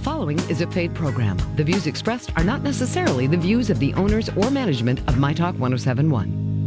following 0.00 0.38
is 0.50 0.60
a 0.60 0.66
paid 0.66 0.94
program. 0.94 1.38
The 1.56 1.64
views 1.64 1.86
expressed 1.86 2.32
are 2.36 2.44
not 2.44 2.62
necessarily 2.62 3.26
the 3.26 3.36
views 3.36 3.70
of 3.70 3.78
the 3.78 3.94
owners 3.94 4.28
or 4.30 4.50
management 4.50 5.00
of 5.08 5.18
My 5.18 5.32
Talk 5.32 5.54
1071. 5.58 6.59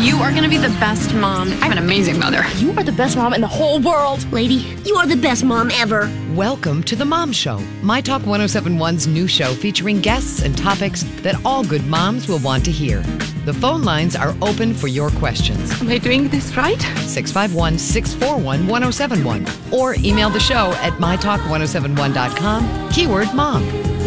You 0.00 0.16
are 0.20 0.30
going 0.30 0.44
to 0.44 0.48
be 0.48 0.56
the 0.56 0.74
best 0.80 1.12
mom. 1.12 1.52
I'm 1.60 1.72
an 1.72 1.76
amazing 1.76 2.18
mother. 2.18 2.42
You 2.56 2.72
are 2.72 2.82
the 2.82 2.90
best 2.90 3.18
mom 3.18 3.34
in 3.34 3.42
the 3.42 3.46
whole 3.46 3.80
world. 3.80 4.24
Lady, 4.32 4.74
you 4.82 4.96
are 4.96 5.06
the 5.06 5.14
best 5.14 5.44
mom 5.44 5.70
ever. 5.72 6.10
Welcome 6.34 6.82
to 6.84 6.96
The 6.96 7.04
Mom 7.04 7.32
Show, 7.32 7.58
My 7.82 8.00
Talk 8.00 8.22
1071's 8.22 9.06
new 9.06 9.28
show 9.28 9.52
featuring 9.52 10.00
guests 10.00 10.42
and 10.42 10.56
topics 10.56 11.02
that 11.20 11.34
all 11.44 11.62
good 11.62 11.86
moms 11.86 12.28
will 12.28 12.38
want 12.38 12.64
to 12.64 12.70
hear. 12.70 13.02
The 13.44 13.52
phone 13.52 13.82
lines 13.82 14.16
are 14.16 14.34
open 14.40 14.72
for 14.72 14.88
your 14.88 15.10
questions. 15.10 15.70
Am 15.82 15.90
I 15.90 15.98
doing 15.98 16.28
this 16.28 16.56
right? 16.56 16.80
651 16.80 17.76
641 17.76 18.66
1071 18.66 19.46
or 19.70 19.96
email 19.96 20.30
the 20.30 20.40
show 20.40 20.72
at 20.80 20.94
mytalk1071.com, 20.94 22.90
keyword 22.90 23.34
mom. 23.34 23.99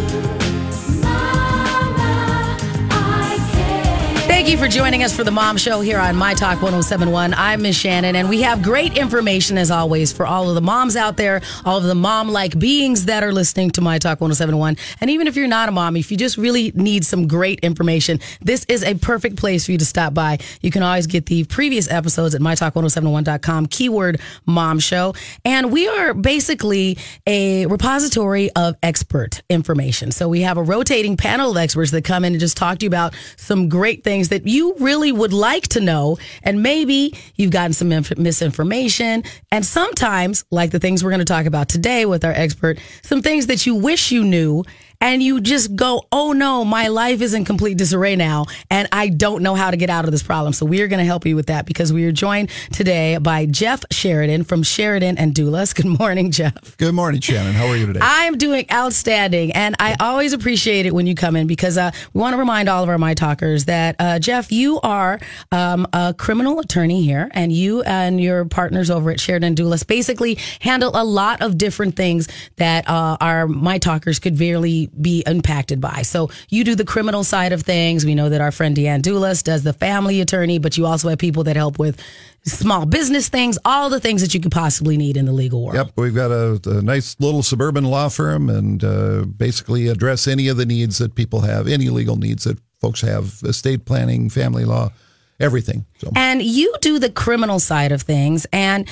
Thank 4.34 4.50
you 4.50 4.58
for 4.58 4.68
joining 4.68 5.04
us 5.04 5.16
for 5.16 5.24
the 5.24 5.30
Mom 5.30 5.58
Show 5.58 5.82
here 5.82 6.00
on 6.00 6.16
My 6.16 6.34
Talk 6.34 6.56
1071. 6.56 7.36
I'm 7.36 7.62
Miss 7.62 7.78
Shannon, 7.78 8.16
and 8.16 8.28
we 8.28 8.42
have 8.42 8.64
great 8.64 8.98
information 8.98 9.60
as 9.60 9.70
always 9.70 10.12
for 10.12 10.26
all 10.26 10.50
of 10.50 10.56
the 10.56 10.62
moms 10.62 10.96
out 10.96 11.18
there, 11.18 11.40
all 11.64 11.78
of 11.78 11.84
the 11.84 11.94
mom 11.94 12.30
like 12.30 12.58
beings 12.58 13.06
that 13.06 13.22
are 13.22 13.32
listening 13.32 13.70
to 13.72 13.82
My 13.82 14.00
Talk 14.00 14.20
1071. 14.20 14.76
And 15.00 15.12
even 15.12 15.28
if 15.28 15.36
you're 15.36 15.48
not 15.48 15.70
a 15.70 15.72
mom, 15.72 15.96
if 15.96 16.10
you 16.10 16.18
just 16.18 16.38
really 16.38 16.72
need 16.74 17.06
some 17.06 17.28
great 17.28 17.60
information, 17.60 18.20
this 18.42 18.66
is 18.68 18.84
a 18.84 18.96
perfect 18.96 19.36
place 19.36 19.68
for 19.68 19.72
you 19.72 19.78
to 19.78 19.86
stop 19.86 20.16
by. 20.16 20.40
You 20.62 20.72
can 20.72 20.82
always 20.82 21.06
get 21.06 21.28
the 21.28 21.44
previous 21.44 21.90
episodes 21.90 22.34
at 22.34 22.42
mytalk1071.com, 22.42 23.68
keyword 23.68 24.20
mom 24.48 24.80
show. 24.80 25.14
And 25.46 25.72
we 25.72 25.88
are 25.88 26.16
basically 26.16 26.98
a 27.28 27.68
repository 27.68 28.50
of 28.56 28.76
expert 28.82 29.44
information. 29.48 30.12
So 30.12 30.28
we 30.28 30.42
have 30.42 30.58
a 30.58 30.64
rotating 30.64 31.18
panel 31.18 31.52
of 31.52 31.58
experts 31.58 31.92
that 31.92 32.04
come 32.04 32.26
in 32.26 32.34
and 32.34 32.40
just 32.40 32.58
talk 32.58 32.80
to 32.80 32.86
you 32.86 32.90
about 32.90 33.14
some 33.38 33.70
great 33.70 34.04
things 34.04 34.23
that 34.30 34.48
you 34.48 34.76
really 34.80 35.12
would 35.12 35.34
like 35.34 35.68
to 35.70 35.82
know. 35.82 36.18
And 36.44 36.62
maybe 36.64 37.16
you've 37.36 37.52
gotten 37.52 37.74
some 37.74 37.92
inf- 37.92 38.18
misinformation. 38.18 39.24
And 39.52 39.66
sometimes, 39.66 40.46
like 40.52 40.72
the 40.72 40.80
things 40.80 41.04
we're 41.04 41.12
going 41.12 41.20
to 41.20 41.26
talk 41.26 41.46
about 41.46 41.70
today 41.70 42.06
with 42.06 42.24
our 42.26 42.32
expert, 42.32 42.80
some 43.02 43.22
things 43.22 43.48
that 43.48 43.66
you 43.66 43.76
wish 43.76 44.12
you 44.12 44.24
knew 44.24 44.64
and 45.02 45.22
you 45.22 45.42
just 45.42 45.76
go, 45.76 46.08
oh 46.12 46.32
no, 46.32 46.64
my 46.64 46.88
life 46.88 47.22
is 47.22 47.34
in 47.34 47.46
complete 47.46 47.78
disarray 47.78 48.16
now, 48.16 48.46
and 48.70 48.88
I 48.92 49.10
don't 49.10 49.44
know 49.44 49.56
how 49.56 49.72
to 49.72 49.78
get 49.78 49.90
out 49.90 50.06
of 50.06 50.12
this 50.12 50.24
problem. 50.24 50.54
So 50.54 50.66
we 50.66 50.82
are 50.82 50.88
going 50.88 51.00
to 51.00 51.06
help 51.06 51.26
you 51.26 51.36
with 51.36 51.48
that 51.48 51.66
because 51.66 51.92
we 51.92 52.06
are 52.06 52.12
joined 52.12 52.50
today 52.72 53.18
by 53.18 53.46
Jeff 53.46 53.84
Sheridan 53.92 54.44
from 54.44 54.64
Sheridan 54.64 55.18
and 55.18 55.34
Dulas. 55.34 55.76
Good 55.76 55.86
morning, 56.00 56.32
Jeff. 56.32 56.78
Good 56.78 56.94
morning, 56.94 57.22
Shannon. 57.22 57.54
How 57.54 57.68
are 57.68 57.76
you 57.76 57.86
today? 57.86 58.00
I'm 58.02 58.38
doing 58.38 58.66
outstanding, 58.72 59.52
and 59.52 59.76
I 59.80 59.96
always 60.00 60.34
appreciate 60.34 60.86
it 60.86 60.94
when 60.94 61.08
you 61.08 61.16
come 61.16 61.36
in 61.36 61.48
because 61.48 61.78
uh, 61.78 61.92
we 62.14 62.22
want 62.22 62.34
to 62.34 62.38
remind 62.38 62.70
all 62.70 62.84
of 62.84 62.90
our 62.90 62.98
my 62.98 63.14
talkers 63.14 63.66
that 63.66 63.96
uh, 64.00 64.20
Jeff, 64.20 64.52
you 64.52 64.80
are 64.82 65.20
um, 65.52 65.86
a 65.94 66.14
criminal 66.18 66.60
attorney 66.60 67.04
here, 67.04 67.30
and 67.34 67.52
you 67.52 67.82
and 67.84 68.22
your 68.22 68.46
partners 68.46 68.90
over 68.90 69.12
at 69.12 69.20
Sheridan 69.20 69.56
Dulas 69.56 69.86
basically 69.86 70.38
handle 70.60 70.92
a 70.94 71.04
lot 71.04 71.42
of 71.42 71.58
different 71.58 71.96
things 71.96 72.28
that 72.58 72.88
uh, 72.88 73.18
our 73.20 73.48
my 73.48 73.78
talkers 73.78 74.20
could 74.20 74.40
really 74.40 74.90
be 75.02 75.24
impacted 75.26 75.82
by. 75.82 76.02
So 76.04 76.30
you 76.50 76.64
do 76.64 76.76
the 76.76 76.86
criminal 76.86 77.24
side 77.24 77.54
of 77.54 77.62
things. 77.62 78.06
We 78.06 78.16
know 78.16 78.30
that 78.30 78.42
our 78.42 78.52
friend 78.52 78.76
Deanne 78.76 79.02
Dulas 79.02 79.44
does 79.44 79.64
the 79.64 79.74
family 79.74 80.22
attorney, 80.22 80.60
but 80.60 80.78
you 80.78 80.86
also 80.86 81.10
have 81.10 81.20
people 81.20 81.44
that 81.46 81.56
help 81.56 81.80
with 81.80 82.00
small 82.46 82.86
business 82.86 83.30
things, 83.30 83.58
all 83.66 83.90
the 83.90 84.00
things 84.00 84.22
that 84.22 84.34
you 84.34 84.40
could 84.40 84.52
possibly 84.52 84.98
need 84.98 85.18
in 85.18 85.26
the 85.26 85.32
legal 85.32 85.64
world. 85.64 85.76
Yep, 85.76 85.92
we've 85.96 86.16
got 86.16 86.32
a, 86.32 86.60
a 86.66 86.82
nice 86.82 87.16
little 87.20 87.42
suburban 87.42 87.86
law 87.86 88.10
firm 88.10 88.50
and 88.50 88.84
uh, 88.84 89.24
basically 89.26 89.88
address 89.88 90.28
any 90.28 90.48
of 90.48 90.58
the 90.58 90.66
needs 90.66 90.98
that 90.98 91.16
people 91.16 91.42
have, 91.42 91.68
any 91.68 91.90
legal 91.90 92.18
needs 92.18 92.44
that 92.44 92.58
folks 92.82 93.02
have, 93.02 93.40
estate 93.44 93.86
planning, 93.86 94.30
family 94.30 94.66
law, 94.66 94.92
everything. 95.40 95.86
So. 96.00 96.12
And 96.16 96.42
you 96.42 96.74
do 96.82 97.00
the 97.00 97.10
criminal 97.10 97.60
side 97.60 97.92
of 97.92 98.02
things. 98.02 98.46
And 98.52 98.90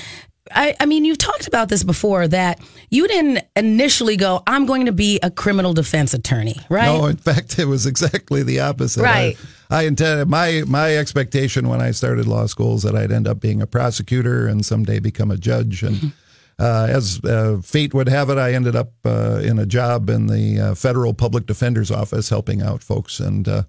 I, 0.49 0.75
I, 0.79 0.85
mean, 0.85 1.05
you've 1.05 1.19
talked 1.19 1.47
about 1.47 1.69
this 1.69 1.83
before 1.83 2.27
that 2.27 2.59
you 2.89 3.07
didn't 3.07 3.45
initially 3.55 4.17
go, 4.17 4.41
I'm 4.47 4.65
going 4.65 4.87
to 4.87 4.91
be 4.91 5.19
a 5.21 5.29
criminal 5.29 5.73
defense 5.73 6.13
attorney, 6.13 6.55
right? 6.69 6.85
No, 6.85 7.05
in 7.05 7.17
fact, 7.17 7.59
it 7.59 7.65
was 7.65 7.85
exactly 7.85 8.41
the 8.41 8.59
opposite. 8.59 9.03
Right. 9.03 9.37
I, 9.69 9.81
I 9.81 9.83
intended 9.83 10.27
my 10.27 10.63
my 10.67 10.97
expectation 10.97 11.69
when 11.69 11.79
I 11.79 11.91
started 11.91 12.27
law 12.27 12.47
school 12.47 12.75
is 12.75 12.83
that 12.83 12.95
I'd 12.95 13.11
end 13.11 13.27
up 13.27 13.39
being 13.39 13.61
a 13.61 13.67
prosecutor 13.67 14.47
and 14.47 14.65
someday 14.65 14.99
become 14.99 15.31
a 15.31 15.37
judge. 15.37 15.83
And 15.83 16.11
uh, 16.59 16.87
as 16.89 17.23
uh, 17.23 17.61
fate 17.63 17.93
would 17.93 18.09
have 18.09 18.29
it, 18.29 18.37
I 18.37 18.53
ended 18.53 18.75
up 18.75 18.91
uh, 19.05 19.41
in 19.43 19.59
a 19.59 19.65
job 19.65 20.09
in 20.09 20.27
the 20.27 20.59
uh, 20.59 20.75
federal 20.75 21.13
public 21.13 21.45
defender's 21.45 21.91
office 21.91 22.29
helping 22.29 22.61
out 22.61 22.83
folks 22.83 23.19
and 23.19 23.47
uh, 23.47 23.63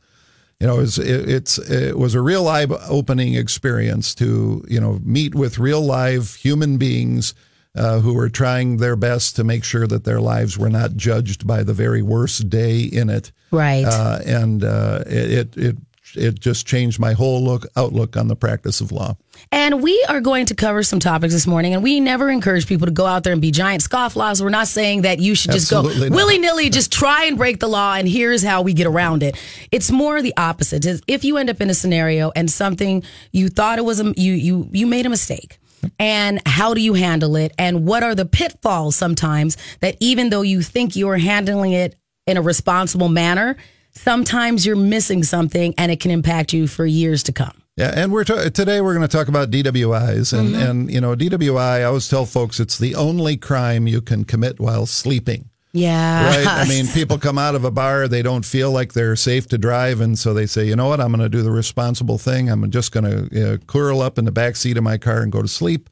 you 0.63 0.69
know, 0.69 0.77
it 0.77 0.83
was, 0.83 0.99
it, 0.99 1.29
it's 1.29 1.59
it 1.59 1.99
was 1.99 2.15
a 2.15 2.21
real 2.21 2.47
eye-opening 2.47 3.35
experience 3.35 4.15
to 4.15 4.65
you 4.69 4.81
know 4.81 5.01
meet 5.03 5.35
with 5.35 5.59
real 5.59 5.81
live 5.81 6.37
human 6.37 6.79
beings 6.79 7.35
uh, 7.75 7.99
who 7.99 8.15
were 8.15 8.29
trying 8.29 8.77
their 8.77 8.95
best 8.95 9.35
to 9.35 9.43
make 9.43 9.65
sure 9.65 9.89
that 9.89 10.05
their 10.05 10.21
lives 10.21 10.57
were 10.57 10.71
not 10.71 10.95
judged 10.95 11.49
by 11.49 11.65
the 11.65 11.73
very 11.73 12.01
worst 12.01 12.49
day 12.49 12.83
in 12.83 13.11
it. 13.11 13.33
Right. 13.51 13.85
Uh, 13.85 14.21
and 14.25 14.63
uh, 14.63 15.03
it 15.07 15.57
it 15.57 15.79
it 16.17 16.41
just 16.41 16.67
changed 16.67 16.99
my 16.99 17.13
whole 17.13 17.43
look 17.43 17.67
outlook 17.77 18.17
on 18.17 18.29
the 18.29 18.37
practice 18.37 18.81
of 18.81 18.93
law. 18.93 19.17
And 19.51 19.83
we 19.83 20.05
are 20.09 20.21
going 20.21 20.47
to 20.47 20.55
cover 20.55 20.83
some 20.83 20.99
topics 20.99 21.33
this 21.33 21.47
morning. 21.47 21.75
And 21.75 21.83
we 21.83 22.01
never 22.01 22.31
encourage 22.31 22.67
people 22.67 22.87
to 22.87 22.93
go 22.93 23.07
out 23.07 23.25
there 23.25 23.33
and 23.33 23.43
be 23.43 23.51
giant 23.51 23.83
scofflaws. 23.83 24.43
We're 24.43 24.51
not 24.51 24.69
saying 24.69 25.03
that 25.03 25.19
you 25.19 25.35
should 25.35 25.53
just 25.53 25.73
Absolutely 25.73 26.11
go 26.11 26.17
willy 26.17 26.39
nilly, 26.39 26.71
just 26.71 26.93
try 26.93 27.25
and 27.25 27.37
break 27.37 27.61
the 27.61 27.69
law. 27.69 27.95
And 27.95 28.09
here's 28.09 28.43
how 28.43 28.63
we 28.63 28.73
get 28.73 28.87
around 28.87 29.23
it. 29.23 29.37
It's 29.71 29.91
more 29.91 30.23
the 30.23 30.35
opposite. 30.37 30.87
If 31.07 31.25
you 31.25 31.39
end 31.39 31.51
up 31.51 31.61
in 31.61 31.71
a 31.71 31.75
scenario 31.75 32.31
and 32.37 32.51
something 32.51 33.03
you 33.33 33.49
thought 33.49 33.79
it 33.79 33.85
was 33.85 34.01
a, 34.01 34.13
you 34.17 34.33
you 34.33 34.69
you 34.73 34.87
made 34.87 35.07
a 35.07 35.11
mistake. 35.11 35.59
And 35.99 36.41
how 36.47 36.75
do 36.75 36.81
you 36.81 36.95
handle 36.95 37.35
it? 37.37 37.53
And 37.59 37.85
what 37.85 38.03
are 38.03 38.15
the 38.15 38.25
pitfalls 38.25 38.95
sometimes 38.95 39.57
that 39.81 39.97
even 39.99 40.31
though 40.31 40.43
you 40.43 40.63
think 40.63 40.95
you're 40.95 41.19
handling 41.19 41.73
it 41.73 41.97
in 42.27 42.37
a 42.37 42.43
responsible 42.43 43.09
manner, 43.09 43.57
sometimes 43.93 44.67
you're 44.67 44.77
missing 44.77 45.23
something 45.23 45.75
and 45.79 45.93
it 45.93 46.01
can 46.01 46.11
impact 46.11 46.53
you 46.53 46.67
for 46.67 46.85
years 46.87 47.23
to 47.25 47.33
come. 47.33 47.53
Yeah, 47.77 47.93
and 47.95 48.13
we're 48.13 48.25
ta- 48.25 48.51
today 48.51 48.83
we're 48.83 48.95
going 48.95 49.09
to 49.09 49.17
talk 49.17 49.29
about 49.29 49.51
DWIs, 49.51 50.39
and 50.39 50.51
Mm-hmm. 50.51 50.63
and 50.63 50.93
you 50.93 51.01
know 51.01 51.17
DWI. 51.17 51.59
I 51.59 51.85
always 51.85 52.07
tell 52.07 52.27
folks 52.27 52.61
it's 52.61 52.77
the 52.79 52.95
only 52.95 53.37
crime 53.39 53.87
you 53.87 54.03
can 54.03 54.25
commit 54.25 54.61
while 54.61 54.85
sleeping. 54.85 55.49
Yeah. 55.73 56.27
Right? 56.37 56.47
I 56.47 56.69
mean, 56.69 56.87
people 56.93 57.17
come 57.17 57.39
out 57.39 57.55
of 57.55 57.65
a 57.65 57.71
bar, 57.71 58.09
they 58.09 58.21
don't 58.21 58.45
feel 58.45 58.71
like 58.71 58.93
they're 58.93 59.17
safe 59.17 59.47
to 59.49 59.57
drive, 59.59 60.03
and 60.03 60.19
so 60.19 60.35
they 60.35 60.45
say, 60.45 60.67
you 60.67 60.77
know 60.77 60.87
what, 60.89 61.01
I'm 61.01 61.09
going 61.13 61.23
to 61.23 61.31
do 61.31 61.41
the 61.41 61.51
responsible 61.51 62.19
thing. 62.19 62.51
I'm 62.51 62.71
just 62.71 62.93
going 62.93 63.05
to 63.31 63.55
uh, 63.55 63.57
curl 63.67 64.03
up 64.03 64.19
in 64.19 64.27
the 64.27 64.33
back 64.33 64.57
seat 64.57 64.77
of 64.77 64.85
my 64.85 64.99
car 64.99 65.23
and 65.23 65.33
go 65.33 65.41
to 65.41 65.49
sleep. 65.49 65.89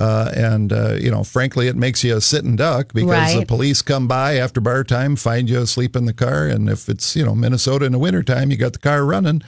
Uh, 0.00 0.32
and 0.34 0.72
uh, 0.72 0.94
you 0.94 1.10
know, 1.10 1.22
frankly, 1.22 1.68
it 1.68 1.76
makes 1.76 2.02
you 2.02 2.16
a 2.16 2.20
sitting 2.22 2.56
duck 2.56 2.94
because 2.94 3.34
the 3.40 3.46
police 3.46 3.82
come 3.82 4.08
by 4.08 4.36
after 4.38 4.58
bar 4.58 4.82
time, 4.82 5.14
find 5.14 5.50
you 5.50 5.60
asleep 5.60 5.94
in 5.94 6.06
the 6.06 6.14
car, 6.14 6.46
and 6.46 6.70
if 6.70 6.88
it's 6.88 7.14
you 7.14 7.22
know 7.24 7.34
Minnesota 7.34 7.84
in 7.84 7.92
the 7.92 7.98
wintertime, 7.98 8.50
you 8.50 8.56
got 8.56 8.72
the 8.72 8.78
car 8.78 9.04
running. 9.04 9.42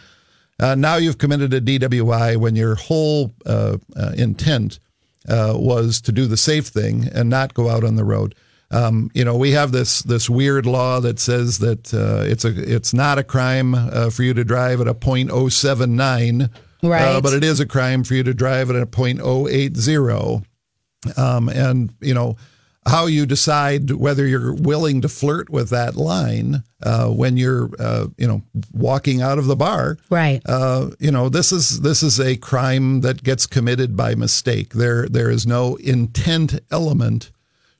Uh, 0.60 0.74
now 0.74 0.96
you've 0.96 1.16
committed 1.16 1.54
a 1.54 1.60
DWI 1.60 2.36
when 2.36 2.54
your 2.54 2.74
whole 2.74 3.32
uh, 3.46 3.78
uh, 3.96 4.12
intent 4.14 4.78
uh, 5.26 5.54
was 5.56 6.02
to 6.02 6.12
do 6.12 6.26
the 6.26 6.36
safe 6.36 6.66
thing 6.66 7.08
and 7.14 7.30
not 7.30 7.54
go 7.54 7.70
out 7.70 7.82
on 7.82 7.96
the 7.96 8.04
road. 8.04 8.34
Um, 8.70 9.10
you 9.14 9.24
know, 9.24 9.36
we 9.36 9.52
have 9.52 9.72
this 9.72 10.02
this 10.02 10.30
weird 10.30 10.66
law 10.66 11.00
that 11.00 11.18
says 11.18 11.58
that 11.58 11.92
uh, 11.92 12.24
it's 12.26 12.44
a 12.44 12.74
it's 12.74 12.94
not 12.94 13.18
a 13.18 13.24
crime 13.24 13.74
uh, 13.74 14.10
for 14.10 14.22
you 14.22 14.34
to 14.34 14.44
drive 14.44 14.80
at 14.80 14.88
a 14.88 14.94
.079, 14.94 16.50
Right. 16.82 17.02
uh, 17.02 17.20
but 17.20 17.32
it 17.32 17.44
is 17.44 17.60
a 17.60 17.66
crime 17.66 18.02
for 18.04 18.14
you 18.14 18.22
to 18.24 18.34
drive 18.34 18.68
at 18.70 18.76
a 18.76 18.86
.080. 18.86 20.44
Um, 21.16 21.48
and 21.48 21.92
you 22.00 22.14
know 22.14 22.36
how 22.86 23.06
you 23.06 23.26
decide 23.26 23.90
whether 23.92 24.26
you're 24.26 24.54
willing 24.54 25.00
to 25.02 25.08
flirt 25.08 25.48
with 25.50 25.70
that 25.70 25.94
line 25.96 26.62
uh, 26.82 27.08
when 27.08 27.36
you're 27.36 27.70
uh, 27.78 28.06
you 28.18 28.26
know 28.26 28.42
walking 28.72 29.20
out 29.22 29.38
of 29.38 29.46
the 29.46 29.56
bar 29.56 29.98
Right. 30.10 30.40
uh, 30.46 30.90
you 30.98 31.10
know 31.10 31.28
this 31.28 31.50
is 31.52 31.80
this 31.80 32.02
is 32.04 32.20
a 32.20 32.36
crime 32.36 33.00
that 33.02 33.22
gets 33.24 33.46
committed 33.46 33.96
by 33.96 34.14
mistake 34.14 34.74
there 34.74 35.08
there 35.08 35.30
is 35.30 35.46
no 35.46 35.74
intent 35.76 36.60
element 36.70 37.30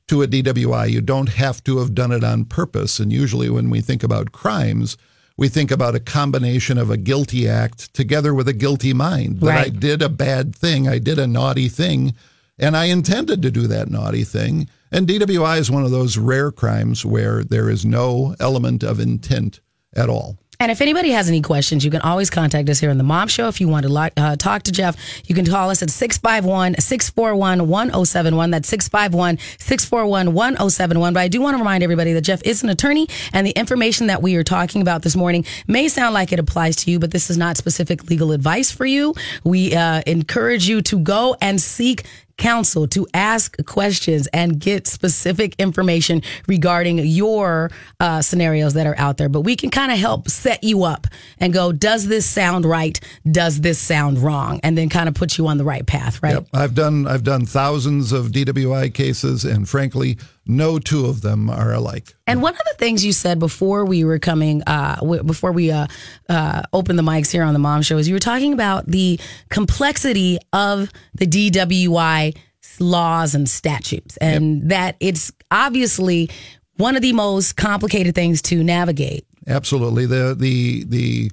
to 0.09 0.23
a 0.23 0.27
DWI 0.29 0.91
you 0.91 1.01
don't 1.01 1.29
have 1.31 1.63
to 1.65 1.79
have 1.79 1.95
done 1.95 2.11
it 2.13 2.25
on 2.25 2.45
purpose 2.45 2.99
and 3.01 3.13
usually 3.13 3.49
when 3.51 3.71
we 3.71 3.81
think 3.81 4.03
about 4.03 4.33
crimes 4.33 4.97
we 5.43 5.49
think 5.49 5.73
about 5.73 5.97
a 5.97 6.01
combination 6.01 6.79
of 6.79 6.89
a 6.89 6.97
guilty 6.97 7.49
act 7.49 7.93
together 7.95 8.33
with 8.33 8.47
a 8.47 8.53
guilty 8.53 8.93
mind 8.93 9.41
that 9.41 9.67
I 9.67 9.71
did 9.71 10.01
a 10.01 10.09
bad 10.09 10.55
thing 10.55 10.87
I 10.87 11.01
did 11.01 11.19
a 11.19 11.27
naughty 11.27 11.69
thing 11.69 12.15
and 12.61 12.77
I 12.77 12.85
intended 12.85 13.43
to 13.43 13.51
do 13.51 13.67
that 13.67 13.91
naughty 13.91 14.23
thing. 14.23 14.69
And 14.93 15.09
DWI 15.09 15.59
is 15.59 15.69
one 15.69 15.85
of 15.85 15.91
those 15.91 16.17
rare 16.17 16.53
crimes 16.53 17.05
where 17.05 17.43
there 17.43 17.69
is 17.69 17.85
no 17.85 18.37
element 18.39 18.85
of 18.85 19.01
intent 19.01 19.59
at 19.97 20.09
all. 20.09 20.39
And 20.63 20.71
if 20.71 20.81
anybody 20.81 21.11
has 21.11 21.27
any 21.27 21.43
questions, 21.43 21.85
you 21.85 21.91
can 21.91 22.03
always 22.03 22.31
contact 22.31 22.69
us 22.69 22.79
here 22.79 22.93
on 22.93 22.97
the 22.97 23.03
Mom 23.03 23.27
Show. 23.27 23.49
If 23.49 23.61
you 23.61 23.67
want 23.67 23.85
to 23.85 24.13
uh, 24.17 24.37
talk 24.37 24.63
to 24.63 24.71
Jeff, 24.71 24.97
you 25.27 25.35
can 25.35 25.45
call 25.45 25.71
us 25.71 25.83
at 25.83 25.91
651 25.91 26.77
641 26.79 27.67
1071. 27.67 28.51
That's 28.53 28.69
651 28.69 29.39
641 29.59 30.33
1071. 30.33 31.15
But 31.15 31.19
I 31.19 31.27
do 31.27 31.41
want 31.41 31.55
to 31.55 31.59
remind 31.59 31.83
everybody 31.83 32.13
that 32.13 32.21
Jeff 32.21 32.45
is 32.45 32.63
an 32.63 32.69
attorney, 32.69 33.09
and 33.33 33.45
the 33.45 33.51
information 33.51 34.07
that 34.07 34.23
we 34.23 34.37
are 34.37 34.45
talking 34.45 34.83
about 34.83 35.03
this 35.03 35.17
morning 35.17 35.45
may 35.67 35.89
sound 35.89 36.15
like 36.15 36.33
it 36.33 36.39
applies 36.39 36.77
to 36.77 36.93
you, 36.93 37.01
but 37.01 37.11
this 37.11 37.29
is 37.29 37.37
not 37.37 37.57
specific 37.57 38.09
legal 38.09 38.31
advice 38.31 38.71
for 38.71 38.87
you. 38.87 39.17
We 39.43 39.75
uh, 39.75 40.03
encourage 40.07 40.69
you 40.69 40.81
to 40.83 40.99
go 41.01 41.37
and 41.41 41.61
seek 41.61 42.05
counsel 42.37 42.87
to 42.89 43.07
ask 43.15 43.57
questions 43.67 44.27
and 44.29 44.59
get 44.59 44.87
specific 44.87 45.55
information 45.59 46.23
regarding 46.47 46.99
your 46.99 47.71
uh, 48.01 48.23
scenarios 48.23 48.75
that 48.75 48.87
are 48.87 48.99
out 48.99 49.17
there. 49.17 49.29
But 49.29 49.43
we 49.43 49.57
can 49.57 49.71
kind 49.71 49.93
of 49.93 49.99
help 49.99 50.29
set 50.29 50.63
you 50.65 50.85
up 50.85 51.07
and 51.39 51.53
go, 51.53 51.73
does 51.73 52.07
this 52.07 52.27
sound 52.27 52.65
right? 52.65 52.99
Does 53.31 53.61
this 53.61 53.79
sound 53.79 54.19
wrong? 54.19 54.61
And 54.63 54.77
then 54.77 54.89
kind 54.89 55.09
of 55.09 55.15
put 55.15 55.39
you 55.39 55.47
on 55.47 55.59
the 55.59 55.65
right 55.65 55.87
path, 55.87 56.23
right? 56.23 56.35
Yep. 56.35 56.49
I've 56.53 56.75
done 56.75 57.07
I've 57.07 57.25
done 57.25 57.47
thousands 57.47 58.13
of 58.13 58.29
DWI 58.29 58.93
cases, 58.93 59.45
and 59.45 59.69
frankly, 59.69 60.19
no 60.47 60.79
two 60.79 61.07
of 61.07 61.23
them 61.23 61.49
are 61.49 61.73
alike. 61.73 62.15
And 62.27 62.43
one 62.43 62.55
of 62.55 62.61
the 62.65 62.75
things 62.79 63.05
you 63.05 63.13
said 63.13 63.39
before 63.39 63.85
we 63.85 64.05
were 64.05 64.19
coming, 64.19 64.63
uh, 64.63 64.97
w- 64.97 65.23
before 65.23 65.53
we 65.53 65.71
uh, 65.71 65.87
uh, 66.29 66.63
opened 66.73 66.99
the 66.99 67.03
mics 67.03 67.31
here 67.31 67.43
on 67.43 67.53
the 67.53 67.59
Mom 67.59 67.83
Show, 67.83 67.99
is 67.99 68.09
you 68.09 68.15
were 68.15 68.21
talking 68.21 68.53
about 68.53 68.87
the 68.87 69.21
complexity 69.51 70.39
of 70.53 70.91
the 71.15 71.27
DWI 71.27 72.37
laws 72.79 73.35
and 73.35 73.49
statutes, 73.49 74.17
and 74.17 74.61
yep. 74.61 74.69
that 74.69 74.97
it's 75.01 75.33
obviously 75.51 76.31
one 76.77 76.97
of 76.97 77.03
the 77.03 77.13
most 77.13 77.57
complicated 77.57 78.15
things 78.15 78.43
to 78.43 78.63
navigate. 78.63 79.27
Absolutely, 79.47 80.07
the 80.07 80.35
the 80.39 80.85
the 80.85 81.31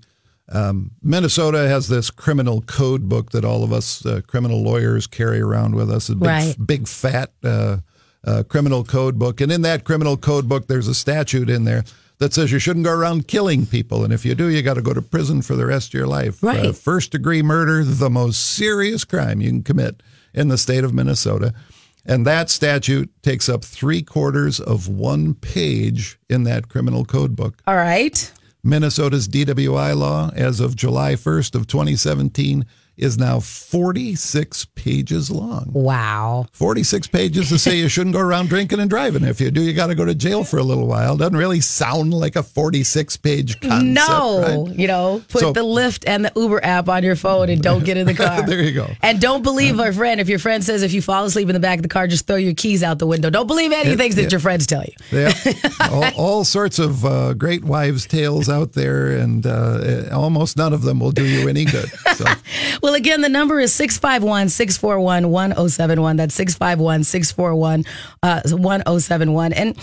um, 0.51 0.91
Minnesota 1.01 1.67
has 1.67 1.87
this 1.87 2.09
criminal 2.09 2.61
code 2.61 3.07
book 3.07 3.31
that 3.31 3.45
all 3.45 3.63
of 3.63 3.71
us 3.71 4.05
uh, 4.05 4.21
criminal 4.27 4.61
lawyers 4.61 5.07
carry 5.07 5.39
around 5.39 5.75
with 5.75 5.91
us. 5.91 6.09
A 6.09 6.15
big, 6.15 6.27
right. 6.27 6.55
big 6.63 6.87
fat 6.87 7.31
uh, 7.43 7.77
uh, 8.25 8.43
criminal 8.47 8.83
code 8.83 9.17
book. 9.17 9.41
And 9.41 9.51
in 9.51 9.61
that 9.61 9.83
criminal 9.83 10.17
code 10.17 10.47
book, 10.47 10.67
there's 10.67 10.87
a 10.87 10.95
statute 10.95 11.49
in 11.49 11.63
there 11.63 11.83
that 12.19 12.33
says 12.33 12.51
you 12.51 12.59
shouldn't 12.59 12.85
go 12.85 12.91
around 12.91 13.27
killing 13.27 13.65
people. 13.65 14.03
And 14.03 14.13
if 14.13 14.25
you 14.25 14.35
do, 14.35 14.49
you 14.49 14.61
got 14.61 14.73
to 14.75 14.81
go 14.81 14.93
to 14.93 15.01
prison 15.01 15.41
for 15.41 15.55
the 15.55 15.65
rest 15.65 15.89
of 15.89 15.93
your 15.93 16.07
life. 16.07 16.43
Uh, 16.43 16.47
right. 16.47 16.65
Uh, 16.67 16.73
first 16.73 17.11
degree 17.11 17.41
murder, 17.41 17.83
the 17.83 18.09
most 18.09 18.55
serious 18.55 19.05
crime 19.05 19.41
you 19.41 19.49
can 19.49 19.63
commit 19.63 20.03
in 20.33 20.49
the 20.49 20.57
state 20.57 20.83
of 20.83 20.93
Minnesota. 20.93 21.53
And 22.05 22.25
that 22.25 22.49
statute 22.49 23.11
takes 23.23 23.47
up 23.49 23.63
three 23.63 24.01
quarters 24.01 24.59
of 24.59 24.87
one 24.87 25.33
page 25.33 26.17
in 26.29 26.43
that 26.43 26.69
criminal 26.69 27.05
code 27.05 27.35
book. 27.35 27.61
All 27.67 27.75
right. 27.75 28.31
Minnesota's 28.63 29.27
DWI 29.27 29.95
law, 29.95 30.31
as 30.35 30.59
of 30.59 30.75
July 30.75 31.13
1st 31.13 31.55
of 31.55 31.67
2017, 31.67 32.65
is 32.99 33.17
now 33.17 33.39
46 33.39 34.65
pages 34.75 35.31
long. 35.31 35.69
Wow. 35.71 36.47
46 36.51 37.07
pages 37.07 37.49
to 37.49 37.57
say 37.57 37.77
you 37.79 37.87
shouldn't 37.87 38.15
go 38.15 38.21
around 38.21 38.49
drinking 38.49 38.79
and 38.79 38.89
driving. 38.89 39.23
If 39.23 39.39
you 39.39 39.51
do, 39.51 39.61
you 39.61 39.73
got 39.73 39.87
to 39.87 39.95
go 39.95 40.05
to 40.05 40.13
jail 40.13 40.43
for 40.43 40.57
a 40.57 40.63
little 40.63 40.87
while. 40.87 41.15
Doesn't 41.17 41.37
really 41.37 41.61
sound 41.61 42.13
like 42.13 42.35
a 42.35 42.43
46 42.43 43.17
page 43.17 43.59
concept. 43.61 43.83
No. 43.85 44.65
Right? 44.65 44.79
You 44.79 44.87
know, 44.87 45.23
put 45.29 45.41
so, 45.41 45.53
the 45.53 45.61
Lyft 45.61 46.03
and 46.07 46.25
the 46.25 46.31
Uber 46.35 46.63
app 46.63 46.89
on 46.89 47.03
your 47.03 47.15
phone 47.15 47.49
and 47.49 47.61
don't 47.61 47.83
get 47.83 47.97
in 47.97 48.05
the 48.05 48.13
car. 48.15 48.45
there 48.45 48.61
you 48.61 48.73
go. 48.73 48.89
And 49.01 49.21
don't 49.21 49.43
believe 49.43 49.79
our 49.79 49.93
friend. 49.93 50.19
If 50.19 50.27
your 50.27 50.39
friend 50.39 50.63
says 50.63 50.83
if 50.83 50.93
you 50.93 51.01
fall 51.01 51.23
asleep 51.23 51.47
in 51.49 51.53
the 51.53 51.59
back 51.59 51.79
of 51.79 51.83
the 51.83 51.89
car, 51.89 52.07
just 52.07 52.27
throw 52.27 52.35
your 52.35 52.53
keys 52.53 52.83
out 52.83 52.99
the 52.99 53.07
window. 53.07 53.29
Don't 53.29 53.47
believe 53.47 53.71
anything 53.71 54.15
that 54.15 54.31
your 54.31 54.39
friends 54.39 54.67
tell 54.67 54.83
you. 54.83 54.93
Yeah. 55.11 55.33
all, 55.89 56.13
all, 56.17 56.43
sorts 56.43 56.79
of 56.79 57.05
uh, 57.05 57.33
great 57.33 57.63
wives' 57.63 58.07
tales 58.07 58.49
out 58.49 58.73
there, 58.73 59.11
and 59.11 59.45
uh, 59.45 60.09
almost 60.11 60.57
none 60.57 60.73
of 60.73 60.81
them 60.81 60.99
will 60.99 61.11
do 61.11 61.25
you 61.25 61.47
any 61.47 61.65
good. 61.65 61.89
So. 62.15 62.25
well, 62.81 62.88
well, 62.89 62.95
again, 62.95 63.21
the 63.21 63.29
number 63.29 63.59
is 63.59 63.71
651 63.71 64.49
641 64.49 65.29
1071. 65.29 66.17
That's 66.17 66.33
651 66.33 67.03
641 67.03 67.83
1071. 68.23 69.53
And 69.53 69.77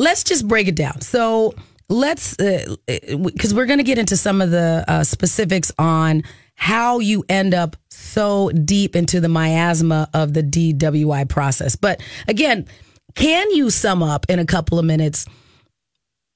let's 0.00 0.24
just 0.24 0.48
break 0.48 0.66
it 0.66 0.74
down. 0.74 1.00
So 1.00 1.54
let's, 1.88 2.34
because 2.36 3.52
uh, 3.52 3.56
we're 3.56 3.66
going 3.66 3.78
to 3.78 3.84
get 3.84 3.98
into 3.98 4.16
some 4.16 4.40
of 4.40 4.50
the 4.50 4.84
uh, 4.88 5.04
specifics 5.04 5.70
on 5.78 6.24
how 6.56 6.98
you 6.98 7.24
end 7.28 7.54
up 7.54 7.76
so 7.90 8.50
deep 8.50 8.96
into 8.96 9.20
the 9.20 9.28
miasma 9.28 10.10
of 10.12 10.34
the 10.34 10.42
DWI 10.42 11.28
process. 11.28 11.76
But 11.76 12.02
again, 12.26 12.66
can 13.14 13.52
you 13.52 13.70
sum 13.70 14.02
up 14.02 14.26
in 14.28 14.40
a 14.40 14.46
couple 14.46 14.80
of 14.80 14.84
minutes? 14.84 15.26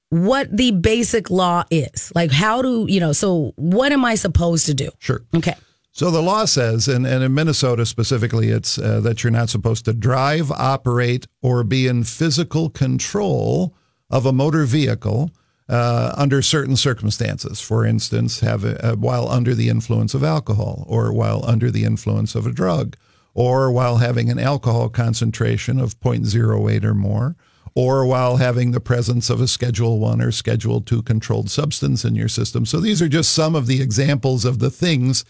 what 0.09 0.55
the 0.55 0.69
basic 0.69 1.31
law 1.31 1.63
is. 1.71 2.11
Like, 2.13 2.31
how 2.31 2.61
do, 2.61 2.85
you 2.87 2.99
know, 2.99 3.13
so 3.13 3.51
what 3.55 3.91
am 3.91 4.05
I 4.05 4.13
supposed 4.13 4.67
to 4.67 4.75
do? 4.75 4.91
Sure. 4.99 5.23
Okay. 5.35 5.55
So 5.95 6.09
the 6.09 6.23
law 6.23 6.45
says, 6.45 6.87
and, 6.87 7.05
and 7.05 7.23
in 7.23 7.35
Minnesota 7.35 7.85
specifically, 7.85 8.49
it's 8.49 8.79
uh, 8.79 8.99
that 9.01 9.23
you're 9.23 9.29
not 9.29 9.49
supposed 9.49 9.85
to 9.85 9.93
drive, 9.93 10.51
operate, 10.51 11.27
or 11.43 11.63
be 11.63 11.85
in 11.85 12.03
physical 12.03 12.71
control 12.71 13.75
of 14.09 14.25
a 14.25 14.33
motor 14.33 14.65
vehicle 14.65 15.29
uh, 15.69 16.11
under 16.17 16.41
certain 16.41 16.75
circumstances. 16.75 17.61
For 17.61 17.85
instance, 17.85 18.39
have 18.39 18.65
a, 18.65 18.83
uh, 18.83 18.95
while 18.95 19.29
under 19.29 19.53
the 19.53 19.69
influence 19.69 20.15
of 20.15 20.23
alcohol, 20.23 20.83
or 20.87 21.13
while 21.13 21.45
under 21.45 21.69
the 21.69 21.83
influence 21.83 22.33
of 22.33 22.47
a 22.47 22.51
drug, 22.51 22.97
or 23.35 23.71
while 23.71 23.97
having 23.97 24.31
an 24.31 24.39
alcohol 24.39 24.89
concentration 24.89 25.79
of 25.79 25.99
0.08 25.99 26.83
or 26.83 26.95
more, 26.95 27.35
or 27.75 28.03
while 28.07 28.37
having 28.37 28.71
the 28.71 28.79
presence 28.79 29.29
of 29.29 29.39
a 29.39 29.47
Schedule 29.47 29.99
One 29.99 30.21
or 30.21 30.31
Schedule 30.31 30.81
Two 30.81 31.03
controlled 31.03 31.51
substance 31.51 32.03
in 32.03 32.15
your 32.15 32.29
system. 32.29 32.65
So 32.65 32.79
these 32.79 32.99
are 32.99 33.07
just 33.07 33.31
some 33.31 33.55
of 33.55 33.67
the 33.67 33.79
examples 33.79 34.43
of 34.43 34.57
the 34.57 34.71
things 34.71 35.23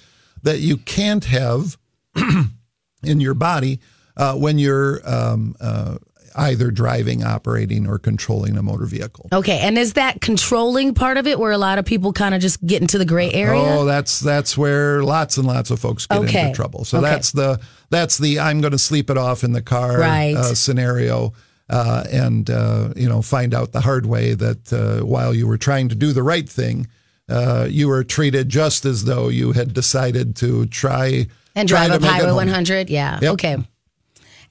that 0.43 0.59
you 0.59 0.77
can't 0.77 1.25
have 1.25 1.77
in 3.03 3.19
your 3.19 3.33
body 3.33 3.79
uh, 4.15 4.35
when 4.35 4.59
you're 4.59 5.01
um, 5.09 5.55
uh, 5.59 5.97
either 6.35 6.71
driving, 6.71 7.23
operating, 7.23 7.87
or 7.87 7.99
controlling 7.99 8.57
a 8.57 8.63
motor 8.63 8.85
vehicle. 8.85 9.29
Okay, 9.31 9.59
and 9.59 9.77
is 9.77 9.93
that 9.93 10.21
controlling 10.21 10.93
part 10.93 11.17
of 11.17 11.27
it 11.27 11.39
where 11.39 11.51
a 11.51 11.57
lot 11.57 11.79
of 11.79 11.85
people 11.85 12.13
kind 12.13 12.33
of 12.33 12.41
just 12.41 12.65
get 12.65 12.81
into 12.81 12.97
the 12.97 13.05
gray 13.05 13.31
area? 13.31 13.61
Oh, 13.61 13.85
that's 13.85 14.19
that's 14.19 14.57
where 14.57 15.03
lots 15.03 15.37
and 15.37 15.47
lots 15.47 15.71
of 15.71 15.79
folks 15.79 16.05
get 16.05 16.19
okay. 16.19 16.41
into 16.41 16.55
trouble. 16.55 16.85
So 16.85 16.99
okay. 16.99 17.09
that's 17.09 17.31
the 17.31 17.59
that's 17.89 18.17
the 18.17 18.39
I'm 18.39 18.61
going 18.61 18.71
to 18.71 18.79
sleep 18.79 19.09
it 19.09 19.17
off 19.17 19.43
in 19.43 19.51
the 19.53 19.61
car 19.61 19.99
right. 19.99 20.35
uh, 20.35 20.55
scenario. 20.55 21.33
Uh, 21.69 22.03
and 22.11 22.49
uh, 22.49 22.89
you 22.95 23.07
know, 23.07 23.21
find 23.21 23.53
out 23.53 23.71
the 23.71 23.81
hard 23.81 24.05
way 24.05 24.33
that 24.33 24.71
uh, 24.73 25.03
while 25.05 25.33
you 25.33 25.47
were 25.47 25.57
trying 25.57 25.89
to 25.89 25.95
do 25.95 26.11
the 26.11 26.21
right 26.21 26.47
thing, 26.47 26.87
uh, 27.29 27.67
you 27.69 27.87
were 27.87 28.03
treated 28.03 28.49
just 28.49 28.85
as 28.85 29.05
though 29.05 29.29
you 29.29 29.51
had 29.51 29.73
decided 29.73 30.35
to 30.37 30.65
try 30.67 31.27
and 31.55 31.69
try 31.69 31.87
drive 31.87 32.03
up 32.03 32.09
Highway 32.09 32.31
100. 32.31 32.89
Yeah. 32.89 33.19
Yep. 33.21 33.33
Okay. 33.33 33.57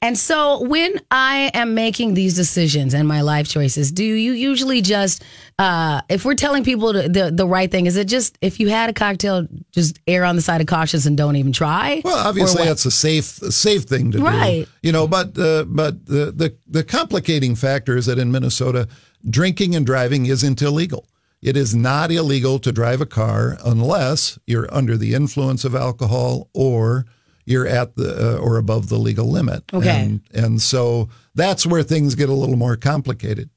And 0.03 0.19
so 0.19 0.61
when 0.65 1.01
I 1.13 1.53
am 1.55 1.75
making 1.75 2.15
these 2.15 2.35
decisions 2.35 2.93
and 2.93 3.07
my 3.07 3.21
life 3.21 3.49
choices, 3.49 3.93
do 3.93 4.03
you 4.03 4.33
usually 4.33 4.83
just, 4.83 5.23
uh, 5.61 6.03
if 6.09 6.25
we're 6.25 6.35
telling 6.35 6.65
people 6.65 6.93
to, 6.93 7.09
the, 7.09 7.31
the 7.31 7.47
right 7.47 7.71
thing, 7.71 7.87
is 7.87 7.97
it 7.97 8.09
just, 8.09 8.37
if 8.41 8.59
you 8.59 8.69
had 8.69 8.91
a 8.91 8.93
cocktail, 8.93 9.47
just 9.71 10.01
err 10.09 10.25
on 10.25 10.35
the 10.35 10.43
side 10.43 10.61
of 10.61 10.67
cautious 10.67 11.07
and 11.07 11.17
don't 11.17 11.37
even 11.37 11.53
try? 11.53 12.03
Well, 12.05 12.17
obviously 12.17 12.65
that's 12.65 12.85
a 12.85 12.91
safe, 12.91 13.41
a 13.43 13.53
safe 13.53 13.85
thing 13.85 14.11
to 14.11 14.19
right. 14.19 14.33
do. 14.33 14.39
Right. 14.39 14.69
You 14.83 14.91
know, 14.91 15.07
but, 15.07 15.39
uh, 15.39 15.67
but 15.69 16.05
the, 16.07 16.33
the, 16.33 16.57
the 16.67 16.83
complicating 16.83 17.55
factor 17.55 17.97
is 17.97 18.07
that 18.07 18.19
in 18.19 18.33
Minnesota, 18.33 18.89
drinking 19.31 19.77
and 19.77 19.87
driving 19.87 20.27
isn't 20.27 20.61
illegal. 20.63 21.07
It 21.43 21.57
is 21.57 21.75
not 21.75 22.13
illegal 22.13 22.59
to 22.61 22.71
drive 22.71 23.01
a 23.01 23.07
car 23.07 23.59
unless 23.65 24.39
you're 24.47 24.73
under 24.73 24.97
the 24.97 25.13
influence 25.15 25.65
of 25.65 25.75
alcohol 25.75 26.49
or 26.55 27.05
you're 27.45 27.67
at 27.67 27.97
the 27.97 28.37
uh, 28.37 28.39
or 28.39 28.57
above 28.57 28.89
the 28.89 28.97
legal 28.97 29.27
limit. 29.27 29.65
Okay. 29.75 30.05
And, 30.05 30.21
and 30.33 30.63
so 30.63 31.09
that's 31.35 31.67
where 31.67 31.83
things 31.83 32.15
get 32.15 32.29
a 32.29 32.35
little 32.35 32.57
more 32.57 32.77
complicated. 32.77 33.51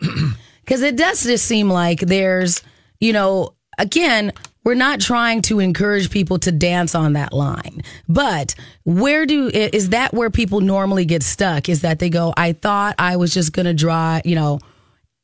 Because 0.62 0.82
it 0.82 0.96
does 0.96 1.24
just 1.24 1.46
seem 1.46 1.68
like 1.68 1.98
there's, 1.98 2.62
you 3.00 3.12
know, 3.12 3.56
again, 3.76 4.32
we're 4.62 4.74
not 4.74 5.00
trying 5.00 5.42
to 5.42 5.58
encourage 5.58 6.10
people 6.10 6.38
to 6.40 6.52
dance 6.52 6.94
on 6.94 7.14
that 7.14 7.32
line. 7.32 7.82
But 8.08 8.54
where 8.84 9.26
do 9.26 9.48
is 9.48 9.88
that 9.88 10.14
where 10.14 10.30
people 10.30 10.60
normally 10.60 11.04
get 11.06 11.24
stuck? 11.24 11.68
Is 11.68 11.80
that 11.80 11.98
they 11.98 12.08
go, 12.08 12.32
I 12.36 12.52
thought 12.52 12.94
I 13.00 13.16
was 13.16 13.34
just 13.34 13.52
going 13.52 13.66
to 13.66 13.74
draw, 13.74 14.20
you 14.24 14.36
know, 14.36 14.60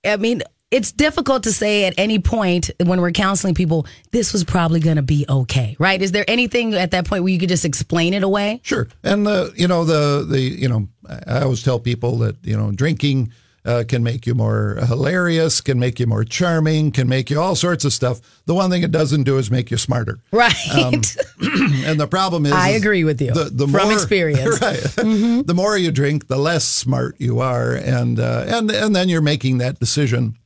I 0.05 0.17
mean, 0.17 0.43
it's 0.71 0.91
difficult 0.91 1.45
to 1.45 1.53
say 1.53 1.85
at 1.85 1.95
any 1.97 2.19
point 2.19 2.71
when 2.85 3.01
we're 3.01 3.13
counseling 3.13 3.55
people, 3.55 3.87
this 4.11 4.33
was 4.33 4.43
probably 4.43 4.81
going 4.81 4.97
to 4.97 5.03
be 5.03 5.25
okay, 5.29 5.77
right? 5.79 6.01
Is 6.03 6.13
there 6.13 6.25
anything 6.27 6.75
at 6.75 6.91
that 6.91 7.07
point 7.07 7.23
where 7.23 7.33
you 7.33 7.39
could 7.39 7.49
just 7.49 7.65
explain 7.65 8.15
it 8.15 8.25
away? 8.25 8.61
Sure. 8.65 8.89
And 9.05 9.27
the, 9.27 9.53
you 9.57 9.69
know, 9.69 9.85
the, 9.85 10.27
the, 10.29 10.41
you 10.41 10.69
know, 10.69 10.89
I 11.27 11.43
always 11.43 11.63
tell 11.63 11.79
people 11.79 12.19
that, 12.19 12.37
you 12.45 12.57
know, 12.57 12.73
drinking 12.73 13.33
uh, 13.65 13.85
can 13.87 14.03
make 14.03 14.27
you 14.27 14.35
more 14.35 14.79
hilarious, 14.87 15.61
can 15.61 15.79
make 15.79 16.01
you 16.01 16.07
more 16.07 16.25
charming, 16.25 16.91
can 16.91 17.09
make 17.09 17.31
you 17.31 17.41
all 17.41 17.55
sorts 17.55 17.85
of 17.85 17.93
stuff. 17.93 18.21
The 18.47 18.55
one 18.55 18.71
thing 18.71 18.83
it 18.83 18.93
doesn't 18.93 19.25
do 19.25 19.39
is 19.39 19.51
make 19.51 19.71
you 19.71 19.77
smarter. 19.77 20.19
Right. 20.33 20.55
Um, 20.75 20.95
and 21.85 21.99
the 21.99 22.09
problem 22.09 22.47
is, 22.47 22.53
I 22.53 22.71
agree 22.71 23.05
with 23.05 23.21
you. 23.21 23.33
The, 23.33 23.51
the 23.53 23.69
from 23.69 23.89
more, 23.89 23.93
experience, 23.95 24.61
right? 24.61 24.79
Mm-hmm. 24.79 25.43
The 25.43 25.55
more 25.55 25.77
you 25.77 25.91
drink, 25.91 26.27
the 26.29 26.39
less 26.39 26.65
smart 26.65 27.17
you 27.21 27.41
are, 27.41 27.75
and 27.75 28.21
uh, 28.21 28.45
and 28.47 28.71
and 28.71 28.95
then 28.95 29.09
you're 29.09 29.21
making 29.21 29.59
that 29.59 29.81
decision 29.81 30.37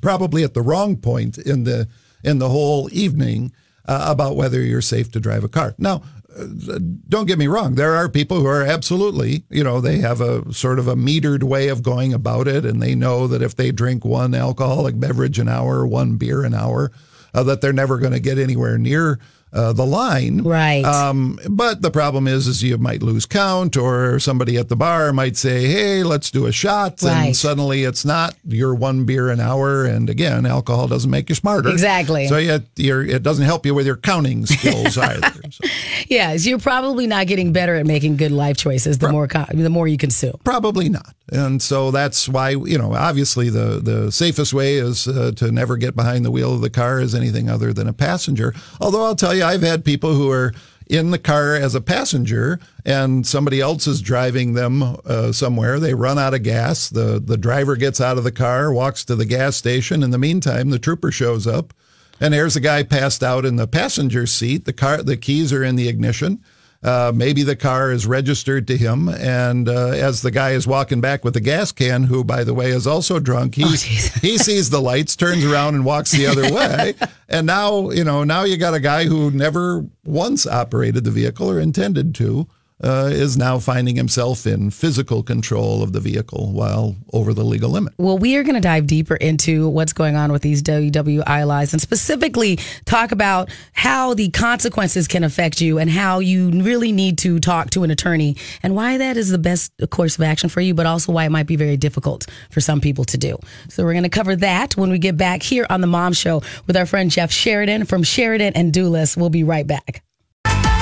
probably 0.00 0.44
at 0.44 0.54
the 0.54 0.62
wrong 0.62 0.96
point 0.96 1.38
in 1.38 1.64
the 1.64 1.88
in 2.24 2.38
the 2.38 2.48
whole 2.48 2.88
evening 2.92 3.52
uh, 3.86 4.06
about 4.08 4.36
whether 4.36 4.60
you're 4.60 4.80
safe 4.80 5.10
to 5.12 5.20
drive 5.20 5.44
a 5.44 5.48
car. 5.48 5.74
Now, 5.78 6.02
uh, 6.38 6.78
don't 7.08 7.26
get 7.26 7.38
me 7.38 7.46
wrong. 7.46 7.74
There 7.74 7.94
are 7.94 8.08
people 8.08 8.40
who 8.40 8.46
are 8.46 8.62
absolutely, 8.62 9.44
you 9.50 9.64
know, 9.64 9.80
they 9.80 9.98
have 9.98 10.20
a 10.20 10.52
sort 10.52 10.78
of 10.78 10.88
a 10.88 10.94
metered 10.94 11.42
way 11.42 11.68
of 11.68 11.82
going 11.82 12.14
about 12.14 12.48
it, 12.48 12.64
and 12.64 12.80
they 12.80 12.94
know 12.94 13.26
that 13.26 13.42
if 13.42 13.56
they 13.56 13.70
drink 13.70 14.04
one 14.04 14.34
alcoholic 14.34 14.98
beverage 14.98 15.38
an 15.38 15.48
hour, 15.48 15.86
one 15.86 16.16
beer 16.16 16.44
an 16.44 16.54
hour, 16.54 16.92
uh, 17.34 17.42
that 17.42 17.60
they're 17.60 17.72
never 17.72 17.98
going 17.98 18.12
to 18.12 18.20
get 18.20 18.38
anywhere 18.38 18.78
near 18.78 19.18
uh, 19.52 19.72
the 19.72 19.84
line. 19.86 20.42
Right. 20.42 20.84
Um, 20.84 21.38
but 21.48 21.82
the 21.82 21.90
problem 21.90 22.26
is, 22.26 22.46
is 22.46 22.62
you 22.62 22.78
might 22.78 23.02
lose 23.02 23.26
count, 23.26 23.76
or 23.76 24.18
somebody 24.18 24.56
at 24.56 24.68
the 24.68 24.76
bar 24.76 25.12
might 25.12 25.36
say, 25.36 25.66
"Hey, 25.66 26.02
let's 26.02 26.30
do 26.30 26.46
a 26.46 26.52
shot," 26.52 27.02
Right. 27.02 27.26
and 27.26 27.36
suddenly 27.36 27.84
it's 27.84 28.04
not 28.04 28.34
your 28.46 28.74
one 28.74 29.04
beer 29.04 29.28
an 29.28 29.40
hour. 29.40 29.84
And 29.84 30.08
again, 30.08 30.46
alcohol 30.46 30.88
doesn't 30.88 31.10
make 31.10 31.28
you 31.28 31.34
smarter. 31.34 31.68
Exactly. 31.70 32.28
So 32.28 32.38
you, 32.38 32.60
you're, 32.76 33.04
it 33.04 33.22
doesn't 33.22 33.44
help 33.44 33.66
you 33.66 33.74
with 33.74 33.86
your 33.86 33.96
counting 33.96 34.46
skills 34.46 34.96
either. 34.98 35.32
So 35.50 35.68
Yes, 36.08 36.46
you're 36.46 36.58
probably 36.58 37.06
not 37.06 37.26
getting 37.26 37.52
better 37.52 37.74
at 37.76 37.86
making 37.86 38.16
good 38.16 38.32
life 38.32 38.56
choices 38.56 38.98
the 38.98 39.10
more 39.10 39.28
co- 39.28 39.46
the 39.52 39.70
more 39.70 39.88
you 39.88 39.96
consume. 39.98 40.38
probably 40.44 40.88
not. 40.88 41.14
And 41.30 41.62
so 41.62 41.90
that's 41.90 42.28
why 42.28 42.50
you 42.50 42.76
know, 42.78 42.94
obviously, 42.94 43.48
the 43.48 43.80
the 43.80 44.12
safest 44.12 44.52
way 44.52 44.76
is 44.76 45.08
uh, 45.08 45.32
to 45.36 45.50
never 45.50 45.76
get 45.76 45.96
behind 45.96 46.24
the 46.24 46.30
wheel 46.30 46.52
of 46.54 46.60
the 46.60 46.68
car 46.70 46.98
as 47.00 47.14
anything 47.14 47.48
other 47.48 47.72
than 47.72 47.88
a 47.88 47.92
passenger. 47.92 48.54
Although 48.80 49.04
I'll 49.04 49.16
tell 49.16 49.34
you, 49.34 49.41
I've 49.42 49.62
had 49.62 49.84
people 49.84 50.14
who 50.14 50.30
are 50.30 50.52
in 50.88 51.10
the 51.10 51.18
car 51.18 51.54
as 51.54 51.74
a 51.74 51.80
passenger 51.80 52.60
and 52.84 53.26
somebody 53.26 53.60
else 53.60 53.86
is 53.86 54.02
driving 54.02 54.52
them 54.52 54.82
uh, 54.82 55.32
somewhere. 55.32 55.80
They 55.80 55.94
run 55.94 56.18
out 56.18 56.34
of 56.34 56.42
gas. 56.42 56.88
The 56.88 57.20
the 57.24 57.36
driver 57.36 57.76
gets 57.76 58.00
out 58.00 58.18
of 58.18 58.24
the 58.24 58.32
car 58.32 58.72
walks 58.72 59.04
to 59.06 59.16
the 59.16 59.24
gas 59.24 59.56
station. 59.56 60.02
In 60.02 60.10
the 60.10 60.18
meantime 60.18 60.70
the 60.70 60.78
trooper 60.78 61.10
shows 61.10 61.46
up 61.46 61.72
and 62.20 62.34
there's 62.34 62.56
a 62.56 62.60
guy 62.60 62.82
passed 62.82 63.22
out 63.22 63.44
in 63.44 63.56
the 63.56 63.66
passenger 63.66 64.26
seat. 64.26 64.64
The 64.64 64.72
car 64.72 65.02
the 65.02 65.16
keys 65.16 65.52
are 65.52 65.64
in 65.64 65.76
the 65.76 65.88
ignition 65.88 66.42
uh, 66.82 67.12
maybe 67.14 67.42
the 67.42 67.56
car 67.56 67.92
is 67.92 68.06
registered 68.06 68.66
to 68.66 68.76
him, 68.76 69.08
and 69.08 69.68
uh, 69.68 69.88
as 69.88 70.22
the 70.22 70.30
guy 70.30 70.50
is 70.50 70.66
walking 70.66 71.00
back 71.00 71.24
with 71.24 71.34
the 71.34 71.40
gas 71.40 71.70
can, 71.70 72.04
who, 72.04 72.24
by 72.24 72.42
the 72.42 72.54
way, 72.54 72.70
is 72.70 72.86
also 72.86 73.20
drunk, 73.20 73.54
he 73.54 73.62
he 73.62 74.38
sees 74.38 74.70
the 74.70 74.80
lights, 74.80 75.14
turns 75.14 75.44
around, 75.44 75.74
and 75.74 75.84
walks 75.84 76.10
the 76.10 76.26
other 76.26 76.52
way. 76.52 76.94
And 77.28 77.46
now, 77.46 77.88
you 77.88 78.04
know, 78.04 78.24
now 78.24 78.44
you 78.44 78.58
got 78.58 78.74
a 78.74 78.80
guy 78.80 79.06
who 79.06 79.30
never 79.30 79.86
once 80.04 80.46
operated 80.46 81.04
the 81.04 81.10
vehicle 81.10 81.50
or 81.50 81.58
intended 81.58 82.14
to, 82.16 82.46
uh, 82.82 83.08
is 83.12 83.36
now 83.36 83.58
finding 83.58 83.96
himself 83.96 84.46
in 84.46 84.70
physical 84.70 85.22
control 85.22 85.82
of 85.82 85.92
the 85.92 86.00
vehicle 86.00 86.52
while 86.52 86.96
over 87.12 87.32
the 87.32 87.44
legal 87.44 87.70
limit. 87.70 87.92
Well, 87.98 88.18
we 88.18 88.36
are 88.36 88.42
going 88.42 88.54
to 88.54 88.60
dive 88.60 88.86
deeper 88.86 89.16
into 89.16 89.68
what's 89.68 89.92
going 89.92 90.16
on 90.16 90.32
with 90.32 90.42
these 90.42 90.62
DWI 90.62 91.46
lies 91.46 91.72
and 91.72 91.80
specifically 91.80 92.58
talk 92.84 93.12
about 93.12 93.50
how 93.72 94.14
the 94.14 94.30
consequences 94.30 95.06
can 95.06 95.24
affect 95.24 95.60
you 95.60 95.78
and 95.78 95.90
how 95.90 96.18
you 96.18 96.50
really 96.50 96.92
need 96.92 97.18
to 97.18 97.38
talk 97.38 97.70
to 97.70 97.84
an 97.84 97.90
attorney 97.90 98.36
and 98.62 98.74
why 98.74 98.98
that 98.98 99.16
is 99.16 99.30
the 99.30 99.38
best 99.38 99.72
course 99.90 100.16
of 100.16 100.22
action 100.22 100.48
for 100.48 100.60
you, 100.60 100.74
but 100.74 100.86
also 100.86 101.12
why 101.12 101.24
it 101.24 101.30
might 101.30 101.46
be 101.46 101.56
very 101.56 101.76
difficult 101.76 102.26
for 102.50 102.60
some 102.60 102.80
people 102.80 103.04
to 103.04 103.18
do. 103.18 103.38
So 103.68 103.84
we're 103.84 103.92
going 103.92 104.02
to 104.02 104.08
cover 104.08 104.36
that 104.36 104.76
when 104.76 104.90
we 104.90 104.98
get 104.98 105.16
back 105.16 105.42
here 105.42 105.66
on 105.70 105.80
the 105.80 105.86
Mom 105.86 106.12
Show 106.12 106.42
with 106.66 106.76
our 106.76 106.86
friend 106.86 107.10
Jeff 107.10 107.30
Sheridan 107.30 107.84
from 107.84 108.02
Sheridan 108.02 108.54
and 108.54 108.72
Dulas. 108.72 109.16
We'll 109.16 109.30
be 109.30 109.44
right 109.44 109.66
back. 109.66 110.02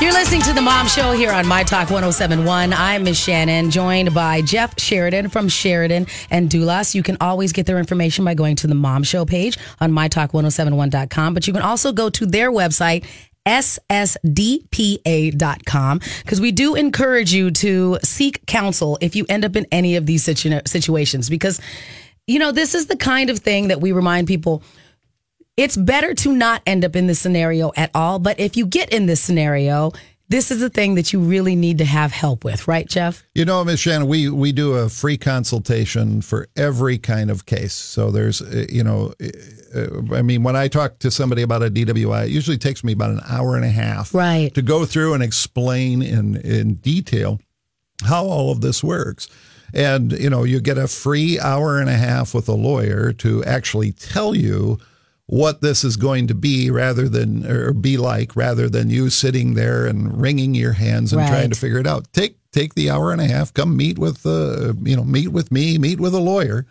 You're 0.01 0.13
listening 0.13 0.41
to 0.43 0.55
the 0.55 0.63
Mom 0.63 0.87
Show 0.87 1.13
here 1.13 1.31
on 1.31 1.47
My 1.47 1.63
Talk 1.63 1.91
1071. 1.91 2.73
I'm 2.73 3.05
Miss 3.05 3.23
Shannon, 3.23 3.71
joined 3.71 4.15
by 4.15 4.41
Jeff 4.41 4.81
Sheridan 4.81 5.29
from 5.29 5.47
Sheridan 5.47 6.07
and 6.31 6.49
Dulas. 6.49 6.95
You 6.95 7.03
can 7.03 7.19
always 7.21 7.53
get 7.53 7.67
their 7.67 7.79
information 7.79 8.25
by 8.25 8.33
going 8.33 8.57
to 8.57 8.67
the 8.67 8.75
Mom 8.75 9.03
Show 9.03 9.27
page 9.27 9.59
on 9.79 9.93
mytalk1071.com, 9.93 11.35
but 11.35 11.47
you 11.47 11.53
can 11.53 11.61
also 11.61 11.93
go 11.93 12.09
to 12.09 12.25
their 12.25 12.51
website, 12.51 13.05
ssdpa.com 13.47 14.01
because 16.23 16.41
we 16.41 16.51
do 16.51 16.75
encourage 16.77 17.35
you 17.35 17.51
to 17.51 17.99
seek 18.03 18.47
counsel 18.47 18.97
if 19.03 19.15
you 19.15 19.27
end 19.29 19.45
up 19.45 19.55
in 19.55 19.67
any 19.71 19.97
of 19.97 20.07
these 20.07 20.25
situ- 20.25 20.61
situations 20.65 21.29
because 21.29 21.61
you 22.27 22.39
know 22.39 22.53
this 22.53 22.75
is 22.75 22.87
the 22.87 22.97
kind 22.97 23.29
of 23.29 23.39
thing 23.39 23.69
that 23.69 23.83
we 23.83 23.93
remind 23.93 24.27
people 24.29 24.63
it's 25.61 25.77
better 25.77 26.15
to 26.15 26.33
not 26.33 26.63
end 26.67 26.87
up 26.87 26.97
in 26.97 27.07
this 27.07 27.19
scenario 27.19 27.71
at 27.77 27.91
all. 27.95 28.19
But 28.19 28.41
if 28.41 28.57
you 28.57 28.65
get 28.65 28.93
in 28.95 29.05
this 29.05 29.21
scenario, 29.21 29.93
this 30.31 30.51
is 30.51 30.61
the 30.61 30.71
thing 30.71 30.95
that 30.95 31.13
you 31.13 31.21
really 31.21 31.55
need 31.55 31.79
to 31.79 31.85
have 31.85 32.13
help 32.13 32.45
with, 32.45 32.67
right, 32.67 32.89
Jeff? 32.89 33.23
You 33.35 33.45
know, 33.45 33.63
Ms. 33.63 33.81
Shannon, 33.81 34.09
we, 34.09 34.31
we 34.31 34.53
do 34.53 34.75
a 34.75 34.89
free 34.89 35.19
consultation 35.19 36.23
for 36.23 36.49
every 36.57 36.97
kind 36.97 37.31
of 37.31 37.45
case. 37.45 37.75
So 37.75 38.11
there's, 38.11 38.41
uh, 38.41 38.65
you 38.71 38.83
know, 38.83 39.13
uh, 39.75 40.15
I 40.15 40.23
mean, 40.23 40.43
when 40.43 40.57
I 40.57 40.69
talk 40.69 40.99
to 41.01 41.11
somebody 41.11 41.43
about 41.43 41.63
a 41.63 41.71
DWI, 41.71 42.25
it 42.25 42.31
usually 42.31 42.59
takes 42.59 42.83
me 42.83 42.93
about 42.95 43.11
an 43.11 43.21
hour 43.29 43.55
and 43.55 43.65
a 43.65 43.71
half 43.71 44.15
Right. 44.15 44.55
to 44.55 44.63
go 44.63 44.87
through 44.87 45.13
and 45.13 45.23
explain 45.23 46.01
in, 46.01 46.37
in 46.37 46.77
detail 46.77 47.39
how 48.05 48.25
all 48.25 48.51
of 48.51 48.63
this 48.63 48.83
works. 48.83 49.29
And, 49.75 50.13
you 50.13 50.31
know, 50.31 50.45
you 50.45 50.61
get 50.61 50.79
a 50.79 50.89
free 50.89 51.39
hour 51.39 51.81
and 51.81 51.91
a 51.91 51.97
half 51.97 52.35
with 52.35 52.49
a 52.49 52.55
lawyer 52.55 53.13
to 53.15 53.45
actually 53.45 53.93
tell 53.93 54.35
you 54.35 54.79
what 55.31 55.61
this 55.61 55.85
is 55.85 55.97
going 55.97 56.27
to 56.27 56.35
be 56.35 56.71
rather 56.73 57.09
than 57.09 57.47
or 57.47 57.73
be 57.73 57.97
like 57.97 58.35
rather 58.35 58.69
than 58.69 58.91
you 58.91 59.09
sitting 59.09 59.55
there 59.55 59.87
and 59.87 60.21
wringing 60.21 60.55
your 60.57 60.73
hands 60.73 61.13
and 61.13 61.23
Right. 61.23 61.29
trying 61.29 61.51
to 61.51 61.57
figure 61.59 61.79
it 61.79 61.87
out 61.87 62.13
take 62.13 62.35
take 62.51 62.75
the 62.75 62.91
hour 62.91 63.13
and 63.13 63.21
a 63.21 63.27
half 63.29 63.55
come 63.55 63.77
meet 63.77 63.97
with 63.97 64.27
uh, 64.27 64.73
you 64.83 64.97
know 64.97 65.05
meet 65.05 65.29
with 65.29 65.53
me 65.53 65.79
meet 65.79 66.01
with 66.01 66.15
a 66.15 66.19
lawyer 66.19 66.67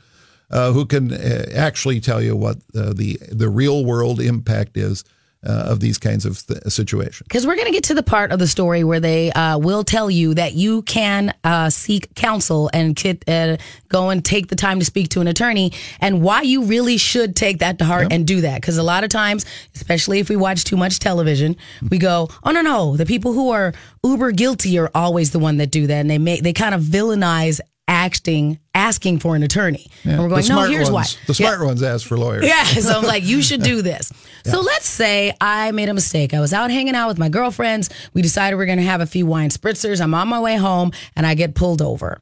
uh, 0.52 0.74
who 0.74 0.86
can 0.86 1.14
uh, 1.14 1.46
actually 1.56 2.02
tell 2.02 2.22
you 2.22 2.36
what 2.36 2.58
uh, 2.76 2.92
the 2.94 3.18
the 3.32 3.48
real 3.48 3.86
world 3.86 4.20
impact 4.20 4.76
is 4.76 5.06
uh, 5.46 5.68
of 5.68 5.80
these 5.80 5.98
kinds 5.98 6.26
of 6.26 6.46
th- 6.46 6.60
situations 6.68 7.22
Because 7.24 7.48
we're 7.48 7.56
going 7.56 7.68
to 7.68 7.72
get 7.74 7.86
to 7.86 7.94
the 7.94 8.04
part 8.04 8.32
of 8.32 8.40
the 8.40 8.48
story 8.48 8.84
where 8.84 9.00
they 9.00 9.32
uh, 9.32 9.58
will 9.58 9.84
tell 9.84 10.10
you 10.12 10.34
that 10.34 10.54
you 10.54 10.82
can 10.82 11.34
uh, 11.44 11.70
seek 11.70 12.14
counsel 12.16 12.70
and 12.74 12.96
get, 12.96 13.24
uh, 13.28 13.58
go 13.88 14.10
and 14.10 14.24
take 14.24 14.48
the 14.48 14.56
time 14.56 14.80
to 14.80 14.86
speak 14.86 15.10
to 15.10 15.22
an 15.22 15.28
attorney 15.28 15.72
and 16.02 16.22
why 16.22 16.42
you 16.42 16.66
really 16.66 16.98
should 16.98 17.36
take 17.36 17.60
that 17.60 17.80
to 17.80 17.86
heart 17.86 18.12
and 18.12 18.28
do 18.28 18.42
that. 18.42 18.60
Because 18.60 18.78
a 18.78 18.84
lot 18.84 19.04
of 19.04 19.10
times, 19.10 19.46
especially 19.76 20.20
if 20.20 20.30
we 20.30 20.36
watch 20.36 20.66
too 20.66 20.78
much 20.78 21.00
television, 21.00 21.56
we 21.90 21.98
go, 21.98 22.28
oh, 22.44 22.52
no, 22.52 22.62
no. 22.62 22.98
The 22.98 23.06
people 23.06 23.32
who 23.32 23.52
are 23.52 23.74
uber 24.04 24.32
guilty 24.32 24.78
are 24.78 24.92
always 24.94 25.32
the 25.32 25.40
one 25.40 25.58
that 25.58 25.72
do 25.72 25.88
that. 25.88 26.02
And 26.02 26.10
they 26.10 26.18
make, 26.18 26.44
they 26.44 26.54
kind 26.54 26.76
of 26.76 26.82
villainize 26.82 27.62
acting, 27.90 28.60
asking 28.76 29.18
for 29.20 29.36
an 29.36 29.42
attorney. 29.42 29.88
And 30.06 30.22
we're 30.22 30.30
going, 30.30 30.48
no, 30.48 30.62
here's 30.62 30.92
ones, 30.92 31.18
why. 31.18 31.22
the 31.26 31.34
Yeah. 31.34 31.50
smart 31.56 31.66
ones 31.68 31.82
ask 31.84 32.08
for 32.08 32.18
lawyers 32.18 32.46
Yeah. 32.46 32.64
So 32.64 32.98
I'm 32.98 33.04
like, 33.04 33.24
you 33.26 33.42
should 33.48 33.64
do 33.64 33.82
this. 33.82 34.14
So 34.46 34.62
let's 34.62 34.88
say 34.88 35.34
I 35.42 35.72
made 35.72 35.90
a 35.90 35.94
mistake. 35.94 36.34
I 36.36 36.40
was 36.40 36.54
out 36.54 36.70
hanging 36.72 36.96
out 36.96 37.08
with 37.08 37.18
my 37.18 37.30
girlfriends. 37.30 37.90
We 38.14 38.22
decided 38.22 38.56
we're 38.58 38.68
going 38.68 38.78
to 38.78 38.84
have 38.86 39.02
a 39.02 39.08
few 39.08 39.26
wine 39.26 39.50
spritzers. 39.50 40.00
I'm 40.02 40.14
on 40.14 40.28
my 40.28 40.40
way 40.40 40.56
home 40.56 40.92
and 41.16 41.26
I 41.26 41.34
get 41.34 41.56
pulled 41.56 41.82
over. 41.82 42.20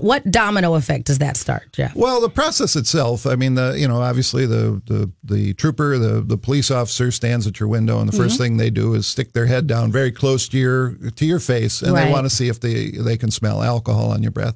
What 0.00 0.30
domino 0.30 0.74
effect 0.74 1.06
does 1.06 1.18
that 1.18 1.36
start, 1.36 1.72
Jeff? 1.72 1.94
Well, 1.96 2.20
the 2.20 2.28
process 2.28 2.76
itself, 2.76 3.26
I 3.26 3.34
mean, 3.34 3.54
the 3.54 3.74
you 3.78 3.88
know, 3.88 4.00
obviously 4.00 4.46
the 4.46 4.80
the, 4.86 5.10
the 5.24 5.54
trooper, 5.54 5.98
the, 5.98 6.20
the 6.20 6.36
police 6.38 6.70
officer 6.70 7.10
stands 7.10 7.46
at 7.46 7.58
your 7.58 7.68
window, 7.68 7.98
and 8.00 8.08
the 8.08 8.16
1st 8.16 8.20
Mm-hmm. 8.30 8.36
thing 8.42 8.56
they 8.56 8.70
do 8.70 8.94
is 8.94 9.06
stick 9.06 9.32
their 9.32 9.46
head 9.46 9.66
down 9.66 9.90
very 9.90 10.12
close 10.12 10.48
to 10.48 10.58
your 10.58 10.94
to 11.16 11.26
your 11.26 11.40
face, 11.40 11.82
and 11.82 11.92
Right. 11.92 12.04
they 12.06 12.12
want 12.12 12.24
to 12.26 12.30
see 12.30 12.48
if 12.48 12.60
they 12.60 12.90
they 12.90 13.16
can 13.16 13.30
smell 13.30 13.62
alcohol 13.62 14.12
on 14.12 14.22
your 14.22 14.32
breath. 14.32 14.54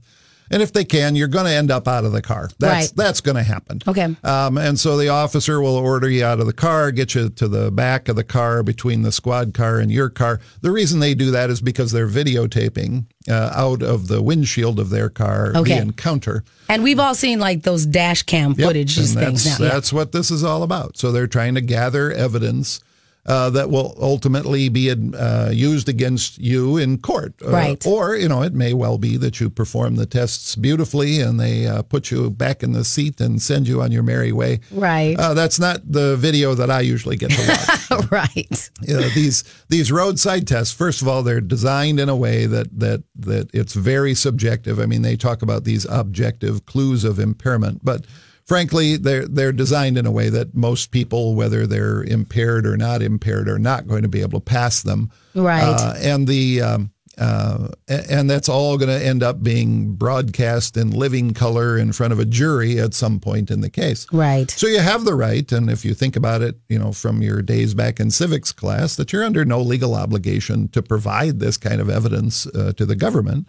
And 0.50 0.62
if 0.62 0.72
they 0.72 0.84
can, 0.84 1.16
you're 1.16 1.28
going 1.28 1.46
to 1.46 1.50
end 1.52 1.70
up 1.70 1.88
out 1.88 2.04
of 2.04 2.12
the 2.12 2.20
car. 2.22 2.50
That's 2.58 2.88
Right. 2.88 2.96
that's 2.96 3.20
going 3.20 3.36
to 3.36 3.42
happen. 3.42 3.80
Okay. 3.88 4.14
Um, 4.22 4.58
and 4.58 4.78
so 4.78 4.96
the 4.96 5.08
officer 5.08 5.60
will 5.60 5.76
order 5.76 6.08
you 6.08 6.24
out 6.24 6.38
of 6.40 6.46
the 6.46 6.52
car, 6.52 6.90
get 6.92 7.14
you 7.14 7.30
to 7.30 7.48
the 7.48 7.70
back 7.70 8.08
of 8.08 8.16
the 8.16 8.24
car 8.24 8.62
between 8.62 9.02
the 9.02 9.10
squad 9.12 9.54
car 9.54 9.78
and 9.78 9.90
your 9.90 10.10
car. 10.10 10.40
The 10.60 10.70
reason 10.70 11.00
they 11.00 11.14
do 11.14 11.30
that 11.30 11.50
is 11.50 11.60
because 11.60 11.92
they're 11.92 12.08
videotaping 12.08 13.06
uh, 13.28 13.50
out 13.54 13.82
of 13.82 14.08
the 14.08 14.22
windshield 14.22 14.78
of 14.78 14.90
their 14.90 15.08
car 15.08 15.52
Okay. 15.56 15.76
the 15.76 15.82
encounter. 15.82 16.44
And 16.68 16.82
we've 16.82 16.98
all 17.00 17.14
seen 17.14 17.38
like 17.40 17.62
those 17.62 17.86
dash 17.86 18.22
cam 18.22 18.52
Yep, 18.52 18.66
footage 18.66 18.96
things 18.96 19.14
that's, 19.14 19.46
now. 19.58 19.64
Yeah. 19.64 19.72
That's 19.72 19.92
what 19.92 20.12
this 20.12 20.30
is 20.30 20.44
all 20.44 20.62
about. 20.62 20.96
So 20.98 21.10
they're 21.10 21.26
trying 21.26 21.54
to 21.54 21.60
gather 21.62 22.12
evidence 22.12 22.80
uh, 23.26 23.50
that 23.50 23.70
will 23.70 23.96
ultimately 24.00 24.68
be 24.68 24.90
uh, 24.90 25.50
used 25.50 25.88
against 25.88 26.38
you 26.38 26.76
in 26.76 26.98
court. 26.98 27.34
Uh, 27.44 27.50
Right. 27.50 27.86
Or, 27.86 28.16
you 28.16 28.28
know, 28.28 28.42
it 28.42 28.52
may 28.52 28.74
well 28.74 28.98
be 28.98 29.16
that 29.16 29.40
you 29.40 29.48
perform 29.48 29.96
the 29.96 30.06
tests 30.06 30.56
beautifully 30.56 31.20
and 31.20 31.38
they 31.38 31.66
uh, 31.66 31.82
put 31.82 32.10
you 32.10 32.30
back 32.30 32.62
in 32.62 32.72
the 32.72 32.84
seat 32.84 33.20
and 33.20 33.40
send 33.40 33.66
you 33.68 33.80
on 33.80 33.92
your 33.92 34.02
merry 34.02 34.32
way. 34.32 34.60
Right. 34.70 35.16
Uh, 35.18 35.34
that's 35.34 35.58
not 35.58 35.80
the 35.90 36.16
video 36.16 36.54
that 36.54 36.70
I 36.70 36.80
usually 36.80 37.16
get 37.16 37.30
to 37.30 37.88
watch. 37.90 38.10
right. 38.10 38.70
you 38.82 38.94
know, 38.94 39.08
these 39.10 39.44
these 39.68 39.90
roadside 39.90 40.46
tests. 40.46 40.74
First 40.74 41.00
of 41.00 41.08
all, 41.08 41.22
they're 41.22 41.40
designed 41.40 42.00
in 42.00 42.08
a 42.08 42.16
way 42.16 42.46
that 42.46 42.78
that 42.78 43.04
that 43.16 43.50
it's 43.54 43.74
very 43.74 44.14
subjective. 44.14 44.78
I 44.78 44.86
mean, 44.86 45.02
they 45.02 45.16
talk 45.16 45.42
about 45.42 45.64
these 45.64 45.86
objective 45.86 46.66
clues 46.66 47.04
of 47.04 47.18
impairment, 47.18 47.84
but 47.84 48.04
frankly, 48.44 48.96
they're 48.96 49.26
they're 49.26 49.52
designed 49.52 49.98
in 49.98 50.06
a 50.06 50.12
way 50.12 50.28
that 50.28 50.54
most 50.54 50.90
people, 50.90 51.34
whether 51.34 51.66
they're 51.66 52.02
impaired 52.02 52.66
or 52.66 52.76
not 52.76 53.02
impaired, 53.02 53.48
are 53.48 53.58
not 53.58 53.86
going 53.86 54.02
to 54.02 54.08
be 54.08 54.20
able 54.20 54.40
to 54.40 54.44
pass 54.44 54.82
them. 54.82 55.10
Right. 55.34 55.62
Uh, 55.62 55.94
and 55.98 56.26
the 56.26 56.62
um, 56.62 56.90
uh, 57.18 57.68
and 57.88 58.28
that's 58.28 58.48
all 58.48 58.76
going 58.76 58.88
to 58.88 59.06
end 59.06 59.22
up 59.22 59.42
being 59.42 59.94
broadcast 59.94 60.76
in 60.76 60.90
living 60.90 61.32
color 61.32 61.78
in 61.78 61.92
front 61.92 62.12
of 62.12 62.18
a 62.18 62.24
jury 62.24 62.80
at 62.80 62.94
some 62.94 63.20
point 63.20 63.50
in 63.50 63.60
the 63.60 63.70
case. 63.70 64.06
Right. 64.12 64.50
So 64.50 64.66
you 64.66 64.80
have 64.80 65.04
the 65.04 65.14
right, 65.14 65.50
and 65.52 65.70
if 65.70 65.84
you 65.84 65.94
think 65.94 66.16
about 66.16 66.42
it, 66.42 66.56
you 66.68 66.78
know, 66.78 66.92
from 66.92 67.22
your 67.22 67.40
days 67.42 67.74
back 67.74 68.00
in 68.00 68.10
civics 68.10 68.52
class, 68.52 68.96
that 68.96 69.12
you're 69.12 69.24
under 69.24 69.44
no 69.44 69.60
legal 69.60 69.94
obligation 69.94 70.68
to 70.68 70.82
provide 70.82 71.38
this 71.38 71.56
kind 71.56 71.80
of 71.80 71.88
evidence 71.88 72.46
uh, 72.48 72.72
to 72.76 72.84
the 72.84 72.96
government. 72.96 73.48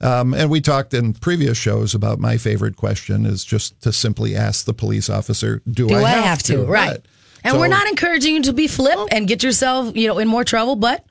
Um, 0.00 0.34
and 0.34 0.50
we 0.50 0.60
talked 0.60 0.92
in 0.94 1.14
previous 1.14 1.56
shows 1.56 1.94
about 1.94 2.18
my 2.18 2.36
favorite 2.36 2.76
question 2.76 3.24
is 3.26 3.44
just 3.44 3.80
to 3.82 3.92
simply 3.92 4.36
ask 4.36 4.66
the 4.66 4.74
police 4.74 5.08
officer, 5.08 5.62
"Do, 5.70 5.88
Do 5.88 5.94
I, 5.96 6.02
I 6.02 6.10
have 6.10 6.42
to? 6.44 6.64
Right. 6.64 7.00
And 7.44 7.52
So- 7.54 7.58
we're 7.60 7.68
not 7.68 7.86
encouraging 7.88 8.34
you 8.36 8.42
to 8.42 8.52
be 8.52 8.66
flip 8.66 8.98
and 9.10 9.26
get 9.28 9.42
yourself, 9.42 9.96
you 9.96 10.06
know, 10.08 10.18
in 10.18 10.28
more 10.28 10.44
trouble, 10.44 10.76
but 10.76 11.04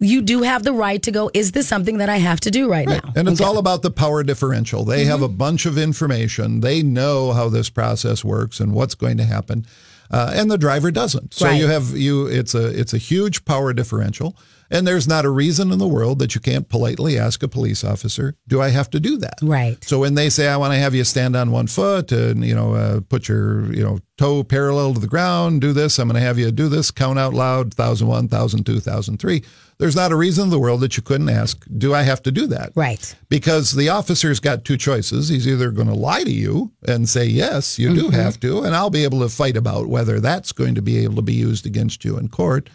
you 0.00 0.22
do 0.22 0.42
have 0.42 0.62
the 0.62 0.72
right 0.72 1.02
to 1.02 1.10
go, 1.10 1.28
is 1.34 1.50
this 1.52 1.66
something 1.66 1.98
that 1.98 2.08
I 2.08 2.18
have 2.18 2.38
to 2.40 2.50
do 2.52 2.70
right, 2.70 2.86
now? 2.86 3.00
And 3.16 3.28
it's 3.28 3.40
all 3.40 3.58
about 3.58 3.82
the 3.82 3.90
power 3.90 4.22
differential. 4.22 4.84
They 4.84 5.04
have 5.06 5.22
a 5.22 5.28
bunch 5.28 5.66
of 5.66 5.76
information. 5.76 6.60
They 6.60 6.82
know 6.84 7.32
how 7.32 7.48
this 7.48 7.68
process 7.68 8.22
works 8.24 8.60
and 8.60 8.72
what's 8.72 8.94
going 8.94 9.16
to 9.16 9.24
happen. 9.24 9.66
Uh, 10.10 10.32
and 10.36 10.48
the 10.50 10.56
driver 10.56 10.90
doesn't. 10.92 11.34
So 11.34 11.46
Right. 11.46 11.58
you 11.58 11.66
have 11.66 11.96
you 11.96 12.26
it's 12.26 12.54
a 12.54 12.66
it's 12.68 12.94
a 12.94 12.98
huge 12.98 13.44
power 13.44 13.72
differential. 13.74 14.36
And 14.70 14.86
there's 14.86 15.08
not 15.08 15.24
a 15.24 15.30
reason 15.30 15.72
in 15.72 15.78
the 15.78 15.88
world 15.88 16.18
that 16.18 16.34
you 16.34 16.40
can't 16.40 16.68
politely 16.68 17.18
ask 17.18 17.42
a 17.42 17.48
police 17.48 17.82
officer, 17.84 18.34
"Do 18.46 18.60
I 18.60 18.68
have 18.68 18.90
to 18.90 19.00
do 19.00 19.16
that?" 19.18 19.38
Right. 19.42 19.82
So 19.82 20.00
when 20.00 20.14
they 20.14 20.28
say, 20.28 20.48
"I 20.48 20.56
want 20.56 20.72
to 20.74 20.78
have 20.78 20.94
you 20.94 21.04
stand 21.04 21.36
on 21.36 21.50
one 21.50 21.66
foot 21.66 22.12
and 22.12 22.44
you 22.44 22.54
know 22.54 22.74
uh, 22.74 23.00
put 23.08 23.28
your 23.28 23.72
you 23.72 23.82
know 23.82 23.98
toe 24.18 24.42
parallel 24.42 24.94
to 24.94 25.00
the 25.00 25.06
ground, 25.06 25.60
do 25.60 25.72
this," 25.72 25.98
I'm 25.98 26.08
going 26.08 26.20
to 26.20 26.26
have 26.26 26.38
you 26.38 26.50
do 26.50 26.68
this, 26.68 26.90
count 26.90 27.18
out 27.18 27.34
loud, 27.34 27.72
thousand 27.72 28.08
one, 28.08 28.28
thousand 28.28 28.64
two, 28.64 28.80
thousand 28.80 29.18
three. 29.18 29.42
There's 29.78 29.94
not 29.96 30.10
a 30.10 30.16
reason 30.16 30.44
in 30.44 30.50
the 30.50 30.58
world 30.58 30.80
that 30.80 30.96
you 30.96 31.02
couldn't 31.02 31.28
ask, 31.28 31.64
"Do 31.78 31.94
I 31.94 32.02
have 32.02 32.22
to 32.24 32.32
do 32.32 32.46
that?" 32.48 32.72
Right. 32.74 33.14
because 33.28 33.72
the 33.72 33.88
officer's 33.88 34.40
got 34.40 34.64
two 34.64 34.76
choices. 34.76 35.28
He's 35.28 35.46
either 35.46 35.70
going 35.70 35.88
to 35.88 35.94
lie 35.94 36.24
to 36.24 36.30
you 36.30 36.72
and 36.86 37.08
say, 37.08 37.26
yes, 37.26 37.78
you 37.78 37.94
do 37.94 38.08
have 38.10 38.40
to, 38.40 38.62
and 38.62 38.74
I'll 38.74 38.90
be 38.90 39.04
able 39.04 39.20
to 39.20 39.28
fight 39.28 39.56
about 39.56 39.86
whether 39.86 40.20
that's 40.20 40.52
going 40.52 40.74
to 40.74 40.82
be 40.82 40.98
able 41.04 41.16
to 41.16 41.22
be 41.22 41.34
used 41.34 41.64
against 41.66 42.04
you 42.04 42.18
in 42.18 42.28
court, 42.28 42.68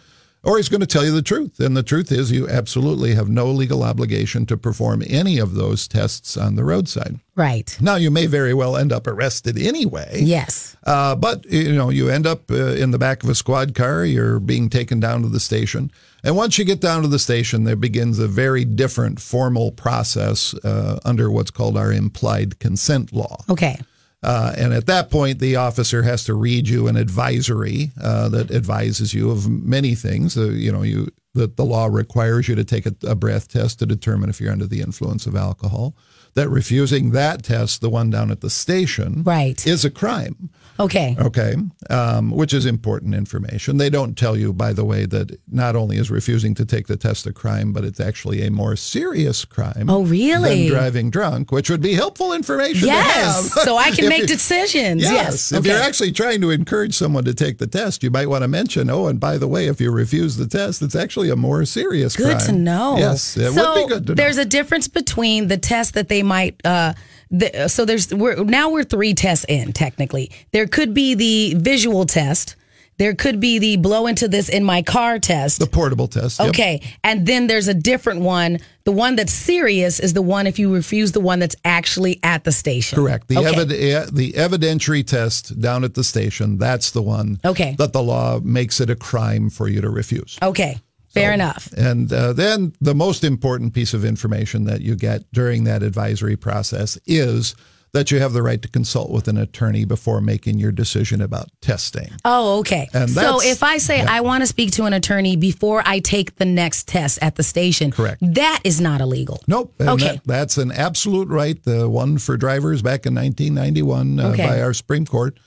or 0.44 0.56
he's 0.56 0.68
going 0.68 0.80
to 0.80 0.86
tell 0.86 1.04
you 1.04 1.12
the 1.12 1.22
truth. 1.22 1.58
And 1.58 1.76
the 1.76 1.82
truth 1.82 2.12
is, 2.12 2.30
you 2.30 2.48
absolutely 2.48 3.14
have 3.14 3.28
no 3.28 3.46
legal 3.46 3.82
obligation 3.82 4.46
to 4.46 4.56
perform 4.56 5.02
any 5.06 5.38
of 5.38 5.54
those 5.54 5.88
tests 5.88 6.36
on 6.36 6.56
the 6.56 6.64
roadside. 6.64 7.18
Right. 7.34 7.76
Now, 7.80 7.96
you 7.96 8.10
may 8.10 8.26
very 8.26 8.54
well 8.54 8.76
end 8.76 8.92
up 8.92 9.06
arrested 9.06 9.58
anyway. 9.58 10.20
Yes. 10.22 10.76
Uh, 10.84 11.16
but 11.16 11.44
you 11.46 11.74
know, 11.74 11.90
you 11.90 12.08
end 12.08 12.26
up 12.26 12.50
uh, 12.50 12.74
in 12.74 12.90
the 12.90 12.98
back 12.98 13.24
of 13.24 13.28
a 13.28 13.34
squad 13.34 13.74
car. 13.74 14.04
You're 14.04 14.38
being 14.38 14.68
taken 14.68 15.00
down 15.00 15.22
to 15.22 15.28
the 15.28 15.40
station, 15.40 15.90
and 16.22 16.36
once 16.36 16.58
you 16.58 16.64
get 16.64 16.80
down 16.80 17.02
to 17.02 17.08
the 17.08 17.18
station, 17.18 17.64
there 17.64 17.76
begins 17.76 18.18
a 18.18 18.28
very 18.28 18.64
different 18.64 19.20
formal 19.20 19.72
process 19.72 20.54
uh, 20.64 21.00
under 21.04 21.30
what's 21.30 21.50
called 21.50 21.76
our 21.76 21.92
implied 21.92 22.58
consent 22.60 23.12
law. 23.12 23.38
Okay. 23.50 23.78
Uh, 24.24 24.54
and 24.56 24.72
at 24.72 24.86
that 24.86 25.10
point, 25.10 25.38
the 25.38 25.56
officer 25.56 26.02
has 26.02 26.24
to 26.24 26.34
read 26.34 26.66
you 26.68 26.88
an 26.88 26.96
advisory 26.96 27.92
uh, 28.02 28.28
that 28.30 28.50
advises 28.50 29.12
you 29.14 29.30
of 29.30 29.48
many 29.48 29.94
things. 29.94 30.36
Uh, 30.36 30.48
you 30.50 30.72
know, 30.72 30.82
you 30.82 31.08
that 31.34 31.56
the 31.56 31.64
law 31.64 31.86
requires 31.86 32.46
you 32.48 32.54
to 32.54 32.64
take 32.64 32.86
a, 32.86 32.94
a 33.06 33.14
breath 33.14 33.48
test 33.48 33.80
to 33.80 33.86
determine 33.86 34.30
if 34.30 34.40
you're 34.40 34.52
under 34.52 34.66
the 34.68 34.80
influence 34.80 35.26
of 35.26 35.34
alcohol. 35.34 35.94
That 36.34 36.48
refusing 36.48 37.10
that 37.10 37.42
test, 37.42 37.80
the 37.80 37.90
one 37.90 38.08
down 38.10 38.30
at 38.30 38.40
the 38.40 38.50
station, 38.50 39.22
Right. 39.24 39.64
is 39.66 39.84
a 39.84 39.90
crime. 39.90 40.50
Okay. 40.80 41.16
Okay, 41.20 41.54
um, 41.90 42.30
which 42.30 42.52
is 42.52 42.66
important 42.66 43.14
information. 43.14 43.76
They 43.76 43.90
don't 43.90 44.16
tell 44.18 44.36
you, 44.36 44.52
by 44.52 44.72
the 44.72 44.84
way, 44.84 45.06
that 45.06 45.38
not 45.50 45.76
only 45.76 45.96
is 45.98 46.10
refusing 46.10 46.54
to 46.56 46.64
take 46.64 46.88
the 46.88 46.96
test 46.96 47.26
a 47.26 47.32
crime, 47.32 47.72
but 47.72 47.84
it's 47.84 48.00
actually 48.00 48.44
a 48.44 48.50
more 48.50 48.74
serious 48.76 49.44
crime. 49.44 49.86
Oh, 49.88 50.02
really? 50.04 50.62
Than 50.68 50.76
driving 50.76 51.10
drunk, 51.10 51.52
which 51.52 51.70
would 51.70 51.80
be 51.80 51.94
helpful 51.94 52.32
information 52.32 52.88
Yes. 52.88 53.50
to 53.50 53.54
have. 53.54 53.64
So 53.64 53.76
I 53.76 53.90
can 53.92 54.08
make 54.14 54.22
you- 54.22 54.26
decisions. 54.26 55.02
Yes. 55.02 55.12
Yes. 55.12 55.52
If 55.52 55.58
Okay. 55.60 55.68
you're 55.70 55.78
actually 55.80 56.10
trying 56.12 56.40
to 56.40 56.50
encourage 56.50 56.94
someone 56.94 57.24
to 57.24 57.34
take 57.34 57.58
the 57.58 57.66
test, 57.68 58.02
you 58.02 58.10
might 58.10 58.28
want 58.28 58.42
to 58.42 58.48
mention, 58.48 58.90
oh, 58.90 59.06
and 59.06 59.20
by 59.20 59.38
the 59.38 59.46
way, 59.48 59.66
if 59.68 59.80
you 59.80 59.92
refuse 59.92 60.36
the 60.36 60.46
test, 60.48 60.82
it's 60.82 60.96
actually 60.96 61.30
a 61.30 61.36
more 61.36 61.64
serious 61.64 62.16
Good 62.16 62.24
crime. 62.26 62.38
Good 62.38 62.46
to 62.46 62.52
know. 62.52 62.96
Yes, 62.98 63.36
it 63.36 63.52
so 63.52 63.74
would 63.74 63.82
be 63.88 63.94
good 63.94 64.06
to 64.06 64.12
know. 64.12 64.16
There's 64.16 64.38
a 64.38 64.44
difference 64.44 64.88
between 64.88 65.46
the 65.48 65.56
test 65.56 65.94
that 65.94 66.08
they 66.08 66.22
might. 66.24 66.60
Uh, 66.64 66.94
the, 67.30 67.68
so 67.68 67.84
there's 67.84 68.12
we're 68.14 68.42
now 68.44 68.70
we're 68.70 68.84
three 68.84 69.14
tests 69.14 69.44
in 69.48 69.72
technically. 69.72 70.30
There 70.52 70.66
could 70.66 70.94
be 70.94 71.14
the 71.14 71.54
visual 71.58 72.06
test. 72.06 72.56
There 72.96 73.12
could 73.16 73.40
be 73.40 73.58
the 73.58 73.76
blow 73.76 74.06
into 74.06 74.28
this 74.28 74.48
in 74.48 74.62
my 74.62 74.82
car 74.82 75.18
test. 75.18 75.58
the 75.58 75.66
portable 75.66 76.06
test. 76.06 76.38
yep. 76.38 76.50
Okay. 76.50 76.80
And 77.02 77.26
then 77.26 77.48
there's 77.48 77.66
a 77.66 77.74
different 77.74 78.20
one. 78.20 78.60
The 78.84 78.92
one 78.92 79.16
that's 79.16 79.32
serious 79.32 79.98
is 79.98 80.12
the 80.12 80.22
one 80.22 80.46
if 80.46 80.60
you 80.60 80.72
refuse 80.72 81.10
the 81.10 81.18
one 81.18 81.40
that's 81.40 81.56
actually 81.64 82.20
at 82.22 82.44
the 82.44 82.52
station. 82.52 82.94
Correct. 82.94 83.26
The 83.26 83.38
Okay. 83.38 83.52
evid- 83.52 83.72
eh, 83.72 84.06
the 84.12 84.32
evidentiary 84.34 85.04
test 85.04 85.60
down 85.60 85.82
at 85.82 85.94
the 85.94 86.04
station, 86.04 86.56
that's 86.56 86.92
the 86.92 87.02
one 87.02 87.40
Okay. 87.44 87.74
that 87.78 87.92
the 87.92 88.02
law 88.02 88.38
makes 88.44 88.80
it 88.80 88.88
a 88.90 88.94
crime 88.94 89.50
for 89.50 89.66
you 89.68 89.80
to 89.80 89.90
refuse. 89.90 90.38
Okay. 90.40 90.78
Fair 91.14 91.32
enough. 91.32 91.72
And 91.76 92.12
uh, 92.12 92.32
then 92.32 92.72
the 92.80 92.94
most 92.94 93.24
important 93.24 93.72
piece 93.74 93.94
of 93.94 94.04
information 94.04 94.64
that 94.64 94.80
you 94.80 94.96
get 94.96 95.22
during 95.32 95.64
that 95.64 95.82
advisory 95.82 96.36
process 96.36 96.98
is 97.06 97.54
that 97.92 98.10
you 98.10 98.18
have 98.18 98.32
the 98.32 98.42
right 98.42 98.60
to 98.60 98.66
consult 98.68 99.12
with 99.12 99.28
an 99.28 99.36
attorney 99.38 99.84
before 99.84 100.20
making 100.20 100.58
your 100.58 100.72
decision 100.72 101.22
about 101.22 101.48
testing. 101.60 102.10
Oh, 102.24 102.58
okay. 102.58 102.88
And 102.92 103.08
so 103.08 103.40
if 103.40 103.62
I 103.62 103.78
say 103.78 104.00
I 104.00 104.20
want 104.20 104.42
to 104.42 104.48
speak 104.48 104.72
to 104.72 104.84
an 104.84 104.92
attorney 104.92 105.36
before 105.36 105.80
I 105.86 106.00
take 106.00 106.34
the 106.34 106.44
next 106.44 106.88
test 106.88 107.20
at 107.22 107.36
the 107.36 107.44
station, 107.44 107.92
Correct. 107.92 108.18
That 108.20 108.60
is 108.64 108.80
not 108.80 109.00
illegal. 109.00 109.40
Nope. 109.46 109.72
And 109.78 109.90
Okay. 109.90 110.06
that- 110.14 110.24
that's 110.24 110.58
an 110.58 110.72
absolute 110.72 111.28
right. 111.28 111.62
The 111.62 111.88
one 111.88 112.18
for 112.18 112.36
drivers 112.36 112.82
back 112.82 113.06
in 113.06 113.14
1991 113.14 114.18
uh, 114.18 114.28
Okay. 114.30 114.44
by 114.44 114.60
our 114.60 114.74
Supreme 114.74 115.06
Court. 115.06 115.38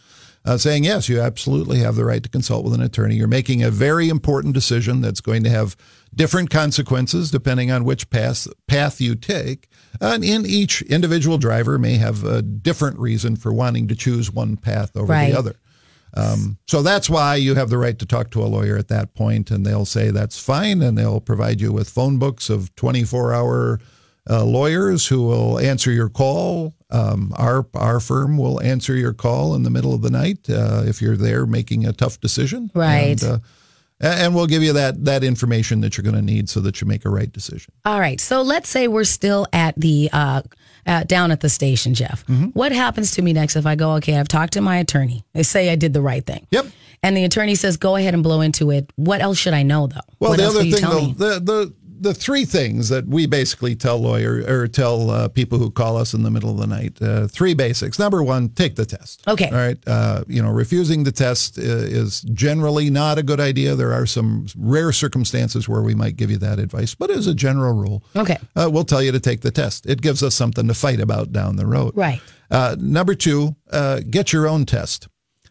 Uh, 0.48 0.58
saying 0.58 0.86
yes, 0.86 1.10
you 1.10 1.20
absolutely 1.20 1.80
have 1.80 1.96
the 1.96 2.06
right 2.06 2.24
to 2.24 2.30
consult 2.30 2.64
with 2.64 2.74
an 2.74 2.82
attorney. 2.82 3.16
You're 3.16 3.28
making 3.28 3.64
a 3.64 3.70
very 3.70 4.08
important 4.08 4.54
decision 4.54 5.02
that's 5.02 5.20
going 5.20 5.44
to 5.44 5.50
have 5.50 5.76
different 6.16 6.50
consequences 6.50 7.30
depending 7.30 7.70
on 7.70 7.84
which 7.84 8.10
path 8.10 8.48
path 8.66 9.02
you 9.02 9.14
take. 9.16 9.68
And 10.00 10.24
in 10.24 10.46
each 10.46 10.82
individual 10.84 11.38
driver 11.38 11.78
may 11.78 11.96
have 11.98 12.24
a 12.24 12.42
different 12.42 12.98
reason 12.98 13.36
for 13.36 13.52
wanting 13.52 13.90
to 13.90 13.96
choose 13.96 14.32
one 14.32 14.56
path 14.56 14.96
over 14.96 15.12
Right. 15.12 15.32
the 15.34 15.38
other. 15.38 15.56
Um, 16.14 16.58
so 16.66 16.82
that's 16.82 17.10
why 17.10 17.36
you 17.36 17.56
have 17.56 17.70
the 17.70 17.78
right 17.78 18.00
to 18.00 18.06
talk 18.06 18.32
to 18.32 18.42
a 18.42 18.48
lawyer 18.48 18.78
at 18.78 18.88
that 18.88 19.14
point, 19.14 19.52
and 19.52 19.66
they'll 19.66 19.86
say 19.86 20.10
that's 20.12 20.40
fine, 20.40 20.82
and 20.82 20.98
they'll 20.98 21.20
provide 21.20 21.60
you 21.60 21.74
with 21.74 21.90
phone 21.90 22.18
books 22.18 22.50
of 22.50 22.74
24 22.78 23.34
hour 23.34 23.80
uh, 24.30 24.44
lawyers 24.44 25.08
who 25.08 25.24
will 25.24 25.60
answer 25.60 25.92
your 25.92 26.10
call. 26.10 26.74
Um, 26.90 27.34
our 27.38 27.66
our 27.74 28.00
firm 28.00 28.38
will 28.38 28.62
answer 28.62 28.96
your 28.96 29.14
call 29.14 29.56
in 29.56 29.64
the 29.64 29.70
middle 29.70 29.94
of 29.94 30.02
the 30.02 30.10
night 30.10 30.50
uh, 30.50 30.84
if 30.86 31.02
you're 31.02 31.18
there 31.18 31.46
making 31.46 31.86
a 31.86 31.94
tough 31.94 32.20
decision, 32.22 32.72
Right. 32.74 33.22
And, 33.22 33.24
uh, 33.24 33.40
and 34.00 34.36
we'll 34.36 34.48
give 34.48 34.64
you 34.64 34.74
that 34.74 35.06
that 35.06 35.24
information 35.24 35.82
that 35.82 35.98
you're 35.98 36.04
going 36.04 36.16
to 36.16 36.22
need 36.22 36.50
so 36.50 36.60
that 36.62 36.80
you 36.80 36.88
make 36.88 37.04
a 37.06 37.10
right 37.10 37.32
decision. 37.32 37.74
All 37.84 38.00
right. 38.00 38.22
So 38.22 38.42
let's 38.42 38.70
say 38.70 38.88
we're 38.88 39.04
still 39.04 39.48
at 39.54 39.76
the 39.76 40.10
uh, 40.14 40.44
uh, 40.86 41.04
down 41.04 41.32
at 41.32 41.42
the 41.42 41.50
station, 41.50 41.94
Jeff. 41.94 42.26
Mm-hmm. 42.28 42.46
What 42.48 42.72
happens 42.72 43.12
to 43.12 43.22
me 43.22 43.34
next 43.34 43.56
if 43.56 43.66
I 43.66 43.76
go? 43.76 43.94
Okay, 43.96 44.18
I've 44.18 44.28
talked 44.28 44.54
to 44.54 44.62
my 44.62 44.78
attorney. 44.78 45.26
They 45.34 45.44
say 45.44 45.70
I 45.70 45.76
did 45.76 45.94
the 45.94 46.02
right 46.02 46.26
thing. 46.26 46.48
Yep. 46.52 46.68
And 47.04 47.16
the 47.16 47.24
attorney 47.26 47.56
says, 47.56 47.78
"Go 47.78 47.96
ahead 47.96 48.14
and 48.14 48.24
blow 48.24 48.42
into 48.42 48.72
it." 48.72 48.92
What 48.96 49.22
else 49.22 49.38
should 49.38 49.54
I 49.54 49.64
know, 49.64 49.88
though? 49.88 50.00
Well, 50.20 50.32
what 50.32 50.38
the 50.38 50.44
else 50.44 50.56
other 50.56 50.64
thing, 50.64 50.82
though, 50.82 51.08
the 51.08 51.40
the 51.40 51.74
the 52.00 52.14
three 52.14 52.46
things 52.46 52.90
that 52.90 53.08
we 53.08 53.26
basically 53.26 53.76
tell 53.76 53.98
lawyer 53.98 54.44
or 54.48 54.68
tell 54.68 55.10
uh, 55.10 55.28
people 55.28 55.58
who 55.58 55.72
call 55.72 55.98
us 55.98 56.14
in 56.14 56.24
the 56.24 56.32
middle 56.32 56.50
of 56.52 56.58
the 56.58 56.68
night. 56.68 57.02
Uh, 57.02 57.28
three 57.28 57.54
basics. 57.54 57.98
Number 58.00 58.24
one, 58.24 58.50
take 58.50 58.76
the 58.76 58.86
test. 58.86 59.22
Okay. 59.28 59.50
All 59.50 59.58
right. 59.58 59.78
Uh, 59.88 60.24
you 60.28 60.42
know, 60.42 60.52
refusing 60.52 61.04
the 61.04 61.12
test 61.12 61.58
uh, 61.58 61.62
is 61.62 62.22
generally 62.22 62.90
not 62.90 63.18
a 63.18 63.24
good 63.24 63.40
idea. 63.40 63.76
There 63.76 63.94
are 63.94 64.06
some 64.06 64.48
rare 64.58 64.92
circumstances 64.92 65.68
where 65.68 65.82
we 65.82 65.96
might 65.96 66.16
give 66.18 66.32
you 66.32 66.38
that 66.38 66.60
advice, 66.60 66.96
but 66.96 67.10
as 67.10 67.28
a 67.28 67.34
general 67.34 67.74
rule, 67.74 68.04
Okay. 68.16 68.38
uh, 68.56 68.70
we'll 68.72 68.84
tell 68.86 69.02
you 69.02 69.12
to 69.12 69.20
take 69.20 69.42
the 69.42 69.52
test. 69.52 69.86
It 69.86 70.02
gives 70.02 70.24
us 70.24 70.36
something 70.36 70.68
to 70.68 70.74
fight 70.74 71.00
about 71.00 71.32
down 71.32 71.56
the 71.56 71.66
road. 71.66 71.94
Right. 71.96 72.22
Uh, 72.50 72.76
number 72.80 73.14
two, 73.16 73.56
uh, 73.72 74.02
get 74.10 74.32
your 74.32 74.48
own 74.48 74.66
test. 74.66 75.08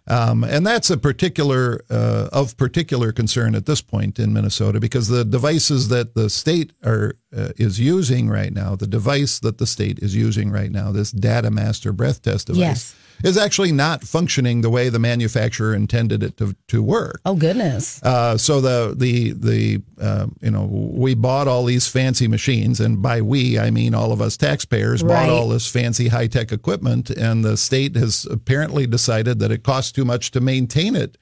Um, 0.08 0.44
and 0.44 0.64
that's 0.64 0.88
a 0.90 0.96
particular 0.96 1.84
uh, 1.90 2.28
of 2.32 2.56
particular 2.56 3.10
concern 3.12 3.54
at 3.56 3.66
this 3.66 3.80
point 3.80 4.18
in 4.18 4.32
Minnesota 4.32 4.78
because 4.78 5.08
the 5.08 5.24
devices 5.24 5.88
that 5.88 6.14
the 6.14 6.30
state 6.30 6.72
are 6.84 7.16
uh, 7.36 7.48
is 7.56 7.80
using 7.80 8.28
right 8.28 8.52
now, 8.52 8.76
the 8.76 8.86
device 8.86 9.40
that 9.40 9.58
the 9.58 9.66
state 9.66 9.98
is 9.98 10.14
using 10.14 10.50
right 10.50 10.70
now, 10.70 10.92
this 10.92 11.12
DataMaster 11.12 11.94
breath 11.94 12.22
test 12.22 12.46
device, 12.46 12.60
Yes. 12.60 12.96
Is 13.24 13.36
actually 13.38 13.72
not 13.72 14.02
functioning 14.02 14.60
the 14.60 14.70
way 14.70 14.88
the 14.88 14.98
manufacturer 14.98 15.74
intended 15.74 16.22
it 16.22 16.36
to, 16.36 16.54
to 16.68 16.82
work. 16.82 17.20
Oh 17.24 17.34
goodness. 17.34 18.02
Uh, 18.02 18.36
so 18.36 18.60
the 18.60 18.94
the 18.96 19.32
the 19.32 19.82
uh, 20.00 20.26
you 20.42 20.50
know 20.50 20.64
we 20.66 21.14
bought 21.14 21.48
all 21.48 21.64
these 21.64 21.88
fancy 21.88 22.28
machines, 22.28 22.80
and 22.80 23.00
by 23.00 23.20
we 23.22 23.58
I 23.58 23.70
mean 23.70 23.94
all 23.94 24.12
of 24.12 24.20
us 24.20 24.36
taxpayers 24.36 25.02
Right. 25.02 25.26
bought 25.26 25.28
all 25.30 25.48
this 25.48 25.66
fancy 25.70 26.08
high 26.08 26.26
tech 26.26 26.52
equipment, 26.52 27.10
and 27.10 27.44
the 27.44 27.56
state 27.56 27.96
has 27.96 28.26
apparently 28.30 28.86
decided 28.86 29.38
that 29.38 29.50
it 29.50 29.62
costs 29.62 29.92
too 29.92 30.04
much 30.04 30.30
to 30.32 30.40
maintain 30.40 30.94
it, 30.96 31.16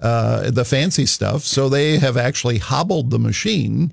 uh, 0.00 0.50
the 0.50 0.64
fancy 0.64 1.06
stuff. 1.06 1.42
So 1.42 1.68
they 1.68 1.98
have 1.98 2.16
actually 2.16 2.58
hobbled 2.58 3.10
the 3.10 3.18
machine 3.18 3.92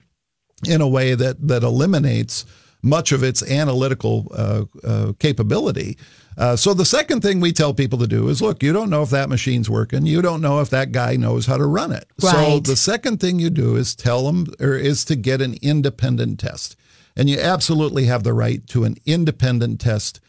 in 0.67 0.81
a 0.81 0.87
way 0.87 1.15
that 1.15 1.47
that 1.47 1.63
eliminates 1.63 2.45
much 2.81 3.11
of 3.11 3.23
its 3.23 3.43
analytical 3.43 4.31
uh, 4.33 4.65
uh, 4.83 5.13
capability. 5.19 5.97
Uh, 6.37 6.55
so 6.55 6.73
the 6.73 6.85
second 6.85 7.21
thing 7.21 7.39
we 7.39 7.51
tell 7.51 7.73
people 7.73 7.97
to 7.97 8.07
do 8.07 8.27
is 8.29 8.41
look, 8.41 8.61
you 8.61 8.71
don't 8.71 8.89
know 8.89 9.01
if 9.01 9.09
that 9.09 9.29
machine's 9.29 9.69
working. 9.69 10.05
You 10.05 10.21
don't 10.21 10.41
know 10.41 10.61
if 10.61 10.69
that 10.69 10.91
guy 10.91 11.15
knows 11.15 11.47
how 11.47 11.57
to 11.57 11.65
run 11.65 11.91
it. 11.91 12.05
So 12.19 12.59
the 12.59 12.75
second 12.75 13.19
thing 13.19 13.39
you 13.39 13.49
do 13.49 13.75
is 13.75 13.95
tell 13.95 14.25
them 14.27 14.47
or 14.59 14.75
is 14.75 15.03
to 15.05 15.15
get 15.15 15.41
an 15.41 15.57
independent 15.61 16.39
test. 16.39 16.75
And 17.15 17.27
you 17.27 17.39
absolutely 17.39 18.05
have 18.05 18.23
the 18.23 18.33
right 18.33 18.65
to 18.67 18.83
an 18.83 18.97
independent 19.05 19.81
test. 19.81 20.19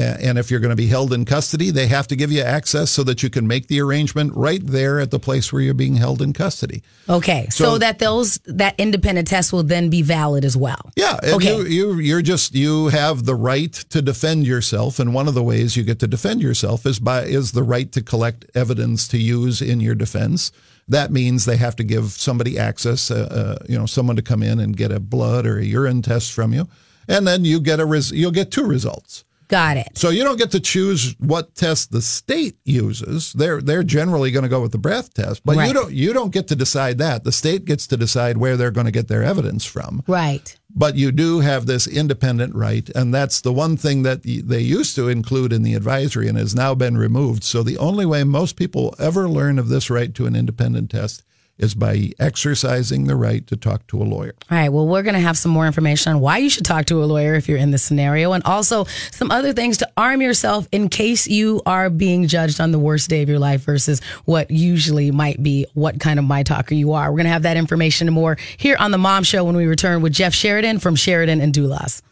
And 0.00 0.38
if 0.38 0.50
you're 0.50 0.60
going 0.60 0.70
to 0.70 0.76
be 0.76 0.86
held 0.86 1.12
in 1.12 1.24
custody, 1.24 1.70
they 1.70 1.86
have 1.86 2.06
to 2.08 2.16
give 2.16 2.32
you 2.32 2.42
access 2.42 2.90
so 2.90 3.02
that 3.04 3.22
you 3.22 3.30
can 3.30 3.46
make 3.46 3.68
the 3.68 3.80
arrangement 3.80 4.32
right 4.34 4.64
there 4.64 5.00
at 5.00 5.10
the 5.10 5.18
place 5.18 5.52
where 5.52 5.62
you're 5.62 5.74
being 5.74 5.96
held 5.96 6.22
in 6.22 6.32
custody. 6.32 6.82
Okay, 7.08 7.46
so, 7.50 7.64
So- 7.64 7.78
that 7.78 7.98
those 7.98 8.38
that 8.46 8.74
independent 8.78 9.28
test 9.28 9.52
will 9.52 9.62
then 9.62 9.90
be 9.90 10.02
valid 10.02 10.44
as 10.44 10.56
well. 10.56 10.90
Yeah, 10.96 11.18
Okay. 11.22 11.56
you, 11.56 11.64
you 11.64 11.98
you're 11.98 12.22
just 12.22 12.54
you 12.54 12.88
have 12.88 13.24
the 13.24 13.34
right 13.34 13.72
to 13.90 14.02
defend 14.02 14.46
yourself, 14.46 14.98
and 14.98 15.14
one 15.14 15.28
of 15.28 15.34
the 15.34 15.42
ways 15.42 15.76
you 15.76 15.82
get 15.84 15.98
to 16.00 16.06
defend 16.06 16.40
yourself 16.42 16.86
is 16.86 16.98
by 16.98 17.22
is 17.24 17.52
the 17.52 17.62
right 17.62 17.90
to 17.92 18.02
collect 18.02 18.44
evidence 18.54 19.08
to 19.08 19.18
use 19.18 19.60
in 19.62 19.80
your 19.80 19.94
defense. 19.94 20.52
That 20.88 21.12
means 21.12 21.44
they 21.44 21.56
have 21.56 21.76
to 21.76 21.84
give 21.84 22.10
somebody 22.12 22.58
access, 22.58 23.10
uh, 23.12 23.58
uh, 23.60 23.64
you 23.68 23.78
know, 23.78 23.86
someone 23.86 24.16
to 24.16 24.22
come 24.22 24.42
in 24.42 24.58
and 24.58 24.76
get 24.76 24.90
a 24.90 24.98
blood 24.98 25.46
or 25.46 25.58
a 25.58 25.64
urine 25.64 26.02
test 26.02 26.32
from 26.32 26.52
you, 26.52 26.66
and 27.06 27.26
then 27.26 27.44
you 27.44 27.60
get 27.60 27.78
a 27.80 27.84
res- 27.86 28.10
you'll 28.10 28.32
get 28.32 28.50
two 28.50 28.64
results. 28.64 29.24
Got 29.50 29.76
it. 29.76 29.88
So 29.94 30.08
you 30.10 30.22
don't 30.24 30.38
get 30.38 30.52
to 30.52 30.60
choose 30.60 31.14
what 31.18 31.54
test 31.54 31.90
the 31.92 32.00
state 32.00 32.56
uses. 32.64 33.32
They're 33.34 33.60
they're 33.60 33.82
generally 33.82 34.30
going 34.30 34.44
to 34.44 34.48
go 34.48 34.62
with 34.62 34.72
the 34.72 34.78
breath 34.78 35.12
test, 35.12 35.42
but 35.44 35.56
Right. 35.56 35.66
you 35.68 35.74
don't 35.74 35.92
you 35.92 36.12
don't 36.12 36.32
get 36.32 36.48
to 36.48 36.56
decide 36.56 36.98
that. 36.98 37.24
The 37.24 37.32
state 37.32 37.64
gets 37.64 37.86
to 37.88 37.96
decide 37.96 38.36
where 38.38 38.56
they're 38.56 38.70
going 38.70 38.86
to 38.86 38.92
get 38.92 39.08
their 39.08 39.22
evidence 39.24 39.64
from 39.64 40.02
Right. 40.06 40.56
but 40.74 40.94
you 40.96 41.10
do 41.10 41.40
have 41.40 41.66
this 41.66 41.86
independent 41.88 42.54
right 42.54 42.88
and 42.94 43.12
that's 43.12 43.40
the 43.40 43.52
one 43.52 43.76
thing 43.76 44.02
that 44.04 44.22
they 44.22 44.60
used 44.60 44.94
to 44.94 45.08
include 45.08 45.52
in 45.52 45.62
the 45.64 45.74
advisory 45.74 46.28
and 46.28 46.38
has 46.38 46.54
now 46.54 46.74
been 46.74 46.96
removed 46.96 47.42
so 47.42 47.62
the 47.64 47.76
only 47.78 48.06
way 48.06 48.22
most 48.22 48.54
people 48.56 48.94
ever 48.98 49.28
learn 49.28 49.58
of 49.58 49.68
this 49.68 49.90
right 49.90 50.14
to 50.14 50.26
an 50.26 50.36
independent 50.36 50.88
test 50.90 51.24
is 51.60 51.74
by 51.74 52.10
exercising 52.18 53.04
the 53.04 53.16
right 53.16 53.46
to 53.46 53.56
talk 53.56 53.86
to 53.86 54.02
a 54.02 54.04
lawyer 54.04 54.34
All 54.50 54.58
right. 54.58 54.68
Well, 54.68 54.86
we're 54.86 55.02
going 55.02 55.14
to 55.14 55.20
have 55.20 55.38
some 55.38 55.52
more 55.52 55.66
information 55.66 56.12
on 56.12 56.20
why 56.20 56.38
you 56.38 56.50
should 56.50 56.64
talk 56.64 56.86
to 56.86 57.02
a 57.02 57.06
lawyer 57.06 57.34
if 57.34 57.48
you're 57.48 57.58
in 57.58 57.70
this 57.70 57.82
scenario, 57.82 58.32
and 58.32 58.42
also 58.44 58.84
some 59.10 59.30
other 59.30 59.52
things 59.52 59.78
to 59.78 59.90
arm 59.96 60.22
yourself 60.22 60.66
in 60.72 60.88
case 60.88 61.26
you 61.26 61.60
are 61.66 61.90
being 61.90 62.26
judged 62.26 62.60
on 62.60 62.72
the 62.72 62.78
worst 62.78 63.08
day 63.10 63.22
of 63.22 63.28
your 63.28 63.38
life 63.38 63.62
versus 63.62 64.00
what 64.24 64.50
usually 64.50 65.10
might 65.10 65.42
be 65.42 65.66
what 65.74 66.00
kind 66.00 66.18
of 66.18 66.24
my 66.24 66.42
talker 66.42 66.74
you 66.74 66.92
are. 66.92 67.10
We're 67.10 67.18
going 67.18 67.24
to 67.24 67.32
have 67.32 67.42
that 67.42 67.56
information 67.56 68.08
and 68.08 68.14
more 68.14 68.36
here 68.56 68.76
on 68.78 68.90
the 68.90 68.98
Mom 68.98 69.22
Show 69.22 69.44
when 69.44 69.56
we 69.56 69.66
return 69.66 70.02
with 70.02 70.12
Jeff 70.12 70.34
Sheridan 70.34 70.78
from 70.78 70.96
Sheridan 70.96 71.40
and 71.40 71.52
Dulas. 71.52 72.02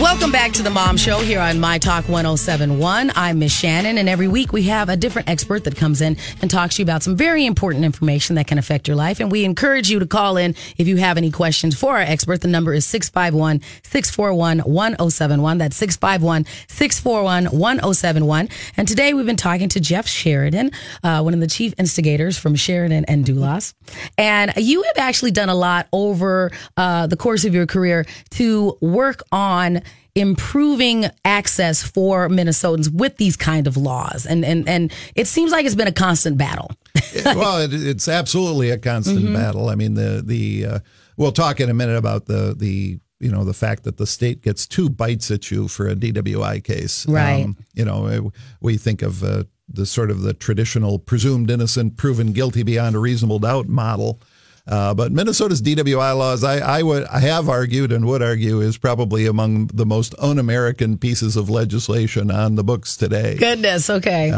Welcome 0.00 0.32
back 0.32 0.50
to 0.54 0.62
the 0.64 0.70
Mom 0.70 0.96
Show 0.96 1.20
here 1.20 1.38
on 1.38 1.60
My 1.60 1.78
Talk 1.78 2.08
1071. 2.08 3.12
I'm 3.14 3.38
Miss 3.38 3.56
Shannon, 3.56 3.96
and 3.96 4.08
every 4.08 4.26
week 4.26 4.52
we 4.52 4.64
have 4.64 4.88
a 4.88 4.96
different 4.96 5.30
expert 5.30 5.62
that 5.64 5.76
comes 5.76 6.00
in 6.00 6.16
and 6.42 6.50
talks 6.50 6.74
to 6.74 6.82
you 6.82 6.84
about 6.84 7.04
some 7.04 7.16
very 7.16 7.46
important 7.46 7.84
information 7.84 8.34
that 8.34 8.48
can 8.48 8.58
affect 8.58 8.88
your 8.88 8.96
life. 8.96 9.20
And 9.20 9.30
we 9.30 9.44
encourage 9.44 9.88
you 9.88 10.00
to 10.00 10.06
call 10.06 10.36
in 10.36 10.56
if 10.78 10.88
you 10.88 10.96
have 10.96 11.16
any 11.16 11.30
questions 11.30 11.78
for 11.78 11.92
our 11.92 12.02
expert. 12.02 12.40
The 12.40 12.48
number 12.48 12.74
is 12.74 12.84
651 12.86 13.60
641 13.84 14.58
1071. 14.58 15.58
That's 15.58 15.76
651 15.76 16.44
641 16.66 17.44
1071. 17.56 18.48
And 18.76 18.88
today 18.88 19.14
we've 19.14 19.26
been 19.26 19.36
talking 19.36 19.68
to 19.68 19.80
Jeff 19.80 20.08
Sheridan, 20.08 20.72
uh, 21.04 21.22
one 21.22 21.34
of 21.34 21.40
the 21.40 21.46
chief 21.46 21.72
instigators 21.78 22.36
from 22.36 22.56
Sheridan 22.56 23.04
and 23.04 23.24
Dulas. 23.24 23.74
And 24.18 24.52
you 24.56 24.82
have 24.82 24.98
actually 24.98 25.30
done 25.30 25.50
a 25.50 25.54
lot 25.54 25.86
over 25.92 26.50
uh, 26.76 27.06
the 27.06 27.16
course 27.16 27.44
of 27.44 27.54
your 27.54 27.66
career 27.66 28.06
to 28.30 28.76
work 28.80 29.22
on 29.30 29.83
improving 30.14 31.06
access 31.24 31.82
for 31.82 32.28
Minnesotans 32.28 32.92
with 32.92 33.16
these 33.16 33.36
kind 33.36 33.66
of 33.66 33.76
laws. 33.76 34.26
And 34.26 34.44
and 34.44 34.68
and 34.68 34.92
it 35.14 35.26
seems 35.26 35.52
like 35.52 35.66
it's 35.66 35.74
been 35.74 35.88
a 35.88 35.92
constant 35.92 36.38
battle. 36.38 36.70
well 37.24 37.60
it, 37.60 37.70
it's 37.72 38.08
absolutely 38.08 38.70
a 38.70 38.78
constant 38.78 39.18
Mm-hmm. 39.24 39.34
battle 39.34 39.68
i 39.68 39.74
mean 39.74 39.94
the 39.94 40.22
the 40.24 40.64
uh, 40.66 40.78
we'll 41.16 41.32
talk 41.32 41.58
in 41.60 41.68
a 41.68 41.74
minute 41.74 41.96
about 41.96 42.26
the 42.26 42.54
the 42.56 42.98
you 43.20 43.30
know 43.30 43.44
the 43.44 43.52
fact 43.52 43.82
that 43.84 43.96
the 43.96 44.06
state 44.06 44.42
gets 44.42 44.66
two 44.66 44.88
bites 44.88 45.30
at 45.30 45.50
you 45.50 45.66
for 45.68 45.88
a 45.88 45.94
DWI 45.96 46.62
case 46.62 47.06
Um, 47.08 47.14
Right. 47.14 47.46
you 47.74 47.84
know 47.84 48.32
we 48.60 48.76
think 48.76 49.02
of 49.02 49.22
uh, 49.24 49.44
the 49.68 49.86
sort 49.86 50.10
of 50.10 50.22
the 50.22 50.34
traditional 50.34 50.98
presumed 50.98 51.50
innocent 51.50 51.96
proven 51.96 52.32
guilty 52.32 52.62
beyond 52.62 52.94
a 52.94 52.98
reasonable 53.00 53.38
doubt 53.40 53.66
model 53.68 54.20
uh, 54.66 54.94
but 54.94 55.12
Minnesota's 55.12 55.60
DWI 55.60 56.16
laws, 56.16 56.42
I, 56.42 56.58
I 56.58 56.82
would, 56.82 57.04
I 57.04 57.20
have 57.20 57.48
argued 57.48 57.92
and 57.92 58.06
would 58.06 58.22
argue, 58.22 58.60
is 58.60 58.78
probably 58.78 59.26
among 59.26 59.66
the 59.68 59.84
most 59.84 60.14
un-American 60.18 60.96
pieces 60.96 61.36
of 61.36 61.50
legislation 61.50 62.30
on 62.30 62.54
the 62.54 62.64
books 62.64 62.96
today. 62.96 63.36
Goodness, 63.36 63.90
okay. 63.90 64.32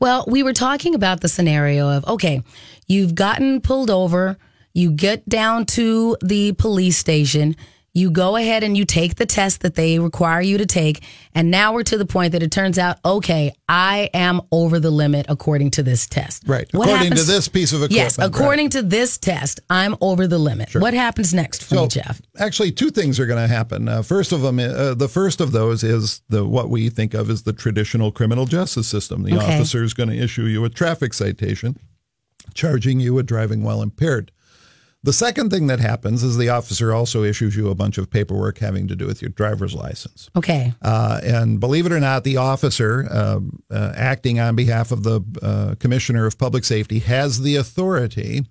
Well, 0.00 0.24
we 0.28 0.42
were 0.42 0.52
talking 0.52 0.94
about 0.94 1.20
the 1.20 1.28
scenario 1.28 1.88
of 1.88 2.06
okay, 2.06 2.42
you've 2.86 3.14
gotten 3.14 3.60
pulled 3.60 3.90
over, 3.90 4.36
you 4.74 4.90
get 4.90 5.26
down 5.28 5.64
to 5.66 6.16
the 6.20 6.52
police 6.52 6.98
station, 6.98 7.56
you 7.96 8.10
go 8.10 8.34
ahead 8.34 8.64
and 8.64 8.76
you 8.76 8.84
take 8.84 9.14
the 9.14 9.24
test 9.24 9.60
that 9.60 9.76
they 9.76 10.00
require 10.00 10.40
you 10.40 10.58
to 10.58 10.66
take, 10.66 11.02
and 11.32 11.48
now 11.50 11.72
we're 11.72 11.84
to 11.84 11.96
the 11.96 12.04
point 12.04 12.32
that 12.32 12.42
it 12.42 12.50
turns 12.50 12.76
out 12.78 12.98
okay, 13.04 13.52
I 13.68 14.10
am 14.12 14.40
over 14.50 14.80
the 14.80 14.90
limit 14.90 15.26
according 15.28 15.70
to 15.72 15.82
this 15.84 16.06
test. 16.08 16.42
Right. 16.46 16.66
What 16.72 16.88
according 16.88 17.08
happens- 17.12 17.26
to 17.26 17.32
this 17.32 17.48
piece 17.48 17.72
of 17.72 17.78
equipment. 17.78 17.96
Yes, 17.96 18.18
according 18.18 18.70
to 18.70 18.82
this 18.82 19.16
test, 19.16 19.60
I'm 19.70 19.94
over 20.00 20.26
the 20.26 20.38
limit. 20.38 20.74
What 20.74 20.92
happens 20.92 21.32
next 21.32 21.62
for 21.62 21.76
me, 21.76 21.88
Jeff? 21.88 22.20
Actually, 22.38 22.72
two 22.72 22.90
things 22.90 23.20
are 23.20 23.26
going 23.26 23.40
to 23.40 23.52
happen. 23.52 23.88
Uh, 23.88 24.02
first 24.02 24.32
of 24.32 24.42
them, 24.42 24.58
uh, 24.58 24.94
the 24.94 25.08
first 25.08 25.40
of 25.40 25.52
those 25.52 25.84
is 25.84 26.20
the 26.28 26.44
what 26.44 26.68
we 26.68 26.90
think 26.90 27.14
of 27.14 27.30
as 27.30 27.44
the 27.44 27.52
traditional 27.52 28.10
criminal 28.10 28.44
justice 28.46 28.88
system. 28.88 29.22
The 29.22 29.36
Okay. 29.36 29.54
officer 29.56 29.84
is 29.84 29.94
going 29.94 30.08
to 30.08 30.16
issue 30.18 30.44
you 30.46 30.64
a 30.64 30.68
traffic 30.68 31.14
citation, 31.14 31.76
charging 32.54 32.98
you 32.98 33.14
with 33.14 33.26
driving 33.26 33.62
while 33.62 33.80
impaired. 33.82 34.32
The 35.04 35.12
second 35.12 35.50
thing 35.50 35.66
that 35.66 35.80
happens 35.80 36.22
is 36.22 36.38
the 36.38 36.48
officer 36.48 36.94
also 36.94 37.24
issues 37.24 37.54
you 37.54 37.68
a 37.68 37.74
bunch 37.74 37.98
of 37.98 38.08
paperwork 38.08 38.56
having 38.58 38.88
to 38.88 38.96
do 38.96 39.06
with 39.06 39.20
your 39.20 39.28
driver's 39.28 39.74
license. 39.74 40.30
Okay. 40.34 40.72
Uh, 40.80 41.20
and 41.22 41.60
believe 41.60 41.84
it 41.84 41.92
or 41.92 42.00
not, 42.00 42.24
the 42.24 42.38
officer 42.38 43.06
um, 43.10 43.62
uh, 43.70 43.92
acting 43.94 44.40
on 44.40 44.56
behalf 44.56 44.92
of 44.92 45.02
the 45.02 45.20
uh, 45.42 45.74
Commissioner 45.78 46.24
of 46.24 46.38
Public 46.38 46.64
Safety 46.64 47.00
has 47.00 47.42
the 47.42 47.56
authority 47.56 48.46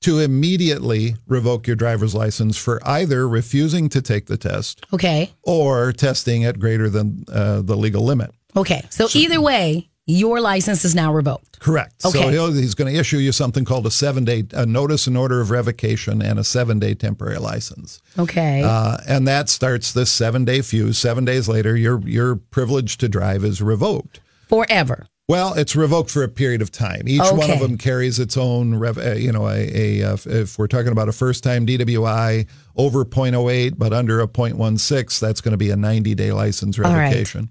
to 0.00 0.18
immediately 0.18 1.14
revoke 1.28 1.68
your 1.68 1.76
driver's 1.76 2.12
license 2.14 2.56
for 2.58 2.80
either 2.84 3.28
refusing 3.28 3.88
to 3.88 4.02
take 4.02 4.26
the 4.26 4.36
test 4.36 4.84
Okay. 4.92 5.32
or 5.44 5.92
testing 5.92 6.44
at 6.44 6.58
greater 6.58 6.90
than 6.90 7.24
uh, 7.32 7.62
the 7.62 7.76
legal 7.76 8.04
limit. 8.04 8.32
Okay. 8.56 8.84
So, 8.90 9.06
either 9.14 9.40
way, 9.40 9.88
your 10.06 10.40
license 10.40 10.84
is 10.84 10.94
now 10.94 11.12
revoked. 11.12 11.60
Correct. 11.60 12.02
So 12.02 12.10
Okay. 12.10 12.30
he'll, 12.30 12.52
he's 12.52 12.74
going 12.74 12.92
to 12.92 12.98
issue 12.98 13.18
you 13.18 13.32
something 13.32 13.64
called 13.64 13.86
a 13.86 13.90
seven 13.90 14.24
day 14.24 14.44
a 14.52 14.66
notice 14.66 15.06
and 15.06 15.16
order 15.16 15.40
of 15.40 15.50
revocation 15.50 16.20
and 16.20 16.38
a 16.38 16.44
seven 16.44 16.78
day 16.78 16.94
temporary 16.94 17.38
license. 17.38 18.02
Okay. 18.18 18.62
Uh, 18.62 18.98
and 19.08 19.26
that 19.26 19.48
starts 19.48 19.92
this 19.92 20.12
seven 20.12 20.44
day 20.44 20.60
fuse. 20.60 20.98
Seven 20.98 21.24
days 21.24 21.48
later, 21.48 21.76
your 21.76 22.00
your 22.06 22.36
privilege 22.36 22.98
to 22.98 23.08
drive 23.08 23.44
is 23.44 23.62
revoked. 23.62 24.20
Forever. 24.48 25.06
Well, 25.26 25.54
it's 25.54 25.74
revoked 25.74 26.10
for 26.10 26.22
a 26.22 26.28
period 26.28 26.60
of 26.60 26.70
time. 26.70 27.04
Each 27.06 27.22
one 27.22 27.50
of 27.50 27.58
them 27.58 27.78
carries 27.78 28.20
its 28.20 28.36
own, 28.36 28.74
rev, 28.74 28.98
uh, 28.98 29.12
you 29.12 29.32
know, 29.32 29.48
a, 29.48 30.02
a 30.02 30.12
uh, 30.12 30.16
if 30.26 30.58
we're 30.58 30.66
talking 30.66 30.92
about 30.92 31.08
a 31.08 31.12
first 31.12 31.42
time 31.42 31.66
DWI 31.66 32.46
over 32.76 33.06
0.08 33.06 33.78
but 33.78 33.94
under 33.94 34.20
a 34.20 34.28
0.16, 34.28 35.20
that's 35.20 35.40
going 35.40 35.52
to 35.52 35.56
be 35.56 35.70
a 35.70 35.76
90 35.76 36.14
day 36.14 36.30
license 36.30 36.78
right. 36.78 36.94
revocation. 36.94 37.48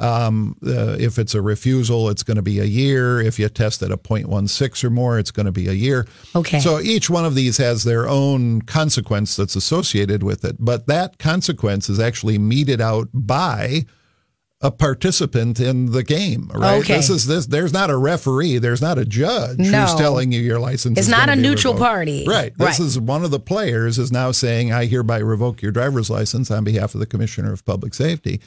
Um, 0.00 0.56
uh, 0.66 0.96
if 0.98 1.18
it's 1.18 1.34
a 1.34 1.42
refusal, 1.42 2.08
it's 2.08 2.22
going 2.22 2.36
to 2.36 2.42
be 2.42 2.58
a 2.58 2.64
year. 2.64 3.20
If 3.20 3.38
you 3.38 3.48
test 3.50 3.82
at 3.82 3.90
a 3.90 3.98
0.16 3.98 4.82
or 4.84 4.90
more, 4.90 5.18
it's 5.18 5.30
going 5.30 5.46
to 5.46 5.52
be 5.52 5.68
a 5.68 5.72
year. 5.72 6.06
Okay. 6.34 6.58
So 6.60 6.80
each 6.80 7.10
one 7.10 7.24
of 7.26 7.34
these 7.34 7.58
has 7.58 7.84
their 7.84 8.08
own 8.08 8.62
consequence 8.62 9.36
that's 9.36 9.56
associated 9.56 10.22
with 10.22 10.44
it, 10.44 10.56
but 10.58 10.86
that 10.86 11.18
consequence 11.18 11.90
is 11.90 12.00
actually 12.00 12.38
meted 12.38 12.80
out 12.80 13.08
by 13.12 13.84
a 14.62 14.70
participant 14.70 15.58
in 15.58 15.92
the 15.92 16.02
game, 16.02 16.50
right? 16.54 16.80
Okay. 16.82 16.96
This 16.96 17.08
is 17.08 17.26
this. 17.26 17.46
There's 17.46 17.72
not 17.72 17.88
a 17.88 17.96
referee. 17.96 18.58
There's 18.58 18.82
not 18.82 18.98
a 18.98 19.06
judge 19.06 19.58
No. 19.58 19.82
who's 19.86 19.94
telling 19.94 20.32
you 20.32 20.40
your 20.40 20.60
license. 20.60 20.98
It's 20.98 21.06
is 21.08 21.10
not 21.10 21.30
a 21.30 21.36
neutral 21.36 21.72
revoked. 21.72 21.88
party. 21.90 22.24
right? 22.28 22.52
This 22.58 22.78
Right. 22.78 22.86
is 22.86 22.98
one 23.00 23.24
of 23.24 23.30
the 23.30 23.40
players 23.40 23.98
is 23.98 24.12
now 24.12 24.32
saying, 24.32 24.70
"I 24.70 24.84
hereby 24.84 25.18
revoke 25.18 25.62
your 25.62 25.72
driver's 25.72 26.10
license 26.10 26.50
on 26.50 26.64
behalf 26.64 26.94
of 26.94 27.00
the 27.00 27.06
Commissioner 27.06 27.52
of 27.54 27.64
Public 27.64 27.94
Safety." 27.94 28.40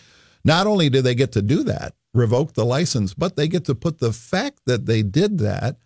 Not 0.46 0.68
only 0.68 0.90
do 0.90 1.02
they 1.02 1.16
get 1.16 1.32
to 1.34 1.42
do 1.42 1.64
that, 1.64 1.94
revoke 2.14 2.54
the 2.54 2.66
license, 2.66 3.14
but 3.14 3.36
they 3.36 3.48
get 3.48 3.66
to 3.66 3.76
put 3.76 4.00
the 4.00 4.12
fact 4.14 4.60
that 4.66 4.86
they 4.86 5.02
did 5.02 5.40
that 5.40 5.78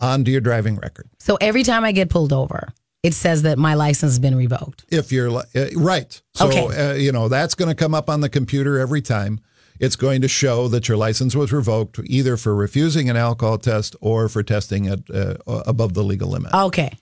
onto 0.00 0.30
your 0.30 0.40
driving 0.40 0.76
record. 0.76 1.08
So 1.18 1.36
every 1.40 1.62
time 1.62 1.84
I 1.84 1.92
get 1.92 2.10
pulled 2.10 2.32
over, 2.32 2.68
it 3.02 3.14
says 3.14 3.42
that 3.42 3.58
my 3.58 3.74
license 3.74 4.12
has 4.12 4.18
been 4.18 4.36
revoked. 4.36 4.84
if 4.90 5.10
you're 5.12 5.30
uh, 5.30 5.42
right. 5.74 6.20
So, 6.34 6.48
Okay. 6.48 6.90
uh, 6.90 6.94
you 6.94 7.10
know, 7.12 7.28
that's 7.28 7.54
going 7.54 7.68
to 7.68 7.74
come 7.74 7.94
up 7.94 8.08
on 8.08 8.20
the 8.20 8.28
computer 8.28 8.78
every 8.78 9.02
time. 9.02 9.40
It's 9.80 9.96
going 9.96 10.20
to 10.20 10.28
show 10.28 10.68
that 10.68 10.86
your 10.86 10.96
license 10.96 11.34
was 11.34 11.50
revoked 11.52 11.98
either 12.04 12.36
for 12.36 12.54
refusing 12.54 13.10
an 13.10 13.16
alcohol 13.16 13.58
test 13.58 13.96
or 14.00 14.28
for 14.28 14.42
testing 14.44 14.86
at 14.86 15.00
uh, 15.12 15.34
above 15.46 15.94
the 15.94 16.04
legal 16.04 16.28
limit. 16.28 16.54
Okay. 16.54 16.92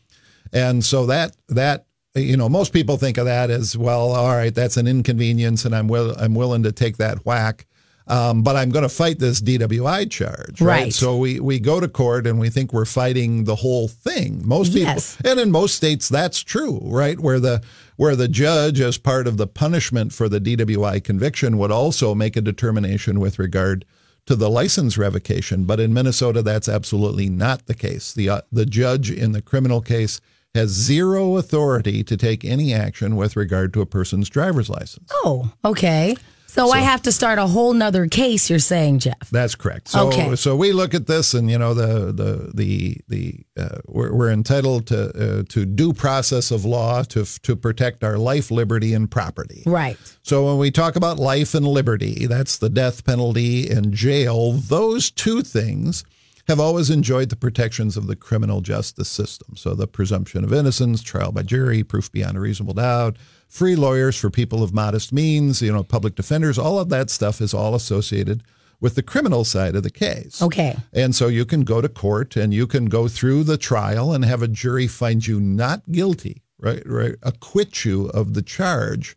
And 0.52 0.82
so 0.82 1.06
that 1.06 1.36
that 1.50 1.86
you 2.14 2.36
know, 2.36 2.48
most 2.48 2.72
people 2.72 2.96
think 2.96 3.18
of 3.18 3.26
that 3.26 3.50
as 3.50 3.76
well. 3.76 4.12
All 4.12 4.34
right, 4.36 4.54
that's 4.54 4.76
an 4.76 4.86
inconvenience, 4.86 5.64
and 5.64 5.74
I'm 5.74 5.88
will 5.88 6.14
I'm 6.18 6.34
willing 6.34 6.62
to 6.64 6.72
take 6.72 6.96
that 6.96 7.24
whack. 7.24 7.66
Um, 8.06 8.42
but 8.42 8.56
I'm 8.56 8.70
going 8.70 8.82
to 8.82 8.88
fight 8.88 9.20
this 9.20 9.40
DWI 9.40 10.10
charge, 10.10 10.60
right? 10.60 10.82
Right. 10.84 10.92
So 10.92 11.16
we 11.16 11.38
we 11.38 11.60
go 11.60 11.78
to 11.78 11.86
court 11.86 12.26
and 12.26 12.40
we 12.40 12.50
think 12.50 12.72
we're 12.72 12.84
fighting 12.84 13.44
the 13.44 13.54
whole 13.54 13.86
thing. 13.86 14.42
Most 14.44 14.72
Yes. 14.72 15.14
people, 15.16 15.30
and 15.30 15.40
in 15.40 15.52
most 15.52 15.76
states, 15.76 16.08
that's 16.08 16.40
true, 16.40 16.80
right? 16.82 17.20
Where 17.20 17.38
the 17.38 17.62
where 17.96 18.16
the 18.16 18.26
judge, 18.26 18.80
as 18.80 18.98
part 18.98 19.28
of 19.28 19.36
the 19.36 19.46
punishment 19.46 20.12
for 20.12 20.28
the 20.28 20.40
DWI 20.40 21.04
conviction, 21.04 21.58
would 21.58 21.70
also 21.70 22.14
make 22.14 22.36
a 22.36 22.40
determination 22.40 23.20
with 23.20 23.38
regard 23.38 23.84
to 24.26 24.34
the 24.34 24.50
license 24.50 24.98
revocation. 24.98 25.64
But 25.64 25.78
in 25.78 25.94
Minnesota, 25.94 26.42
that's 26.42 26.68
absolutely 26.68 27.28
not 27.28 27.66
the 27.66 27.74
case. 27.74 28.12
The 28.12 28.28
uh, 28.28 28.40
the 28.50 28.66
judge 28.66 29.12
in 29.12 29.30
the 29.30 29.42
criminal 29.42 29.80
case 29.80 30.20
has 30.54 30.70
zero 30.70 31.36
authority 31.36 32.02
to 32.04 32.16
take 32.16 32.44
any 32.44 32.74
action 32.74 33.16
with 33.16 33.36
regard 33.36 33.72
to 33.74 33.80
a 33.80 33.86
person's 33.86 34.28
driver's 34.28 34.68
license. 34.68 35.08
Oh, 35.12 35.52
okay. 35.64 36.16
So, 36.46 36.72
I 36.72 36.78
have 36.80 37.02
to 37.02 37.12
start 37.12 37.38
a 37.38 37.46
whole 37.46 37.72
nother 37.74 38.08
case. 38.08 38.50
You're 38.50 38.58
saying, 38.58 38.98
Jeff? 38.98 39.30
That's 39.30 39.54
correct. 39.54 39.86
So, 39.86 40.08
Okay. 40.08 40.34
so 40.34 40.56
we 40.56 40.72
look 40.72 40.94
at 40.94 41.06
this, 41.06 41.32
and 41.32 41.48
you 41.48 41.56
know, 41.56 41.74
the 41.74 42.10
the 42.10 42.50
the 42.52 42.96
the 43.06 43.34
uh, 43.56 43.78
we're, 43.86 44.12
we're 44.12 44.32
entitled 44.32 44.88
to 44.88 45.38
uh, 45.38 45.42
to 45.50 45.64
due 45.64 45.92
process 45.92 46.50
of 46.50 46.64
law 46.64 47.04
to 47.04 47.24
to 47.42 47.54
protect 47.54 48.02
our 48.02 48.18
life, 48.18 48.50
liberty, 48.50 48.94
and 48.94 49.08
property. 49.08 49.62
Right. 49.64 49.96
So 50.22 50.44
when 50.46 50.58
we 50.58 50.72
talk 50.72 50.96
about 50.96 51.20
life 51.20 51.54
and 51.54 51.64
liberty, 51.68 52.26
that's 52.26 52.58
the 52.58 52.68
death 52.68 53.04
penalty 53.04 53.70
and 53.70 53.92
jail. 53.94 54.50
Those 54.54 55.12
two 55.12 55.42
things 55.42 56.02
have 56.50 56.60
always 56.60 56.90
enjoyed 56.90 57.28
the 57.28 57.36
protections 57.36 57.96
of 57.96 58.08
the 58.08 58.16
criminal 58.16 58.60
justice 58.60 59.08
system. 59.08 59.56
So 59.56 59.74
the 59.74 59.86
presumption 59.86 60.42
of 60.42 60.52
innocence, 60.52 61.00
trial 61.00 61.30
by 61.30 61.42
jury, 61.42 61.84
proof 61.84 62.10
beyond 62.10 62.36
a 62.36 62.40
reasonable 62.40 62.74
doubt, 62.74 63.16
free 63.46 63.76
lawyers 63.76 64.16
for 64.16 64.30
people 64.30 64.62
of 64.62 64.74
modest 64.74 65.12
means, 65.12 65.62
you 65.62 65.72
know, 65.72 65.84
public 65.84 66.16
defenders, 66.16 66.58
all 66.58 66.80
of 66.80 66.88
that 66.88 67.08
stuff 67.08 67.40
is 67.40 67.54
all 67.54 67.76
associated 67.76 68.42
with 68.80 68.96
the 68.96 69.02
criminal 69.02 69.44
side 69.44 69.76
of 69.76 69.84
the 69.84 69.90
case. 69.90 70.42
Okay. 70.42 70.76
And 70.92 71.14
so 71.14 71.28
you 71.28 71.44
can 71.44 71.62
go 71.62 71.80
to 71.80 71.88
court 71.88 72.34
and 72.34 72.52
you 72.52 72.66
can 72.66 72.86
go 72.86 73.06
through 73.06 73.44
the 73.44 73.58
trial 73.58 74.12
and 74.12 74.24
have 74.24 74.42
a 74.42 74.48
jury 74.48 74.88
find 74.88 75.24
you 75.24 75.38
not 75.38 75.92
guilty, 75.92 76.42
right? 76.58 76.82
Right, 76.84 77.14
acquit 77.22 77.84
you 77.84 78.06
of 78.08 78.34
the 78.34 78.42
charge. 78.42 79.16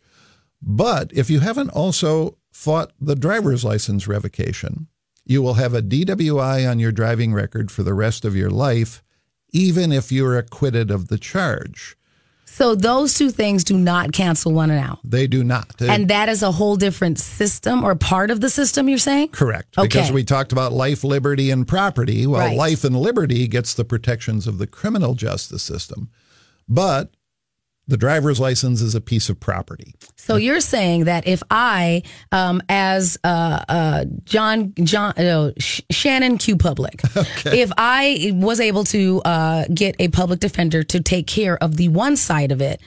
But 0.62 1.12
if 1.14 1.32
you 1.32 1.40
haven't 1.40 1.72
also 1.72 2.38
fought 2.52 2.92
the 3.02 3.16
driver's 3.16 3.66
license 3.66 4.08
revocation, 4.08 4.88
you 5.26 5.42
will 5.42 5.56
have 5.56 5.74
a 5.74 5.82
DWI 5.82 6.70
on 6.70 6.80
your 6.80 6.92
driving 6.92 7.34
record 7.34 7.72
for 7.72 7.84
the 7.84 7.94
rest 7.94 8.26
of 8.26 8.36
your 8.36 8.50
life, 8.50 9.04
even 9.52 9.92
if 9.92 10.12
you're 10.12 10.38
acquitted 10.38 10.92
of 10.92 11.08
the 11.08 11.18
charge. 11.18 11.96
So 12.46 12.76
those 12.76 13.16
two 13.16 13.32
things 13.32 13.64
do 13.64 13.76
not 13.76 14.12
cancel 14.12 14.52
one 14.54 14.70
another 14.70 14.88
out. 14.92 15.00
They 15.04 15.26
do 15.26 15.44
not. 15.44 15.82
And 15.82 16.08
that 16.10 16.30
is 16.30 16.44
a 16.44 16.52
whole 16.52 16.76
different 16.76 17.18
system 17.18 17.84
or 17.84 17.96
part 17.96 18.30
of 18.30 18.42
the 18.42 18.50
system, 18.50 18.88
you're 18.88 19.00
saying? 19.00 19.30
Correct. 19.30 19.76
Because 19.76 20.12
we 20.12 20.24
talked 20.24 20.52
about 20.52 20.72
life, 20.72 21.04
liberty, 21.04 21.50
and 21.50 21.68
property. 21.68 22.28
Well, 22.28 22.42
Right. 22.42 22.56
life 22.56 22.84
and 22.84 22.96
liberty 22.96 23.48
gets 23.48 23.74
the 23.74 23.84
protections 23.86 24.46
of 24.46 24.60
the 24.60 24.68
criminal 24.68 25.16
justice 25.16 25.64
system. 25.64 26.10
But 26.70 27.10
the 27.88 27.98
driver's 27.98 28.40
license 28.40 28.82
is 28.82 28.96
a 28.96 29.02
piece 29.02 29.30
of 29.30 29.40
property. 29.40 29.94
So 30.16 30.38
you're 30.38 30.62
saying 30.62 31.06
that 31.06 31.28
if 31.28 31.44
I, 31.52 32.04
um, 32.32 32.62
as 32.70 33.18
uh, 33.24 33.66
uh, 33.68 34.06
John 34.24 34.74
John 34.76 35.12
uh, 35.18 35.52
Sh- 35.60 35.82
Shannon 35.92 36.38
Q 36.38 36.56
Public, 36.56 37.02
if 37.46 37.72
I 37.78 38.32
was 38.36 38.60
able 38.60 38.86
to 38.86 39.22
uh, 39.24 39.66
get 39.74 39.96
a 40.00 40.08
public 40.08 40.40
defender 40.40 40.84
to 40.84 41.02
take 41.02 41.28
care 41.28 41.58
of 41.62 41.76
the 41.76 41.90
one 41.90 42.16
side 42.16 42.52
of 42.52 42.62
it, 42.62 42.80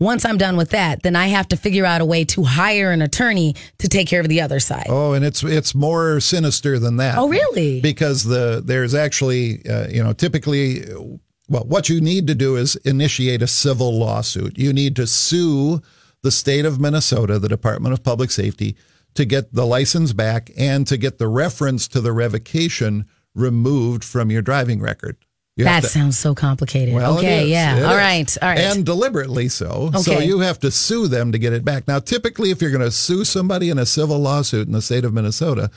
once 0.00 0.24
I'm 0.24 0.38
done 0.38 0.56
with 0.56 0.70
that, 0.70 1.02
then 1.02 1.14
I 1.14 1.26
have 1.26 1.46
to 1.48 1.56
figure 1.56 1.84
out 1.84 2.00
a 2.00 2.04
way 2.04 2.24
to 2.24 2.42
hire 2.42 2.90
an 2.90 3.02
attorney 3.02 3.54
to 3.78 3.88
take 3.88 4.08
care 4.08 4.20
of 4.20 4.28
the 4.28 4.40
other 4.40 4.58
side. 4.58 4.86
Oh, 4.88 5.12
and 5.12 5.24
it's 5.24 5.44
it's 5.44 5.74
more 5.74 6.18
sinister 6.20 6.78
than 6.78 6.96
that. 6.96 7.18
Oh, 7.18 7.28
really? 7.28 7.80
Because 7.80 8.24
the 8.24 8.62
there's 8.64 8.94
actually 8.94 9.64
uh, 9.68 9.88
you 9.88 10.02
know 10.02 10.12
typically 10.12 10.82
well 11.50 11.64
what 11.64 11.90
you 11.90 12.00
need 12.00 12.26
to 12.28 12.34
do 12.34 12.56
is 12.56 12.76
initiate 12.76 13.42
a 13.42 13.46
civil 13.46 13.98
lawsuit. 13.98 14.56
You 14.58 14.72
need 14.72 14.96
to 14.96 15.06
sue 15.06 15.82
the 16.22 16.30
state 16.30 16.64
of 16.64 16.80
Minnesota, 16.80 17.38
the 17.38 17.48
Department 17.48 17.92
of 17.92 18.02
Public 18.02 18.30
Safety, 18.30 18.76
to 19.14 19.24
get 19.24 19.52
the 19.52 19.66
license 19.66 20.12
back 20.14 20.50
and 20.56 20.86
to 20.86 20.96
get 20.96 21.18
the 21.18 21.28
reference 21.28 21.88
to 21.88 22.00
the 22.00 22.12
revocation 22.12 23.04
removed 23.34 24.04
from 24.04 24.30
your 24.30 24.42
driving 24.42 24.80
record. 24.80 25.16
You 25.56 25.64
that 25.64 25.82
to- 25.82 25.88
sounds 25.88 26.18
so 26.18 26.34
complicated. 26.34 26.94
well, 26.94 27.18
okay, 27.18 27.46
yeah. 27.46 27.74
All 27.84 27.90
is. 27.90 27.96
right, 27.96 28.38
all 28.40 28.48
right. 28.48 28.58
And 28.58 28.86
deliberately 28.86 29.48
so. 29.48 29.90
So 30.00 30.18
you 30.18 30.38
have 30.40 30.58
to 30.60 30.70
sue 30.70 31.06
them 31.08 31.32
to 31.32 31.38
get 31.38 31.52
it 31.52 31.64
back. 31.64 31.86
Now, 31.86 31.98
typically, 31.98 32.50
if 32.50 32.62
you're 32.62 32.70
going 32.70 32.80
to 32.82 32.90
sue 32.90 33.24
somebody 33.24 33.68
in 33.68 33.78
a 33.78 33.84
civil 33.84 34.18
lawsuit 34.18 34.66
in 34.68 34.72
the 34.72 34.80
state 34.80 35.04
of 35.04 35.12
Minnesota, 35.12 35.70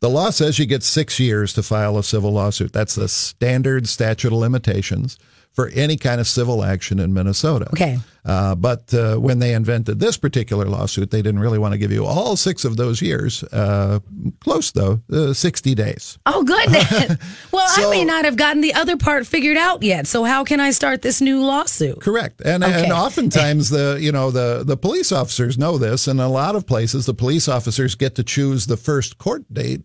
the 0.00 0.08
law 0.08 0.30
says 0.30 0.58
you 0.58 0.66
get 0.66 0.82
six 0.82 1.20
years 1.20 1.52
to 1.54 1.62
file 1.62 1.98
a 1.98 2.02
civil 2.02 2.32
lawsuit. 2.32 2.72
That's 2.72 2.94
the 2.94 3.08
standard 3.08 3.86
statute 3.86 4.32
of 4.32 4.38
limitations 4.38 5.18
for 5.52 5.68
any 5.74 5.96
kind 5.96 6.20
of 6.20 6.26
civil 6.26 6.62
action 6.64 6.98
in 7.00 7.12
Minnesota. 7.12 7.66
Okay. 7.72 7.98
Uh, 8.24 8.54
but 8.54 8.92
uh, 8.94 9.16
when 9.16 9.38
they 9.38 9.54
invented 9.54 9.98
this 9.98 10.16
particular 10.16 10.66
lawsuit, 10.66 11.10
they 11.10 11.22
didn't 11.22 11.40
really 11.40 11.58
want 11.58 11.72
to 11.72 11.78
give 11.78 11.90
you 11.90 12.04
all 12.04 12.36
six 12.36 12.64
of 12.64 12.76
those 12.76 13.00
years. 13.02 13.42
Uh, 13.44 13.98
close, 14.40 14.70
though, 14.72 15.00
uh, 15.10 15.32
60 15.32 15.74
days. 15.74 16.18
Oh, 16.26 16.44
goodness. 16.44 17.16
well, 17.52 17.66
I 17.68 17.90
may 17.90 18.04
not 18.04 18.26
have 18.26 18.36
gotten 18.36 18.60
the 18.60 18.74
other 18.74 18.96
part 18.96 19.26
figured 19.26 19.56
out 19.56 19.82
yet. 19.82 20.06
So, 20.06 20.22
how 20.24 20.44
can 20.44 20.60
I 20.60 20.70
start 20.70 21.02
this 21.02 21.20
new 21.20 21.42
lawsuit? 21.42 22.00
Correct, 22.00 22.42
and 22.44 22.62
Okay. 22.62 22.84
and 22.84 22.92
oftentimes 22.92 23.70
the 23.70 23.98
you 24.00 24.12
know 24.12 24.30
the 24.30 24.62
the 24.64 24.76
police 24.76 25.10
officers 25.12 25.56
know 25.58 25.78
this, 25.78 26.06
and 26.06 26.20
a 26.20 26.28
lot 26.28 26.54
of 26.56 26.66
places 26.66 27.06
the 27.06 27.14
police 27.14 27.48
officers 27.48 27.94
get 27.94 28.14
to 28.16 28.22
choose 28.22 28.66
the 28.66 28.76
first 28.76 29.16
court 29.18 29.42
date 29.52 29.82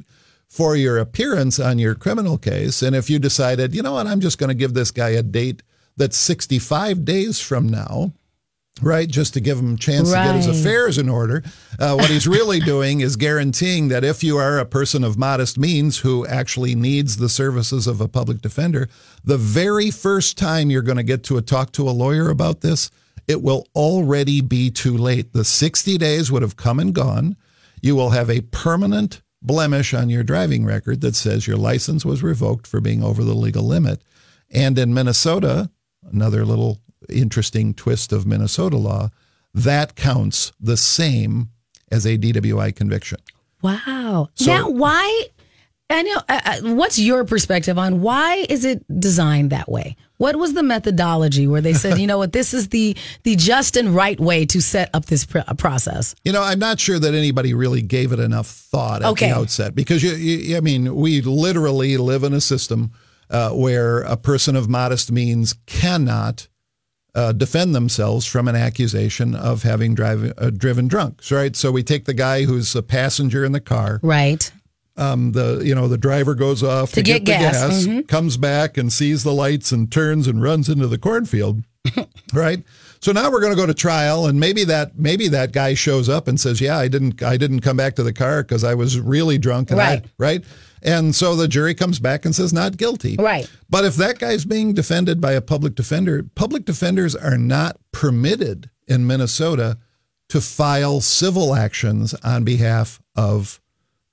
for 0.49 0.75
your 0.75 0.97
appearance 0.97 1.59
on 1.59 1.79
your 1.79 1.95
criminal 1.95 2.37
case. 2.37 2.81
And 2.81 2.95
if 2.95 3.09
you 3.09 3.19
decided, 3.19 3.75
you 3.75 3.81
know 3.81 3.93
what, 3.93 4.07
I'm 4.07 4.21
just 4.21 4.37
going 4.37 4.49
to 4.49 4.55
give 4.55 4.73
this 4.73 4.91
guy 4.91 5.09
a 5.09 5.23
date 5.23 5.63
that's 5.97 6.17
65 6.17 7.05
days 7.05 7.39
from 7.39 7.69
now. 7.69 8.13
Right, 8.81 9.07
just 9.07 9.35
to 9.35 9.39
give 9.39 9.57
him 9.57 9.75
a 9.75 9.77
chance 9.77 10.09
to 10.09 10.15
get 10.15 10.35
his 10.35 10.47
affairs 10.47 10.97
in 10.97 11.07
order. 11.07 11.43
Uh, 11.79 11.95
what 11.95 12.09
he's 12.09 12.27
really 12.27 12.59
doing 12.73 12.99
is 12.99 13.15
guaranteeing 13.15 13.87
that 13.87 14.03
if 14.03 14.21
you 14.21 14.35
are 14.37 14.59
a 14.59 14.65
person 14.65 15.05
of 15.05 15.17
modest 15.17 15.57
means 15.57 15.99
who 15.99 16.27
actually 16.27 16.75
needs 16.75 17.15
the 17.15 17.29
services 17.29 17.87
of 17.87 18.01
a 18.01 18.09
public 18.09 18.41
defender, 18.41 18.89
the 19.23 19.37
very 19.37 19.91
first 19.91 20.37
time 20.37 20.69
you're 20.69 20.81
going 20.81 20.97
to 20.97 21.03
get 21.03 21.23
to 21.23 21.37
a 21.37 21.41
talk 21.41 21.71
to 21.71 21.87
a 21.87 21.91
lawyer 21.91 22.29
about 22.29 22.59
this, 22.59 22.91
it 23.29 23.41
will 23.41 23.65
already 23.75 24.41
be 24.41 24.69
too 24.69 24.97
late. 24.97 25.31
The 25.31 25.45
60 25.45 25.97
days 25.97 26.29
would 26.29 26.41
have 26.41 26.57
come 26.57 26.81
and 26.81 26.93
gone. 26.93 27.37
You 27.81 27.95
will 27.95 28.09
have 28.09 28.29
a 28.29 28.41
permanent 28.41 29.21
blemish 29.45 29.93
on 29.93 30.09
your 30.09 30.23
driving 30.23 30.65
record 30.65 31.01
that 31.01 31.15
says 31.15 31.47
your 31.47 31.57
license 31.57 32.05
was 32.05 32.23
revoked 32.23 32.67
for 32.67 32.81
being 32.81 33.03
over 33.03 33.23
the 33.23 33.33
legal 33.33 33.63
limit. 33.63 34.01
And 34.51 34.77
in 34.77 34.93
Minnesota, 34.93 35.69
another 36.11 36.45
little 36.45 36.79
interesting 37.09 37.73
twist 37.73 38.11
of 38.11 38.25
Minnesota 38.25 38.77
law, 38.77 39.09
that 39.53 39.95
counts 39.95 40.51
the 40.59 40.77
same 40.77 41.49
as 41.91 42.05
a 42.05 42.17
DWI 42.17 42.75
conviction. 42.75 43.19
Wow. 43.61 44.29
So- 44.35 44.45
now, 44.45 44.69
why? 44.69 45.27
I 45.89 46.01
know. 46.01 46.21
Uh, 46.27 46.41
uh, 46.45 46.59
what's 46.73 46.97
your 46.97 47.23
perspective 47.25 47.77
on 47.77 48.01
why 48.01 48.45
is 48.49 48.65
it 48.65 48.83
designed 48.99 49.51
that 49.51 49.69
way? 49.69 49.95
What 50.17 50.37
was 50.37 50.53
the 50.53 50.63
methodology 50.63 51.45
where 51.47 51.61
they 51.61 51.73
said, 51.73 51.99
you 51.99 52.07
know 52.07 52.17
what, 52.17 52.31
this 52.31 52.53
is 52.53 52.69
the 52.69 52.95
the 53.23 53.35
just 53.35 53.75
and 53.75 53.93
right 53.93 54.19
way 54.19 54.45
to 54.45 54.61
set 54.61 54.89
up 54.93 55.05
this 55.05 55.25
pr- 55.25 55.39
process? 55.57 56.15
You 56.23 56.31
know, 56.31 56.41
I'm 56.41 56.59
not 56.59 56.79
sure 56.79 56.99
that 56.99 57.13
anybody 57.13 57.53
really 57.53 57.81
gave 57.81 58.11
it 58.11 58.19
enough 58.19 58.47
thought 58.47 59.01
at 59.01 59.09
Okay. 59.09 59.29
the 59.29 59.35
outset 59.35 59.75
because 59.75 60.01
you, 60.03 60.11
you, 60.11 60.57
I 60.57 60.61
mean, 60.61 60.95
we 60.95 61.21
literally 61.21 61.97
live 61.97 62.23
in 62.23 62.33
a 62.33 62.41
system 62.41 62.91
uh, 63.29 63.49
where 63.51 64.01
a 64.01 64.15
person 64.15 64.55
of 64.55 64.69
modest 64.69 65.11
means 65.11 65.55
cannot 65.65 66.47
uh, 67.15 67.31
defend 67.31 67.73
themselves 67.73 68.25
from 68.25 68.47
an 68.47 68.55
accusation 68.55 69.35
of 69.35 69.63
having 69.63 69.95
drive, 69.95 70.33
uh, 70.37 70.49
driven 70.49 70.87
drunk. 70.87 71.21
Right. 71.31 71.55
So 71.55 71.71
we 71.71 71.81
take 71.81 72.05
the 72.05 72.13
guy 72.13 72.43
who's 72.43 72.75
a 72.75 72.83
passenger 72.83 73.45
in 73.45 73.51
the 73.53 73.61
car. 73.61 73.99
Right. 74.03 74.51
Um, 74.97 75.33
the 75.33 75.61
you 75.63 75.75
know 75.75 75.87
the 75.87 75.97
driver 75.97 76.35
goes 76.35 76.63
off 76.63 76.93
to, 76.93 77.01
get 77.01 77.25
the 77.25 77.31
gas. 77.31 77.85
Mm-hmm. 77.85 78.01
comes 78.01 78.37
back 78.37 78.77
and 78.77 78.91
sees 78.93 79.23
the 79.23 79.33
lights 79.33 79.71
and 79.71 79.91
turns 79.91 80.27
and 80.27 80.41
runs 80.41 80.69
into 80.69 80.87
the 80.87 80.97
cornfield. 80.97 81.63
right. 82.33 82.63
So 83.01 83.11
now 83.11 83.29
we're 83.29 83.41
going 83.41 83.51
to 83.51 83.57
go 83.57 83.65
to 83.65 83.73
trial, 83.73 84.25
and 84.25 84.39
maybe 84.39 84.63
that 84.63 84.97
maybe 84.97 85.27
that 85.27 85.51
guy 85.51 85.73
shows 85.73 86.09
up 86.09 86.27
and 86.27 86.39
says, 86.39 86.61
"Yeah, 86.61 86.77
I 86.77 86.87
didn't 86.87 87.21
I 87.21 87.37
didn't 87.37 87.61
come 87.61 87.77
back 87.77 87.95
to 87.95 88.03
the 88.03 88.13
car 88.13 88.41
because 88.41 88.63
I 88.63 88.73
was 88.73 88.99
really 88.99 89.37
drunk." 89.37 89.69
And 89.69 89.77
Right. 89.77 90.03
I, 90.03 90.09
right. 90.17 90.43
And 90.81 91.15
so 91.15 91.35
the 91.35 91.47
jury 91.47 91.73
comes 91.73 91.99
back 91.99 92.25
and 92.25 92.35
says 92.35 92.53
not 92.53 92.77
guilty. 92.77 93.15
Right. 93.17 93.49
But 93.69 93.85
if 93.85 93.95
that 93.95 94.19
guy's 94.19 94.45
being 94.45 94.73
defended 94.73 95.19
by 95.19 95.33
a 95.33 95.41
public 95.41 95.75
defender, 95.75 96.23
public 96.35 96.63
defenders 96.65 97.15
are 97.15 97.37
not 97.37 97.77
permitted 97.91 98.69
in 98.87 99.07
Minnesota 99.07 99.79
to 100.29 100.41
file 100.41 101.01
civil 101.01 101.55
actions 101.55 102.13
on 102.23 102.43
behalf 102.43 103.01
of 103.15 103.59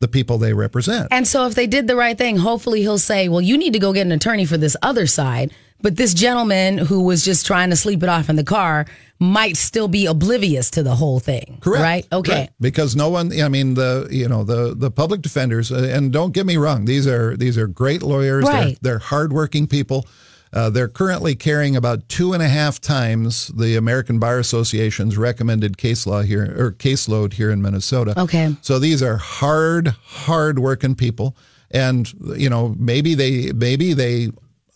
the 0.03 0.09
people 0.09 0.37
they 0.37 0.53
represent. 0.53 1.09
And 1.11 1.27
so, 1.27 1.47
if 1.47 1.55
they 1.55 1.67
did 1.67 1.87
the 1.87 1.97
right 1.97 2.19
thing, 2.19 2.37
hopefully 2.37 2.81
he'll 2.83 2.99
say, 2.99 3.31
"Well, 3.31 3.41
you 3.41 3.57
need 3.57 3.73
to 3.73 3.79
go 3.79 3.95
get 3.95 4.05
an 4.05 4.13
attorney 4.13 4.45
for 4.45 4.59
this 4.59 4.77
other 4.83 5.07
side." 5.07 5.53
But 5.81 5.97
this 5.97 6.15
gentleman 6.15 6.79
who 6.79 7.03
was 7.03 7.25
just 7.25 7.45
trying 7.45 7.71
to 7.71 7.77
sleep 7.77 8.03
it 8.03 8.09
off 8.09 8.29
in 8.29 8.37
the 8.37 8.45
car 8.45 8.87
might 9.19 9.57
still 9.57 9.89
be 9.89 10.07
oblivious 10.07 10.71
to 10.71 10.83
the 10.83 10.95
whole 10.95 11.19
thing. 11.19 11.59
Correct. 11.61 11.83
Right? 11.83 12.07
Okay. 12.13 12.33
Right. 12.33 12.51
Because 12.61 12.95
no 12.95 13.09
one, 13.09 13.33
I 13.41 13.49
mean, 13.49 13.75
the 13.75 14.09
you 14.11 14.29
know 14.29 14.45
the 14.45 14.75
the 14.77 14.91
public 14.91 15.23
defenders, 15.23 15.73
uh, 15.73 15.91
and 15.93 16.13
don't 16.13 16.33
get 16.33 16.47
me 16.47 16.57
wrong, 16.57 16.85
these 16.85 17.07
are 17.07 17.37
these 17.37 17.57
are 17.59 17.67
great 17.67 18.03
lawyers. 18.03 18.45
Right. 18.45 18.79
They're, 18.81 18.93
they're 18.93 18.99
hardworking 18.99 19.67
people. 19.67 20.07
Uh, 20.53 20.69
they're 20.69 20.89
currently 20.89 21.35
carrying 21.35 21.77
about 21.77 22.07
two 22.09 22.35
and 22.35 22.43
a 22.43 22.49
half 22.49 22.81
times 22.81 23.49
the 23.49 23.77
American 23.77 24.19
Bar 24.19 24.39
Association's 24.39 25.17
recommended 25.17 25.79
case 25.79 26.07
law 26.07 26.23
here 26.23 26.55
or 26.59 26.73
caseload 26.73 27.33
here 27.33 27.51
in 27.51 27.63
Minnesota. 27.63 28.13
Okay. 28.21 28.55
So 28.61 28.79
these 28.79 29.03
are 29.03 29.17
hard, 29.17 29.89
hard 29.89 30.59
working 30.59 30.95
people, 30.95 31.37
and 31.71 32.13
you 32.37 32.51
know 32.51 32.75
maybe 32.79 33.15
they 33.15 33.53
maybe 33.53 33.95
they 33.95 34.29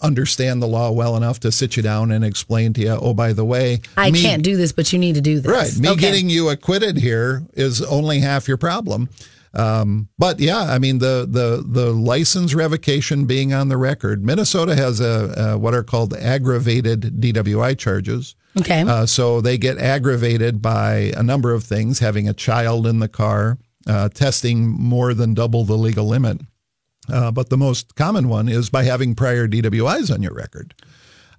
understand 0.03 0.63
the 0.63 0.67
law 0.67 0.91
well 0.91 1.17
enough 1.17 1.41
to 1.41 1.51
sit 1.53 1.77
you 1.77 1.83
down 1.83 2.11
and 2.11 2.25
explain 2.25 2.73
to 2.75 2.81
you. 2.83 2.91
Oh, 3.01 3.13
by 3.15 3.33
the 3.33 3.45
way, 3.45 3.81
I 3.97 4.11
me- 4.11 4.23
can't 4.23 4.43
do 4.43 4.57
this, 4.57 4.73
but 4.73 4.93
you 4.93 4.99
need 4.99 5.15
to 5.17 5.21
do 5.23 5.41
this. 5.41 5.51
Right. 5.51 5.77
Me 5.79 5.91
Okay. 5.91 6.01
getting 6.01 6.29
you 6.31 6.49
acquitted 6.51 6.97
here 6.97 7.43
is 7.55 7.83
only 7.83 8.21
half 8.21 8.49
your 8.49 8.57
problem. 8.59 9.09
Um, 9.57 10.09
but 10.19 10.39
yeah, 10.39 10.61
I 10.61 10.79
mean 10.79 10.99
the 10.99 11.27
the 11.29 11.65
the 11.67 11.91
license 11.93 12.55
revocation 12.55 13.25
being 13.25 13.55
on 13.55 13.69
the 13.69 13.79
record. 13.79 14.25
Minnesota 14.25 14.77
has 14.77 15.01
a, 15.01 15.35
a 15.37 15.59
what 15.59 15.75
are 15.75 15.83
called 15.83 16.15
aggravated 16.15 17.21
DWI 17.21 17.79
charges. 17.79 18.35
Okay. 18.59 18.83
Uh, 18.83 19.07
so 19.07 19.41
they 19.41 19.57
get 19.57 19.79
aggravated 19.79 20.61
by 20.61 21.13
a 21.17 21.23
number 21.23 21.55
of 21.55 21.65
things: 21.65 21.99
having 21.99 22.29
a 22.29 22.35
child 22.35 22.87
in 22.87 22.99
the 22.99 23.09
car, 23.09 23.59
uh, 23.87 24.11
testing 24.11 24.69
more 24.69 25.15
than 25.15 25.33
double 25.33 25.65
the 25.65 25.77
legal 25.77 26.07
limit. 26.07 26.41
Uh, 27.09 27.31
but 27.31 27.49
the 27.49 27.57
most 27.57 27.95
common 27.95 28.29
one 28.29 28.49
is 28.49 28.69
by 28.69 28.83
having 28.83 29.15
prior 29.15 29.49
DWIs 29.49 30.13
on 30.13 30.23
your 30.23 30.35
record. 30.35 30.75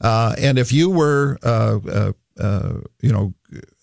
Uh, 0.01 0.35
and 0.37 0.57
if 0.57 0.71
you 0.71 0.89
were, 0.89 1.37
uh, 1.43 1.79
uh, 1.87 2.11
uh, 2.39 2.73
you 3.01 3.11
know, 3.11 3.33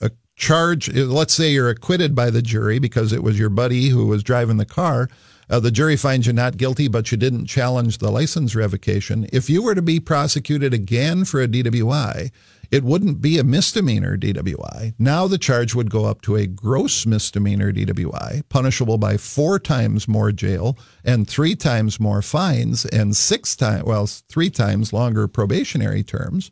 a 0.00 0.10
charge, 0.36 0.92
let's 0.94 1.34
say 1.34 1.50
you're 1.50 1.70
acquitted 1.70 2.14
by 2.14 2.30
the 2.30 2.42
jury 2.42 2.78
because 2.78 3.12
it 3.12 3.22
was 3.22 3.38
your 3.38 3.50
buddy 3.50 3.88
who 3.88 4.06
was 4.06 4.22
driving 4.22 4.56
the 4.56 4.66
car, 4.66 5.08
uh, 5.50 5.60
the 5.60 5.70
jury 5.70 5.96
finds 5.96 6.26
you 6.26 6.32
not 6.32 6.56
guilty, 6.56 6.88
but 6.88 7.10
you 7.12 7.18
didn't 7.18 7.46
challenge 7.46 7.98
the 7.98 8.10
license 8.10 8.54
revocation. 8.54 9.26
If 9.32 9.50
you 9.50 9.62
were 9.62 9.74
to 9.74 9.82
be 9.82 10.00
prosecuted 10.00 10.72
again 10.72 11.24
for 11.24 11.42
a 11.42 11.48
DWI, 11.48 12.30
it 12.70 12.82
wouldn't 12.82 13.20
be 13.20 13.38
a 13.38 13.44
misdemeanor 13.44 14.16
DWI. 14.16 14.94
Now 14.98 15.26
the 15.28 15.38
charge 15.38 15.74
would 15.74 15.90
go 15.90 16.06
up 16.06 16.22
to 16.22 16.36
a 16.36 16.46
gross 16.46 17.06
misdemeanor 17.06 17.72
DWI, 17.72 18.42
punishable 18.48 18.98
by 18.98 19.16
four 19.16 19.58
times 19.58 20.08
more 20.08 20.32
jail 20.32 20.78
and 21.04 21.28
three 21.28 21.54
times 21.54 22.00
more 22.00 22.22
fines 22.22 22.84
and 22.86 23.16
six 23.16 23.54
times, 23.54 23.84
well, 23.84 24.06
three 24.06 24.50
times 24.50 24.92
longer 24.92 25.28
probationary 25.28 26.02
terms. 26.02 26.50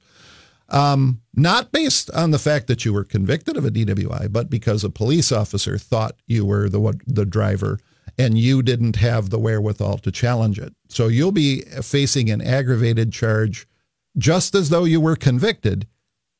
Um, 0.73 1.21
not 1.35 1.71
based 1.71 2.11
on 2.13 2.31
the 2.31 2.39
fact 2.39 2.67
that 2.67 2.85
you 2.85 2.93
were 2.93 3.05
convicted 3.05 3.57
of 3.57 3.65
a 3.65 3.71
DWI, 3.71 4.33
but 4.33 4.49
because 4.49 4.85
a 4.85 4.91
police 4.91 5.31
officer 5.31 5.77
thought 5.79 6.17
you 6.27 6.45
were 6.47 6.69
the 6.69 6.99
the 7.07 7.27
driver 7.27 7.79
and 8.19 8.39
you 8.39 8.63
didn't 8.63 8.97
have 8.97 9.31
the 9.31 9.39
wherewithal 9.39 9.99
to 9.99 10.11
challenge 10.11 10.59
it. 10.59 10.75
So 10.89 11.09
you'll 11.09 11.33
be 11.33 11.61
facing 11.83 12.31
an 12.31 12.41
aggravated 12.41 13.13
charge 13.13 13.67
just 14.19 14.55
as 14.55 14.69
though 14.69 14.85
you 14.85 15.01
were 15.01 15.17
convicted, 15.17 15.87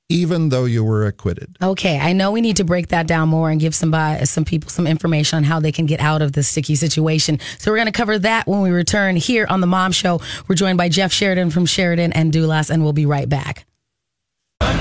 even 0.09 0.51
though 0.51 0.67
you 0.67 0.85
were 0.85 1.07
acquitted. 1.07 1.57
Okay, 1.63 1.99
I 1.99 2.13
know 2.13 2.31
we 2.31 2.43
need 2.43 2.57
to 2.57 2.65
break 2.65 2.89
that 2.89 3.07
down 3.07 3.29
more 3.29 3.51
and 3.51 3.61
give 3.61 3.75
somebody, 3.75 4.25
some 4.27 4.45
people 4.45 4.69
some 4.69 4.87
information 4.87 5.39
on 5.39 5.45
how 5.45 5.61
they 5.61 5.73
can 5.73 5.87
get 5.87 6.01
out 6.01 6.21
of 6.21 6.33
this 6.33 6.49
sticky 6.49 6.75
situation. 6.75 7.39
So 7.59 7.71
we're 7.71 7.79
going 7.79 7.87
to 7.87 7.93
cover 7.93 8.19
that 8.19 8.47
when 8.47 8.61
we 8.61 8.71
return 8.71 9.17
here 9.17 9.47
on 9.49 9.61
the 9.61 9.67
Mom 9.67 9.93
Show. 9.93 10.21
We're 10.49 10.57
joined 10.57 10.79
by 10.79 10.91
Jeff 10.91 11.13
Sheridan 11.13 11.51
from 11.51 11.65
Sheridan 11.65 12.13
and 12.13 12.33
Dulas, 12.33 12.69
and 12.69 12.83
we'll 12.83 12.93
be 12.93 13.07
right 13.07 13.29
back. 13.29 13.65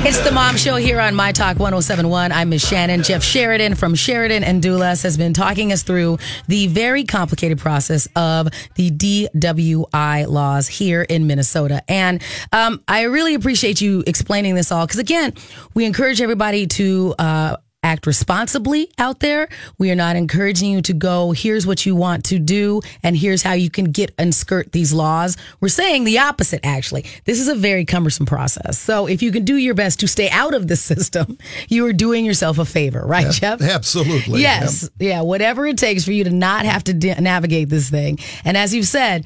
It's 0.04 0.20
the 0.24 0.32
Mom 0.32 0.58
Show 0.58 0.78
here 0.78 1.00
on 1.00 1.14
My 1.16 1.32
Talk 1.32 1.60
1071. 1.60 2.32
I'm 2.32 2.50
Miss 2.50 2.68
Shannon. 2.68 3.04
Jeff 3.04 3.22
Sheridan 3.24 3.76
from 3.76 3.94
Sheridan 3.94 4.44
and 4.44 4.64
Dulas 4.64 5.04
has 5.04 5.16
been 5.16 5.34
talking 5.34 5.72
us 5.72 5.84
through 5.84 6.18
the 6.48 6.68
very 6.68 7.04
complicated 7.04 7.60
process 7.60 8.08
of 8.16 8.48
the 8.76 8.90
DWI 8.90 10.28
laws 10.28 10.68
here 10.68 11.04
in 11.04 11.28
Minnesota. 11.28 11.84
And 11.88 12.22
um, 12.52 12.82
I 12.88 13.04
really 13.04 13.36
appreciate 13.36 13.80
you 13.82 14.04
explaining 14.08 14.56
this 14.56 14.72
all 14.72 14.88
because, 14.88 15.00
again, 15.00 15.34
we 15.76 15.86
encourage 15.86 16.22
everybody 16.22 16.68
to. 16.68 17.14
Uh, 17.20 17.58
act 17.84 18.06
responsibly 18.06 18.92
out 18.98 19.20
there. 19.20 19.50
We 19.78 19.92
are 19.92 19.96
not 19.96 20.16
encouraging 20.16 20.72
you 20.72 20.82
to 20.84 20.94
go, 20.94 21.32
here's 21.32 21.66
what 21.66 21.86
you 21.86 21.96
want 21.96 22.26
to 22.26 22.40
do, 22.40 22.82
and 23.04 23.18
here's 23.18 23.42
how 23.42 23.54
you 23.54 23.70
can 23.70 23.86
get 23.86 24.14
and 24.18 24.34
skirt 24.34 24.72
these 24.72 24.94
laws. 24.94 25.38
We're 25.60 25.70
saying 25.70 26.04
the 26.04 26.20
opposite, 26.20 26.62
actually. 26.64 27.06
This 27.26 27.40
is 27.40 27.48
a 27.48 27.56
very 27.56 27.86
cumbersome 27.86 28.26
process. 28.26 28.78
So 28.78 29.08
if 29.08 29.22
you 29.22 29.32
can 29.32 29.46
do 29.46 29.56
your 29.56 29.74
best 29.74 30.00
to 30.02 30.08
stay 30.08 30.30
out 30.30 30.54
of 30.54 30.68
the 30.68 30.76
system, 30.92 31.38
you 31.70 31.86
are 31.88 31.94
doing 31.94 32.26
yourself 32.26 32.60
a 32.60 32.66
favor, 32.66 33.04
right, 33.06 33.32
Jeff? 33.32 33.62
Absolutely. 33.62 34.42
Yes. 34.42 34.90
Yeah. 35.00 35.22
Whatever 35.22 35.66
it 35.66 35.78
takes 35.78 36.06
for 36.06 36.12
you 36.12 36.24
to 36.26 36.32
not 36.32 36.66
have 36.66 36.84
to 36.86 36.94
di- 36.94 37.16
navigate 37.20 37.70
this 37.70 37.90
thing. 37.90 38.20
And 38.46 38.58
as 38.58 38.74
you've 38.74 38.88
said, 38.88 39.26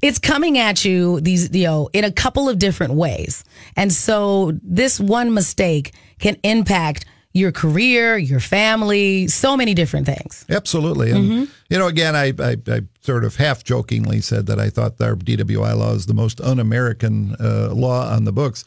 it's 0.00 0.20
coming 0.20 0.58
at 0.58 0.84
you 0.84 1.20
these 1.20 1.52
you 1.52 1.64
know 1.64 1.90
in 1.92 2.04
a 2.04 2.12
couple 2.12 2.48
of 2.48 2.56
different 2.60 2.94
ways 2.94 3.42
and 3.76 3.92
so 3.92 4.52
this 4.62 5.00
one 5.00 5.34
mistake 5.34 5.92
can 6.20 6.36
impact 6.44 7.04
your 7.38 7.52
career 7.52 8.18
your 8.18 8.40
family 8.40 9.28
so 9.28 9.56
many 9.56 9.74
different 9.74 10.06
things 10.06 10.44
Absolutely. 10.48 11.10
And, 11.10 11.48
you 11.68 11.78
know, 11.78 11.86
again, 11.86 12.16
I, 12.16 12.32
I, 12.38 12.56
I 12.66 12.80
sort 13.00 13.24
of 13.24 13.36
half 13.36 13.64
jokingly 13.64 14.20
said 14.20 14.46
that 14.46 14.58
I 14.58 14.70
thought 14.70 15.00
our 15.00 15.14
DWI 15.14 15.76
law 15.76 15.92
is 15.92 16.06
the 16.06 16.14
most 16.14 16.40
un 16.40 16.58
American 16.58 17.36
uh, 17.38 17.70
law 17.74 18.10
on 18.10 18.24
the 18.24 18.32
books. 18.32 18.64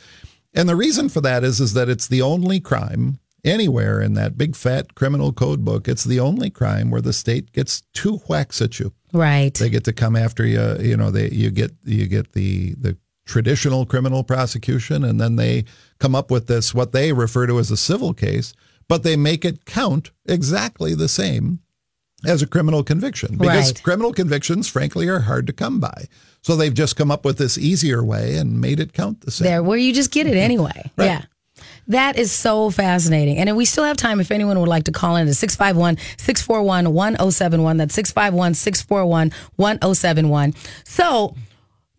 And 0.53 0.69
the 0.69 0.75
reason 0.75 1.09
for 1.09 1.21
that 1.21 1.43
is, 1.43 1.59
is 1.59 1.73
that 1.73 1.89
it's 1.89 2.07
the 2.07 2.21
only 2.21 2.59
crime 2.59 3.19
anywhere 3.43 4.01
in 4.01 4.13
that 4.13 4.37
big 4.37 4.55
fat 4.55 4.95
criminal 4.95 5.33
code 5.33 5.65
book. 5.65 5.87
It's 5.87 6.03
the 6.03 6.19
only 6.19 6.49
crime 6.49 6.91
where 6.91 7.01
the 7.01 7.13
state 7.13 7.51
gets 7.51 7.81
two 7.93 8.17
whacks 8.27 8.61
at 8.61 8.79
you. 8.79 8.93
right 9.13 9.53
They 9.53 9.69
get 9.69 9.85
to 9.85 9.93
come 9.93 10.15
after 10.15 10.45
you. 10.45 10.77
You 10.79 10.97
know, 10.97 11.11
they 11.11 11.29
you 11.29 11.49
get 11.51 11.71
you 11.83 12.07
get 12.07 12.33
the 12.33 12.75
the 12.75 12.97
traditional 13.31 13.85
criminal 13.85 14.23
prosecution, 14.23 15.05
and 15.05 15.19
then 15.19 15.37
they 15.37 15.63
come 15.99 16.13
up 16.13 16.29
with 16.29 16.47
this 16.47 16.75
what 16.75 16.91
they 16.91 17.13
refer 17.13 17.47
to 17.47 17.57
as 17.57 17.71
a 17.71 17.77
civil 17.77 18.13
case, 18.13 18.53
but 18.89 19.03
they 19.03 19.15
make 19.15 19.45
it 19.45 19.63
count 19.65 20.11
exactly 20.25 20.93
the 20.93 21.07
same 21.07 21.59
as 22.25 22.41
a 22.41 22.47
criminal 22.47 22.83
conviction 22.83 23.37
because 23.37 23.71
Right. 23.71 23.83
criminal 23.83 24.11
convictions, 24.11 24.67
frankly, 24.67 25.07
are 25.07 25.21
hard 25.21 25.47
to 25.47 25.53
come 25.53 25.79
by. 25.79 26.05
So 26.43 26.55
they've 26.55 26.73
just 26.73 26.95
come 26.97 27.09
up 27.09 27.23
with 27.23 27.37
this 27.37 27.57
easier 27.57 28.03
way 28.03 28.35
and 28.35 28.59
made 28.59 28.79
it 28.79 28.93
count 28.93 29.21
the 29.21 29.31
same. 29.31 29.45
there 29.45 29.63
where 29.63 29.77
you 29.77 29.93
just 29.93 30.11
get 30.11 30.27
it 30.27 30.31
mm-hmm. 30.31 30.39
anyway 30.39 30.91
Right. 30.97 31.05
yeah 31.05 31.21
that 31.87 32.17
is 32.17 32.31
so 32.31 32.69
fascinating. 32.69 33.37
And 33.37 33.55
we 33.55 33.65
still 33.65 33.83
have 33.83 33.97
time 33.97 34.19
if 34.19 34.31
anyone 34.31 34.59
would 34.59 34.69
like 34.69 34.85
to 34.85 34.91
call 34.91 35.15
in 35.17 35.27
to 35.27 35.33
651 35.33 35.97
641 36.17 36.93
1071. 36.93 37.77
That's 37.77 37.93
651 37.93 38.53
641 38.53 39.31
1071. 39.57 40.53
So 40.85 41.35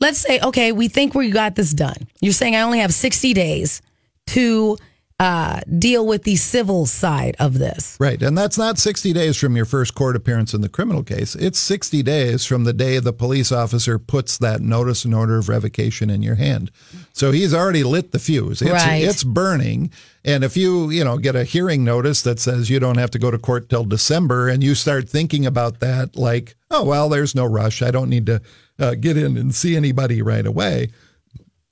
let's 0.03 0.19
say, 0.19 0.41
okay, 0.41 0.73
we 0.73 0.89
think 0.89 1.15
we 1.15 1.31
got 1.31 1.55
this 1.55 1.73
done. 1.73 2.09
You're 2.21 2.33
saying 2.33 2.57
I 2.57 2.63
only 2.63 2.81
have 2.81 2.93
60 2.93 3.33
days 3.35 3.81
to 4.29 4.77
uh, 5.21 5.61
deal 5.79 6.05
with 6.05 6.25
the 6.25 6.35
civil 6.35 6.85
side 6.87 7.37
of 7.39 7.57
this. 7.61 7.97
Right. 8.01 8.21
And 8.21 8.37
that's 8.37 8.59
not 8.59 8.77
60 8.79 9.13
days 9.13 9.37
from 9.37 9.55
your 9.55 9.65
first 9.65 9.95
court 9.95 10.17
appearance 10.17 10.53
in 10.53 10.61
the 10.63 10.69
criminal 10.69 11.05
case. 11.05 11.37
It's 11.37 11.61
60 11.61 12.03
days 12.03 12.45
from 12.45 12.65
the 12.65 12.73
day 12.73 12.99
the 12.99 13.13
police 13.13 13.53
officer 13.53 14.01
puts 14.01 14.39
that 14.39 14.61
notice 14.61 15.05
and 15.05 15.15
order 15.15 15.39
of 15.39 15.49
revocation 15.49 16.11
in 16.11 16.23
your 16.23 16.35
hand. 16.35 16.73
So 17.13 17.31
he's 17.31 17.55
already 17.55 17.85
lit 17.85 18.11
the 18.11 18.19
fuse. 18.19 18.61
It's, 18.61 18.73
Right. 18.73 19.05
it's 19.05 19.23
burning. 19.23 19.93
And 20.25 20.43
if 20.43 20.57
you, 20.57 20.91
you 20.91 21.05
know, 21.05 21.19
get 21.19 21.37
a 21.37 21.45
hearing 21.45 21.85
notice 21.85 22.23
that 22.23 22.41
says 22.41 22.69
you 22.69 22.81
don't 22.81 22.99
have 22.99 23.13
to 23.13 23.21
go 23.21 23.31
to 23.31 23.39
court 23.39 23.69
till 23.69 23.85
December 23.85 24.49
and 24.49 24.65
you 24.65 24.75
start 24.75 25.09
thinking 25.09 25.47
about 25.47 25.79
that 25.79 26.17
like, 26.17 26.57
oh, 26.73 26.83
well, 26.83 27.09
there's 27.09 27.37
no 27.37 27.45
rush. 27.45 27.81
I 27.81 27.93
don't 27.93 28.11
need 28.11 28.27
to 28.27 28.43
uh, 28.79 28.95
get 28.95 29.17
in 29.17 29.37
and 29.37 29.55
see 29.55 29.77
anybody 29.77 30.23
right 30.23 30.47
away. 30.47 30.89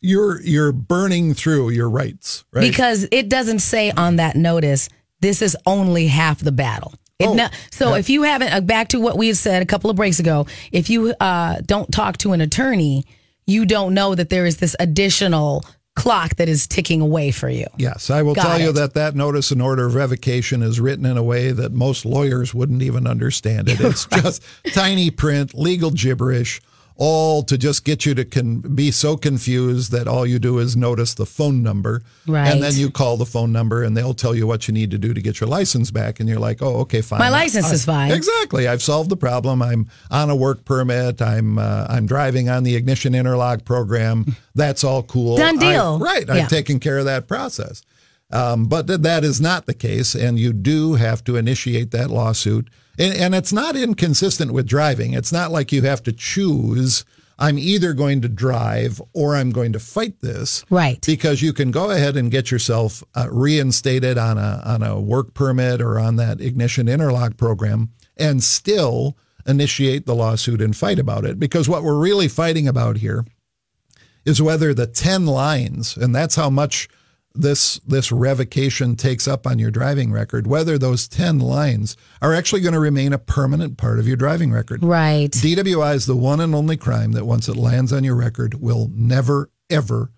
You're 0.01 0.41
you're 0.41 0.73
burning 0.73 1.35
through 1.35 1.71
your 1.71 1.91
rights, 1.91 2.45
right? 2.53 2.63
Because 2.63 3.07
it 3.13 3.29
doesn't 3.29 3.59
say 3.59 3.91
on 3.91 4.17
that 4.17 4.35
notice, 4.35 4.89
this 5.21 5.43
is 5.43 5.57
only 5.67 6.07
half 6.07 6.41
the 6.41 6.53
battle. 6.53 6.95
It 7.19 7.29
Oh, 7.29 7.35
no- 7.35 7.49
so 7.71 7.95
if 7.95 8.09
you 8.09 8.23
haven't, 8.23 8.53
uh, 8.53 8.63
back 8.63 8.89
to 8.89 9.01
what 9.01 9.19
we 9.19 9.27
had 9.27 9.37
said 9.37 9.63
a 9.63 9.67
couple 9.67 9.91
of 9.91 9.97
breaks 9.97 10.19
ago, 10.19 10.47
if 10.73 10.89
you 10.89 11.15
uh, 11.21 11.57
don't 11.67 11.93
talk 11.93 12.17
to 12.19 12.33
an 12.33 12.41
attorney, 12.41 13.05
you 13.47 13.67
don't 13.67 13.93
know 13.93 14.15
that 14.15 14.31
there 14.31 14.47
is 14.47 14.57
this 14.57 14.75
additional 14.81 15.65
clock 15.97 16.37
that 16.37 16.49
is 16.49 16.67
ticking 16.67 17.03
away 17.03 17.31
for 17.31 17.51
you. 17.51 17.67
Yes, 17.77 18.09
I 18.09 18.23
will 18.23 18.35
Got 18.35 18.43
tell 18.45 18.61
you 18.61 18.73
that 18.73 18.95
that 18.95 19.15
notice 19.15 19.51
and 19.51 19.61
order 19.61 19.87
of 19.87 19.95
revocation 19.95 20.63
is 20.63 20.81
written 20.81 21.05
in 21.05 21.19
a 21.19 21.23
way 21.23 21.53
that 21.53 21.73
most 21.73 22.07
lawyers 22.07 22.55
wouldn't 22.55 22.81
even 22.81 23.07
understand 23.07 23.69
it. 23.69 23.81
It's 23.91 24.07
just 24.07 24.43
tiny 24.73 25.11
print, 25.11 25.53
legal 25.55 25.91
gibberish. 25.91 26.63
All 27.01 27.43
to 27.43 27.57
just 27.57 27.85
get 27.87 28.05
you 28.05 28.15
to 28.15 28.27
con- 28.27 28.61
be 28.61 28.91
so 28.91 29.17
confused 29.17 29.91
that 29.91 30.07
all 30.07 30.27
you 30.27 30.39
do 30.39 30.59
is 30.59 30.77
notice 30.77 31.15
the 31.15 31.25
phone 31.25 31.63
number. 31.63 32.03
Right. 32.27 32.47
And 32.53 32.63
then 32.63 32.75
you 32.75 32.91
call 32.91 33.17
the 33.17 33.25
phone 33.25 33.53
number 33.53 33.83
and 33.83 33.97
they'll 33.97 34.13
tell 34.13 34.35
you 34.35 34.47
what 34.47 34.69
you 34.69 34.75
need 34.75 34.91
to 34.91 34.99
do 34.99 35.15
to 35.15 35.21
get 35.23 35.41
your 35.41 35.49
license 35.49 35.91
back. 35.91 36.21
And 36.21 36.29
you're 36.29 36.39
like, 36.39 36.61
oh, 36.61 36.77
okay, 36.81 37.01
fine. 37.01 37.19
My 37.19 37.31
license 37.31 37.73
is 37.73 37.87
fine. 37.87 38.13
Exactly. 38.13 38.69
I've 38.69 38.83
solved 38.83 39.09
the 39.09 39.17
problem. 39.17 39.63
I'm 39.63 39.89
on 40.11 40.29
a 40.29 40.37
work 40.37 40.67
permit. 40.67 41.23
I'm 41.23 41.59
uh, 41.59 41.87
I'm 41.89 42.05
driving 42.07 42.51
on 42.51 42.65
the 42.65 42.77
ignition 42.77 43.15
interlock 43.15 43.65
program. 43.65 44.37
That's 44.55 44.85
all 44.85 45.03
cool. 45.03 45.39
Done 45.39 45.57
deal. 45.57 45.99
I- 46.03 46.05
right. 46.05 46.27
Yeah. 46.29 46.35
I've 46.35 46.49
taken 46.51 46.81
care 46.81 46.99
of 46.99 47.07
that 47.07 47.27
process. 47.27 47.83
Um, 48.33 48.67
but 48.67 48.87
th- 48.87 49.01
that 49.01 49.25
is 49.25 49.41
not 49.41 49.67
the 49.67 49.75
case, 49.75 50.15
and 50.15 50.39
you 50.39 50.53
do 50.53 50.95
have 50.95 51.25
to 51.25 51.37
initiate 51.37 51.91
that 51.91 52.11
lawsuit. 52.11 52.69
And, 52.99 53.15
and 53.15 53.35
it's 53.35 53.53
not 53.53 53.77
inconsistent 53.77 54.53
with 54.53 54.69
driving. 54.69 55.15
It's 55.15 55.33
not 55.33 55.51
like 55.51 55.73
you 55.73 55.83
have 55.83 56.03
to 56.05 56.13
choose. 56.13 57.05
I'm 57.39 57.59
either 57.59 57.95
going 57.95 58.21
to 58.21 58.29
drive 58.29 59.01
or 59.15 59.35
I'm 59.35 59.51
going 59.51 59.73
to 59.73 59.81
fight 59.81 60.21
this. 60.21 60.65
Right. 60.71 61.05
Because 61.05 61.43
you 61.43 61.53
can 61.53 61.71
go 61.71 61.91
ahead 61.91 62.17
and 62.17 62.31
get 62.31 62.51
yourself 62.51 63.03
uh, 63.15 63.29
reinstated 63.31 64.19
on 64.19 64.39
a 64.39 64.63
on 64.65 64.83
a 64.83 65.01
work 65.01 65.35
permit 65.35 65.81
or 65.81 65.99
on 65.99 66.17
that 66.17 66.41
ignition 66.41 66.89
interlock 66.89 67.37
program, 67.37 67.91
and 68.17 68.43
still 68.43 69.17
initiate 69.47 70.07
the 70.07 70.15
lawsuit 70.15 70.61
and 70.61 70.77
fight 70.77 70.99
about 70.99 71.25
it. 71.25 71.41
Because 71.41 71.69
what 71.69 71.83
we're 71.83 71.99
really 71.99 72.29
fighting 72.29 72.69
about 72.69 72.99
here 72.99 73.25
is 74.25 74.43
whether 74.43 74.75
the 74.75 74.87
10 74.87 75.27
lines, 75.27 75.97
and 75.97 76.15
that's 76.15 76.37
how 76.37 76.51
much 76.51 76.89
this 77.35 77.79
this 77.87 78.11
revocation 78.11 78.97
takes 78.97 79.29
up 79.29 79.47
on 79.47 79.59
your 79.59 79.71
driving 79.71 80.13
record, 80.13 80.47
whether 80.47 80.79
those 80.79 81.09
10 81.09 81.39
lines 81.39 81.97
are 82.21 82.35
actually 82.35 82.61
going 82.61 82.75
to 82.75 82.81
remain 82.81 83.13
a 83.13 83.19
permanent 83.19 83.77
part 83.77 83.99
of 83.99 84.07
your 84.07 84.17
driving 84.17 84.53
record. 84.53 84.83
Right. 84.83 85.31
DWI 85.31 85.95
is 85.95 86.07
the 86.07 86.17
one 86.17 86.41
and 86.41 86.55
only 86.55 86.77
crime 86.77 87.13
that 87.13 87.27
once 87.27 87.49
it 87.49 87.57
lands 87.57 87.93
on 87.93 88.05
your 88.05 88.17
record 88.17 88.61
will 88.61 88.91
never 88.93 89.51
ever 89.69 90.13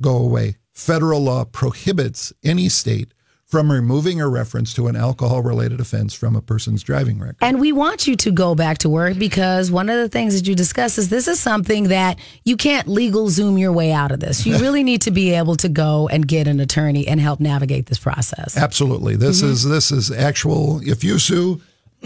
go 0.00 0.16
away. 0.16 0.56
Federal 0.72 1.20
law 1.20 1.44
prohibits 1.44 2.32
any 2.44 2.68
state 2.68 3.12
from 3.48 3.72
removing 3.72 4.20
a 4.20 4.28
reference 4.28 4.74
to 4.74 4.88
an 4.88 4.94
alcohol 4.94 5.40
related 5.40 5.80
offense 5.80 6.12
from 6.12 6.36
a 6.36 6.42
person's 6.42 6.82
driving 6.82 7.18
record. 7.18 7.36
And 7.40 7.58
we 7.58 7.72
want 7.72 8.06
you 8.06 8.14
to 8.16 8.30
go 8.30 8.54
back 8.54 8.76
to 8.78 8.90
work 8.90 9.18
because 9.18 9.70
one 9.70 9.88
of 9.88 9.96
the 9.96 10.08
things 10.08 10.34
that 10.38 10.46
you 10.46 10.54
discuss 10.54 10.98
is 10.98 11.08
this 11.08 11.26
is 11.26 11.40
something 11.40 11.84
that 11.84 12.18
you 12.44 12.58
can't 12.58 12.86
legal 12.86 13.30
zoom 13.30 13.56
your 13.56 13.72
way 13.72 13.90
out 13.90 14.12
of 14.12 14.20
this. 14.20 14.44
You 14.44 14.58
really 14.60 14.82
need 14.84 15.00
to 15.02 15.10
be 15.10 15.30
able 15.32 15.56
to 15.56 15.68
go 15.70 16.08
and 16.08 16.28
get 16.28 16.46
an 16.46 16.60
attorney 16.60 17.08
and 17.08 17.18
help 17.18 17.40
navigate 17.40 17.86
this 17.86 17.98
process. 17.98 18.54
Absolutely. 18.56 19.16
This 19.16 19.38
Mm-hmm. 19.40 19.50
is 19.52 19.64
this 19.64 19.90
is 19.92 20.10
actual 20.10 20.80
if 20.86 21.02
you 21.02 21.18
sue 21.18 21.60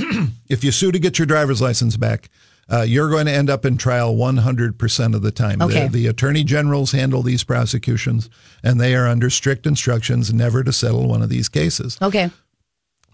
if 0.49 0.63
you 0.63 0.71
sue 0.71 0.93
to 0.93 0.99
get 1.01 1.19
your 1.19 1.27
driver's 1.27 1.61
license 1.61 1.97
back, 1.97 2.31
uh, 2.71 2.83
you're 2.83 3.11
going 3.11 3.27
to 3.27 3.33
end 3.33 3.51
up 3.51 3.65
in 3.65 3.77
trial 3.77 4.15
100% 4.15 5.15
of 5.15 5.23
the 5.23 5.31
time. 5.31 5.61
Okay. 5.61 5.89
The, 5.89 5.93
the 5.93 6.07
attorney 6.07 6.45
generals 6.45 6.93
handle 6.93 7.23
these 7.23 7.45
prosecutions, 7.45 8.31
and 8.63 8.81
they 8.81 8.95
are 8.95 9.07
under 9.07 9.31
strict 9.31 9.67
instructions 9.67 10.33
never 10.33 10.63
to 10.63 10.73
settle 10.73 11.09
one 11.09 11.23
of 11.23 11.29
these 11.29 11.49
cases. 11.49 11.99
Okay. 12.01 12.31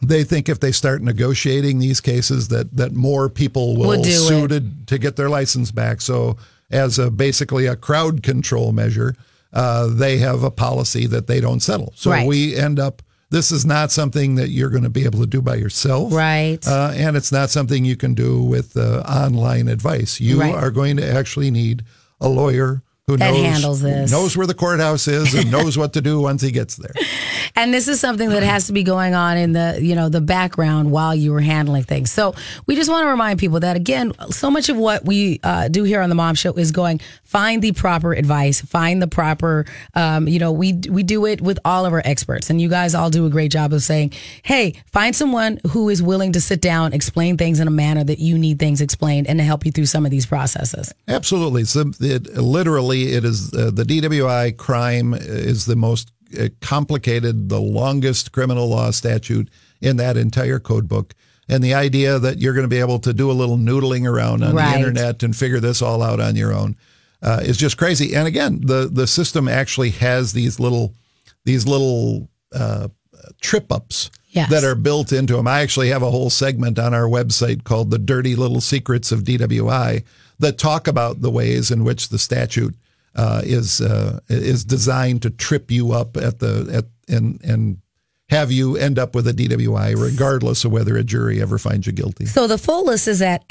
They 0.01 0.23
think 0.23 0.49
if 0.49 0.61
they 0.61 0.71
start 0.71 1.03
negotiating 1.03 1.81
these 1.81 2.01
cases, 2.01 2.49
that 2.49 2.77
that 2.77 2.93
more 2.93 3.29
people 3.29 3.77
will 3.77 3.89
Would 3.89 4.03
do 4.03 4.13
sue 4.13 4.45
it. 4.45 4.49
to, 4.49 4.63
to 4.87 4.99
get 4.99 5.17
their 5.17 5.29
license 5.29 5.73
back. 5.73 6.01
So, 6.01 6.37
as 6.71 7.01
a 7.01 7.11
basically 7.11 7.67
a 7.67 7.75
crowd 7.75 8.23
control 8.23 8.71
measure, 8.73 9.17
uh, 9.53 9.89
they 9.89 10.19
have 10.19 10.45
a 10.45 10.53
policy 10.53 11.07
that 11.07 11.27
they 11.27 11.41
don't 11.41 11.59
settle. 11.61 11.93
So 11.97 12.11
Right. 12.13 12.27
we 12.29 12.55
end 12.55 12.79
up. 12.79 13.03
This 13.31 13.53
is 13.53 13.67
not 13.67 13.93
something 13.93 14.37
that 14.37 14.49
you're 14.49 14.71
going 14.71 14.85
to 14.85 14.89
be 14.91 15.05
able 15.05 15.21
to 15.21 15.27
do 15.27 15.43
by 15.43 15.57
yourself, 15.57 16.13
Right. 16.13 16.67
Uh, 16.67 16.93
and 16.95 17.17
it's 17.17 17.31
not 17.31 17.51
something 17.51 17.85
you 17.85 17.97
can 17.97 18.15
do 18.15 18.43
with 18.43 18.77
uh, 18.77 19.01
online 19.01 19.69
advice. 19.69 20.19
You 20.21 20.41
Right. 20.41 20.55
are 20.55 20.71
going 20.71 20.97
to 20.97 21.07
actually 21.07 21.51
need 21.51 21.85
a 22.21 22.29
lawyer 22.29 22.83
who 23.09 23.17
That 23.17 23.33
knows 23.33 23.43
handles 23.43 23.81
this. 23.81 24.13
knows 24.13 24.37
where 24.37 24.47
the 24.47 24.55
courthouse 24.55 25.09
is, 25.09 25.35
and 25.35 25.51
knows 25.51 25.77
what 25.77 25.95
to 25.95 26.01
do 26.01 26.21
once 26.21 26.43
he 26.43 26.53
gets 26.53 26.77
there. 26.77 26.93
And 27.57 27.75
this 27.75 27.89
is 27.89 27.99
something 27.99 28.29
that 28.29 28.45
has 28.45 28.69
to 28.69 28.73
be 28.73 28.85
going 28.85 29.15
on 29.17 29.37
in 29.37 29.53
the, 29.53 29.81
you 29.83 29.97
know, 29.97 30.09
the 30.09 30.21
background 30.21 30.93
while 30.93 31.13
you 31.13 31.33
were 31.33 31.41
handling 31.41 31.83
things. 31.83 32.13
So 32.13 32.35
we 32.67 32.77
just 32.77 32.89
want 32.89 33.05
to 33.05 33.09
remind 33.11 33.41
people 33.41 33.59
that 33.61 33.75
again, 33.75 34.13
so 34.31 34.49
much 34.49 34.69
of 34.69 34.77
what 34.77 35.05
we 35.05 35.41
uh, 35.43 35.67
do 35.67 35.83
here 35.83 36.01
on 36.01 36.09
the 36.09 36.15
Mom 36.15 36.37
Show 36.37 36.53
is 36.53 36.71
going 36.71 37.01
find 37.25 37.61
the 37.61 37.73
proper 37.73 38.13
advice, 38.13 38.61
find 38.61 39.03
the 39.03 39.09
proper, 39.09 39.67
um, 39.95 40.29
you 40.29 40.39
know, 40.39 40.53
we 40.53 40.75
we 40.89 41.03
do 41.03 41.27
it 41.27 41.41
with 41.41 41.59
all 41.65 41.85
of 41.85 41.93
our 41.93 42.03
experts, 42.05 42.49
and 42.49 42.61
you 42.61 42.69
guys 42.69 42.95
all 42.95 43.11
do 43.11 43.27
a 43.27 43.31
great 43.31 43.51
job 43.51 43.73
of 43.73 43.83
saying, 43.83 44.13
hey, 44.43 44.81
find 44.93 45.17
someone 45.17 45.59
who 45.71 45.89
is 45.89 46.03
willing 46.03 46.33
to 46.33 46.41
sit 46.41 46.61
down, 46.61 46.93
explain 46.93 47.37
things 47.37 47.61
in 47.61 47.67
a 47.67 47.73
manner 47.73 48.05
that 48.05 48.19
you 48.19 48.39
need 48.39 48.59
things 48.59 48.81
explained, 48.81 49.27
and 49.27 49.39
to 49.39 49.45
help 49.45 49.67
you 49.67 49.73
through 49.73 49.87
some 49.87 50.05
of 50.05 50.11
these 50.11 50.27
processes. 50.27 50.93
Absolutely. 51.09 51.65
So 51.65 51.91
it, 52.01 52.37
literally, 52.37 52.98
it 53.05 53.25
is 53.25 53.53
uh, 53.55 53.71
the 53.73 53.85
DWI 53.85 54.57
crime 54.57 55.15
is 55.15 55.67
the 55.67 55.77
most 55.77 56.11
uh, 56.39 56.49
complicated, 56.61 57.49
the 57.49 57.61
longest 57.61 58.33
criminal 58.33 58.69
law 58.69 58.91
statute 58.91 59.49
in 59.81 59.97
that 59.97 60.17
entire 60.17 60.59
code 60.59 60.89
book. 60.89 61.15
And 61.49 61.65
the 61.65 61.75
idea 61.75 62.19
that 62.19 62.39
you're 62.39 62.53
going 62.53 62.65
to 62.65 62.69
be 62.69 62.81
able 62.81 62.99
to 63.01 63.13
do 63.15 63.31
a 63.31 63.33
little 63.33 63.57
noodling 63.57 64.07
around 64.07 64.43
on 64.45 64.55
Right. 64.55 64.71
the 64.73 64.77
internet 64.79 65.23
and 65.23 65.35
figure 65.35 65.61
this 65.61 65.81
all 65.81 66.03
out 66.03 66.21
on 66.21 66.37
your 66.37 66.53
own 66.53 66.77
uh, 67.23 67.41
is 67.43 67.57
just 67.57 67.79
crazy. 67.79 68.15
And 68.15 68.29
again, 68.29 68.61
the 68.63 68.89
the 68.93 69.07
system 69.07 69.49
actually 69.49 69.91
has 69.91 70.33
these 70.35 70.61
little 70.61 70.93
these 71.45 71.67
little 71.67 72.29
uh, 72.55 72.89
trip 73.41 73.73
ups 73.73 74.11
Yes. 74.31 74.51
that 74.51 74.63
are 74.63 74.75
built 74.75 75.11
into 75.11 75.37
them. 75.37 75.49
I 75.49 75.61
actually 75.61 75.89
have 75.89 76.03
a 76.03 76.11
whole 76.11 76.29
segment 76.29 76.79
on 76.79 76.93
our 76.93 77.09
website 77.09 77.65
called 77.65 77.91
"The 77.91 77.99
Dirty 77.99 78.37
Little 78.37 78.61
Secrets 78.61 79.11
of 79.11 79.25
DWI" 79.25 80.05
that 80.39 80.59
talk 80.59 80.87
about 80.87 81.23
the 81.23 81.31
ways 81.31 81.71
in 81.71 81.83
which 81.83 82.11
the 82.11 82.19
statute 82.19 82.75
uh, 83.15 83.43
is 83.45 83.81
uh, 83.81 84.21
is 84.29 84.65
designed 84.65 85.23
to 85.23 85.31
trip 85.31 85.71
you 85.71 85.93
up 85.93 86.17
at 86.17 86.39
the 86.39 86.69
at 86.73 86.85
and 87.15 87.41
and 87.43 87.79
have 88.31 88.53
you 88.53 88.77
end 88.77 88.99
up 88.99 89.15
with 89.15 89.27
a 89.27 89.33
DWI, 89.33 89.99
regardless 89.99 90.63
of 90.67 90.71
whether 90.73 90.97
a 90.99 91.05
jury 91.05 91.41
ever 91.41 91.57
finds 91.57 91.87
you 91.87 91.95
guilty. 91.95 92.27
So 92.27 92.47
the 92.47 92.59
full 92.59 92.85
list 92.85 93.09
is 93.09 93.23
at 93.23 93.43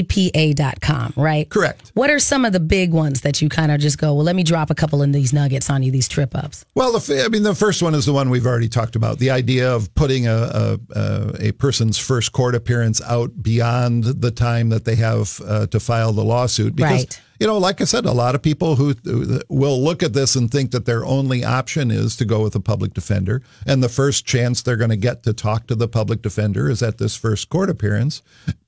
ssdpa.com, 0.00 1.12
right? 1.16 1.48
Correct. 1.50 1.92
What 1.94 2.08
are 2.08 2.18
some 2.18 2.46
of 2.46 2.54
the 2.54 2.60
big 2.60 2.92
ones 2.92 3.20
that 3.20 3.42
you 3.42 3.50
kind 3.50 3.70
of 3.70 3.78
just 3.78 3.98
go, 3.98 4.14
well, 4.14 4.24
let 4.24 4.36
me 4.36 4.42
drop 4.42 4.70
a 4.70 4.74
couple 4.74 5.02
of 5.02 5.12
these 5.12 5.34
nuggets 5.34 5.68
on 5.68 5.82
you, 5.82 5.92
these 5.92 6.08
trip 6.08 6.34
ups? 6.34 6.64
Well, 6.74 6.92
the, 6.92 7.24
I 7.24 7.28
mean, 7.28 7.42
the 7.42 7.54
first 7.54 7.82
one 7.82 7.94
is 7.94 8.06
the 8.06 8.14
one 8.14 8.30
we've 8.30 8.46
already 8.46 8.70
talked 8.70 8.96
about. 8.96 9.18
The 9.18 9.30
idea 9.30 9.70
of 9.70 9.94
putting 9.94 10.26
a, 10.26 10.32
a, 10.32 10.78
a, 10.96 11.48
a 11.48 11.52
person's 11.52 11.98
first 11.98 12.32
court 12.32 12.54
appearance 12.54 13.02
out 13.02 13.42
beyond 13.42 14.04
the 14.04 14.30
time 14.30 14.70
that 14.70 14.86
they 14.86 14.96
have 14.96 15.40
uh, 15.46 15.66
to 15.66 15.78
file 15.78 16.12
the 16.12 16.24
lawsuit. 16.24 16.74
Because, 16.74 16.90
Right. 16.90 17.20
You 17.40 17.46
know, 17.46 17.56
like 17.56 17.80
I 17.80 17.84
said, 17.84 18.04
a 18.04 18.12
lot 18.12 18.34
of 18.34 18.42
people 18.42 18.76
who 18.76 18.94
who 19.02 19.40
will 19.48 19.82
look 19.82 20.02
at 20.02 20.12
this 20.12 20.36
and 20.36 20.50
think 20.50 20.72
that 20.72 20.84
their 20.84 21.04
only 21.06 21.42
option 21.42 21.90
is 21.90 22.14
to 22.16 22.26
go 22.26 22.42
with 22.42 22.54
a 22.54 22.60
public 22.60 22.92
defender. 22.92 23.42
And 23.66 23.82
the 23.82 23.88
first 23.88 24.26
chance 24.26 24.60
they're 24.60 24.76
going 24.76 24.90
to 24.90 24.96
get 24.96 25.22
to 25.22 25.32
talk 25.32 25.66
to 25.68 25.74
the 25.74 25.88
public 25.88 26.20
defender 26.20 26.70
is 26.70 26.82
at 26.82 26.98
this 26.98 27.16
first 27.16 27.48
court 27.48 27.70
appearance. 27.70 28.20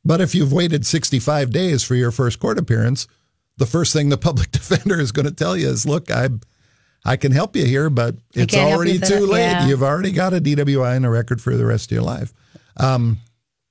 But 0.04 0.22
if 0.22 0.34
you've 0.34 0.52
waited 0.52 0.86
65 0.86 1.50
days 1.50 1.84
for 1.84 1.94
your 1.94 2.10
first 2.10 2.40
court 2.40 2.58
appearance, 2.58 3.06
the 3.58 3.66
first 3.66 3.92
thing 3.92 4.08
the 4.08 4.16
public 4.28 4.50
defender 4.50 4.98
is 4.98 5.12
going 5.12 5.26
to 5.26 5.34
tell 5.34 5.56
you 5.56 5.68
is, 5.68 5.86
look, 5.86 6.10
I 6.10 6.30
I 7.04 7.16
can 7.16 7.32
help 7.32 7.54
you 7.56 7.66
here, 7.66 7.90
but 7.90 8.16
it's 8.32 8.56
already 8.56 8.98
too 8.98 9.26
late. 9.26 9.50
yeah. 9.50 9.66
You've 9.66 9.82
already 9.82 10.12
got 10.12 10.32
a 10.32 10.40
DWI 10.40 10.96
and 10.96 11.04
a 11.04 11.10
record 11.10 11.42
for 11.42 11.56
the 11.56 11.66
rest 11.66 11.90
of 11.90 11.96
your 11.96 12.04
life. 12.04 12.32
Um, 12.78 13.18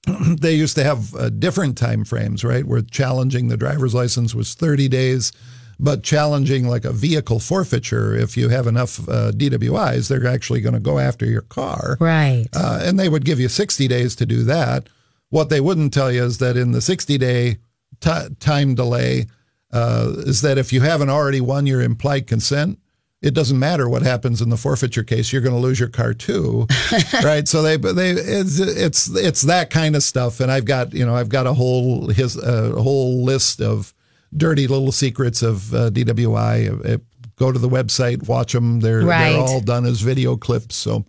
they 0.40 0.54
used 0.54 0.76
to 0.76 0.84
have 0.84 1.14
uh, 1.16 1.30
different 1.30 1.78
time 1.78 2.04
frames, 2.04 2.44
right? 2.44 2.66
Where 2.66 2.82
challenging 2.82 3.48
the 3.48 3.58
driver's 3.58 3.94
license 3.94 4.34
was 4.34 4.54
30 4.54 4.88
days, 4.88 5.32
but 5.80 6.04
challenging 6.04 6.68
like 6.68 6.86
a 6.86 6.92
vehicle 6.92 7.40
forfeiture, 7.40 8.16
if 8.16 8.38
you 8.38 8.50
have 8.50 8.68
enough 8.68 9.00
uh, 9.08 9.32
DWIs, 9.32 10.08
they're 10.08 10.28
actually 10.28 10.62
going 10.62 10.74
to 10.74 10.80
go 10.80 11.00
after 11.00 11.26
your 11.26 11.42
car. 11.42 11.98
Right. 12.00 12.48
Uh, 12.54 12.82
and 12.84 13.00
they 13.00 13.10
would 13.10 13.26
give 13.26 13.40
you 13.40 13.50
60 13.50 13.88
days 13.88 14.16
to 14.18 14.26
do 14.26 14.44
that. 14.44 14.88
What 15.30 15.50
they 15.50 15.62
wouldn't 15.62 15.94
tell 15.94 16.12
you 16.12 16.24
is 16.24 16.40
that 16.40 16.58
in 16.58 16.72
the 16.72 16.82
60 16.82 17.18
day 17.18 17.58
ti 18.00 18.12
time 18.40 18.76
delay, 18.76 19.28
uh, 19.72 20.14
is 20.18 20.42
that 20.42 20.58
if 20.58 20.74
you 20.74 20.82
haven't 20.82 21.10
already 21.10 21.42
won 21.42 21.66
your 21.66 21.82
implied 21.82 22.28
consent, 22.28 22.78
it 23.22 23.34
doesn't 23.34 23.60
matter 23.60 23.88
what 23.88 24.02
happens 24.02 24.42
in 24.42 24.50
the 24.50 24.58
forfeiture 24.58 25.04
case. 25.04 25.32
You're 25.32 25.42
going 25.44 25.54
to 25.56 25.62
lose 25.62 25.80
your 25.80 25.90
car 25.90 26.14
too, 26.14 26.66
right? 27.24 27.48
So 27.48 27.62
they, 27.62 27.78
they, 27.78 28.12
it's, 28.12 28.60
it's, 28.60 29.10
it's 29.16 29.42
that 29.44 29.70
kind 29.70 29.96
of 29.96 30.02
stuff. 30.04 30.40
And 30.40 30.52
I've 30.52 30.66
got, 30.66 30.94
you 30.94 31.06
know, 31.06 31.16
I've 31.16 31.30
got 31.30 31.46
a 31.46 31.54
whole 31.54 32.08
his, 32.10 32.36
a 32.38 32.72
whole 32.82 33.24
list 33.24 33.62
of 33.62 33.94
dirty 34.36 34.66
little 34.68 34.92
secrets 34.92 35.44
of 35.44 35.74
uh, 35.74 35.90
DWI. 35.92 36.94
Uh, 36.94 36.98
go 37.36 37.52
to 37.52 37.60
the 37.60 37.70
website, 37.70 38.28
watch 38.28 38.54
them. 38.54 38.80
They're, 38.80 39.02
Right. 39.04 39.32
they're 39.34 39.40
all 39.42 39.62
done 39.62 39.86
as 39.86 40.02
video 40.02 40.36
clips. 40.36 40.76
So. 40.76 41.06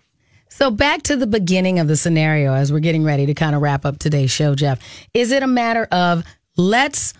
So 0.50 0.70
back 0.70 1.02
to 1.04 1.16
the 1.16 1.26
beginning 1.26 1.78
of 1.78 1.88
the 1.88 1.96
scenario 1.96 2.52
as 2.52 2.70
we're 2.70 2.80
getting 2.80 3.04
ready 3.04 3.24
to 3.24 3.32
kind 3.32 3.56
of 3.56 3.62
wrap 3.62 3.86
up 3.86 3.98
today's 3.98 4.30
show, 4.30 4.54
Jeff. 4.54 4.80
Is 5.14 5.32
it 5.32 5.42
a 5.42 5.46
matter 5.46 5.88
of 5.90 6.24
let's 6.58 7.14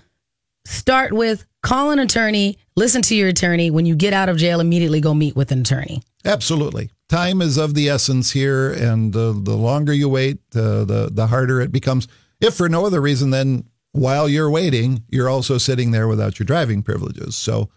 start 0.67 1.15
with 1.15 1.47
call 1.63 1.91
an 1.91 1.99
attorney, 1.99 2.59
listen 2.77 3.03
to 3.03 3.15
your 3.15 3.29
attorney. 3.29 3.71
When 3.71 3.87
you 3.87 3.95
get 3.95 4.13
out 4.13 4.29
of 4.29 4.37
jail, 4.37 4.61
immediately 4.61 5.01
go 5.01 5.15
meet 5.15 5.35
with 5.35 5.51
an 5.53 5.61
attorney. 5.61 6.03
Absolutely. 6.25 6.91
Time 7.09 7.43
is 7.43 7.57
of 7.57 7.75
the 7.75 7.89
essence 7.89 8.33
here, 8.33 8.73
and 8.73 9.15
uh, 9.15 9.33
the 9.37 9.57
longer 9.57 9.93
you 9.93 10.09
wait, 10.09 10.39
uh, 10.55 10.85
the 10.85 11.11
the 11.13 11.27
harder 11.27 11.61
it 11.61 11.73
becomes. 11.73 12.09
If 12.41 12.55
for 12.55 12.69
no 12.69 12.87
other 12.87 13.01
reason 13.01 13.31
than 13.31 13.65
while 13.93 14.29
you're 14.29 14.51
waiting, 14.51 15.05
you're 15.09 15.29
also 15.29 15.59
sitting 15.59 15.91
there 15.91 16.09
without 16.09 16.39
your 16.39 16.47
driving 16.47 16.83
privileges. 16.83 17.37
So, 17.37 17.69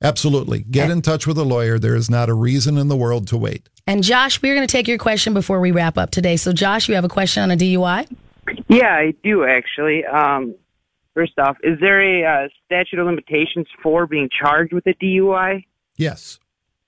absolutely, 0.00 0.60
get 0.60 0.90
in 0.90 1.02
touch 1.02 1.26
with 1.26 1.36
a 1.38 1.44
lawyer. 1.44 1.78
There 1.78 1.94
is 1.94 2.08
not 2.08 2.28
a 2.28 2.34
reason 2.34 2.78
in 2.78 2.88
the 2.88 2.96
world 2.96 3.28
to 3.28 3.36
wait. 3.36 3.68
And 3.86 4.02
Josh, 4.02 4.40
we're 4.40 4.54
going 4.54 4.66
to 4.66 4.72
take 4.72 4.88
your 4.88 4.98
question 4.98 5.34
before 5.34 5.60
we 5.60 5.70
wrap 5.70 5.98
up 5.98 6.10
today. 6.10 6.36
So, 6.36 6.52
Josh, 6.52 6.88
you 6.88 6.94
have 6.94 7.04
a 7.04 7.08
question 7.08 7.42
on 7.42 7.50
a 7.50 7.56
DUI? 7.56 8.10
Yeah, 8.68 8.94
I 8.94 9.14
do 9.22 9.44
actually. 9.44 10.04
Um, 10.06 10.54
first 11.14 11.38
off, 11.38 11.56
is 11.62 11.78
there 11.80 12.00
a 12.00 12.44
uh, 12.44 12.48
statute 12.66 12.98
of 12.98 13.06
limitations 13.06 13.66
for 13.82 14.06
being 14.06 14.28
charged 14.30 14.72
with 14.72 14.86
a 14.86 14.94
DUI? 14.94 15.64
Yes, 15.96 16.38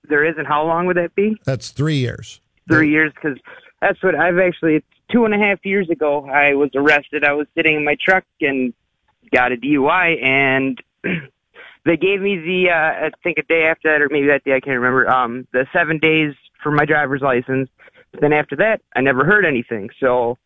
There 0.07 0.25
is, 0.25 0.35
and 0.37 0.47
How 0.47 0.65
long 0.65 0.85
would 0.87 0.97
that 0.97 1.15
be? 1.15 1.37
that's 1.45 1.69
three 1.71 1.97
years. 1.97 2.41
Three 2.69 2.89
years? 2.89 3.11
Because 3.13 3.37
that's 3.81 4.01
what 4.03 4.15
I've 4.15 4.39
actually. 4.39 4.83
Two 5.11 5.23
and 5.25 5.35
a 5.35 5.37
half 5.37 5.63
years 5.63 5.87
ago, 5.91 6.25
I 6.27 6.55
was 6.55 6.71
arrested. 6.73 7.23
I 7.23 7.33
was 7.33 7.45
sitting 7.55 7.75
in 7.75 7.85
my 7.85 7.95
truck 8.03 8.23
and 8.41 8.73
got 9.31 9.51
a 9.51 9.55
DUI, 9.55 10.23
and 10.23 10.81
they 11.85 11.95
gave 11.97 12.21
me 12.21 12.37
the. 12.39 12.71
Uh, 12.71 13.05
I 13.07 13.11
think 13.23 13.37
a 13.37 13.43
day 13.43 13.65
after 13.65 13.91
that, 13.91 14.01
or 14.01 14.09
maybe 14.09 14.25
that 14.27 14.43
day, 14.43 14.53
I 14.55 14.59
can't 14.59 14.79
remember. 14.79 15.07
Um, 15.07 15.47
the 15.53 15.67
seven 15.71 15.99
days 15.99 16.33
for 16.63 16.71
my 16.71 16.85
driver's 16.85 17.21
license. 17.21 17.69
But 18.11 18.21
then 18.21 18.33
after 18.33 18.55
that, 18.55 18.81
I 18.95 19.01
never 19.01 19.23
heard 19.25 19.45
anything. 19.45 19.89
So 19.99 20.39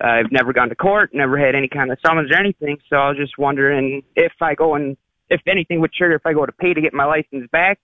I've 0.00 0.30
never 0.30 0.52
gone 0.52 0.68
to 0.68 0.74
court, 0.74 1.10
never 1.14 1.38
had 1.38 1.54
any 1.54 1.68
kind 1.68 1.90
of 1.90 1.98
summons 2.04 2.30
or 2.30 2.36
anything. 2.36 2.78
So 2.88 2.96
I 2.96 3.08
was 3.08 3.16
just 3.16 3.38
wondering 3.38 4.02
if 4.14 4.32
I 4.40 4.54
go 4.54 4.74
and 4.74 4.96
if 5.30 5.40
anything 5.46 5.80
would 5.80 5.92
trigger 5.92 6.14
if 6.14 6.26
I 6.26 6.32
go 6.32 6.46
to 6.46 6.52
pay 6.52 6.74
to 6.74 6.80
get 6.80 6.94
my 6.94 7.04
license 7.04 7.48
back, 7.50 7.80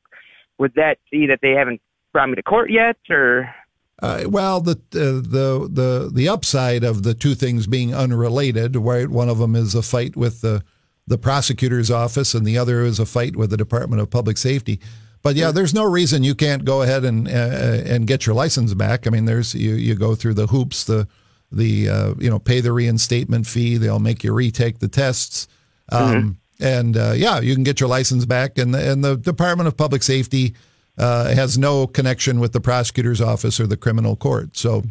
would 0.59 0.75
that 0.75 0.99
see 1.11 1.27
that 1.27 1.41
they 1.43 1.53
haven't 1.53 1.81
brought 2.13 2.29
me 2.29 2.37
to 2.37 2.43
court 2.43 2.71
yet, 2.71 2.97
or 3.11 3.53
Uh, 4.01 4.25
well, 4.27 4.61
the, 4.61 4.73
uh, 4.95 5.23
the 5.23 5.69
the 5.71 6.11
the 6.13 6.29
upside 6.29 6.85
of 6.85 7.03
the 7.03 7.15
two 7.15 7.35
things 7.35 7.67
being 7.67 7.95
unrelated, 7.95 8.77
right? 8.77 9.09
One 9.09 9.29
of 9.29 9.39
them 9.39 9.57
is 9.57 9.75
a 9.75 9.83
fight 9.83 10.17
with 10.17 10.41
the 10.41 10.63
the 11.07 11.19
prosecutor's 11.19 11.91
office, 11.91 12.35
and 12.35 12.47
the 12.47 12.59
other 12.59 12.83
is 12.83 13.01
a 13.01 13.07
fight 13.07 13.37
with 13.37 13.51
the 13.51 13.57
Department 13.57 14.03
of 14.03 14.11
Public 14.11 14.39
Safety. 14.39 14.79
But 15.23 15.37
yeah, 15.37 15.53
there's 15.53 15.73
no 15.73 15.85
reason 15.85 16.25
you 16.25 16.35
can't 16.35 16.65
go 16.65 16.83
ahead 16.83 17.05
and 17.05 17.29
uh, 17.29 17.83
and 17.93 18.07
get 18.07 18.27
your 18.27 18.35
license 18.35 18.75
back. 18.75 19.07
I 19.07 19.11
mean, 19.11 19.25
there's 19.25 19.55
you 19.55 19.75
you 19.75 19.95
go 19.95 20.15
through 20.15 20.35
the 20.35 20.49
hoops, 20.49 20.85
the 20.85 21.07
the 21.53 21.89
uh, 21.89 22.15
you 22.19 22.31
know 22.31 22.39
pay 22.39 22.61
the 22.61 22.73
reinstatement 22.73 23.47
fee. 23.47 23.77
They'll 23.77 23.99
make 24.01 24.25
you 24.25 24.33
retake 24.33 24.79
the 24.79 24.89
tests, 24.89 25.49
um, 25.91 26.37
and 26.61 26.97
uh, 26.97 27.13
yeah, 27.17 27.41
you 27.41 27.55
can 27.55 27.65
get 27.65 27.81
your 27.81 27.89
license 27.89 28.25
back. 28.25 28.59
And 28.59 28.75
the, 28.75 28.91
and 28.93 29.05
the 29.05 29.17
Department 29.17 29.67
of 29.69 29.77
Public 29.77 30.03
Safety 30.03 30.55
uh, 30.99 31.35
has 31.35 31.59
no 31.59 31.87
connection 31.87 32.41
with 32.41 32.53
the 32.53 32.61
prosecutor's 32.61 33.21
office 33.21 33.59
or 33.61 33.67
the 33.67 33.77
criminal 33.77 34.17
court. 34.17 34.57
So 34.57 34.83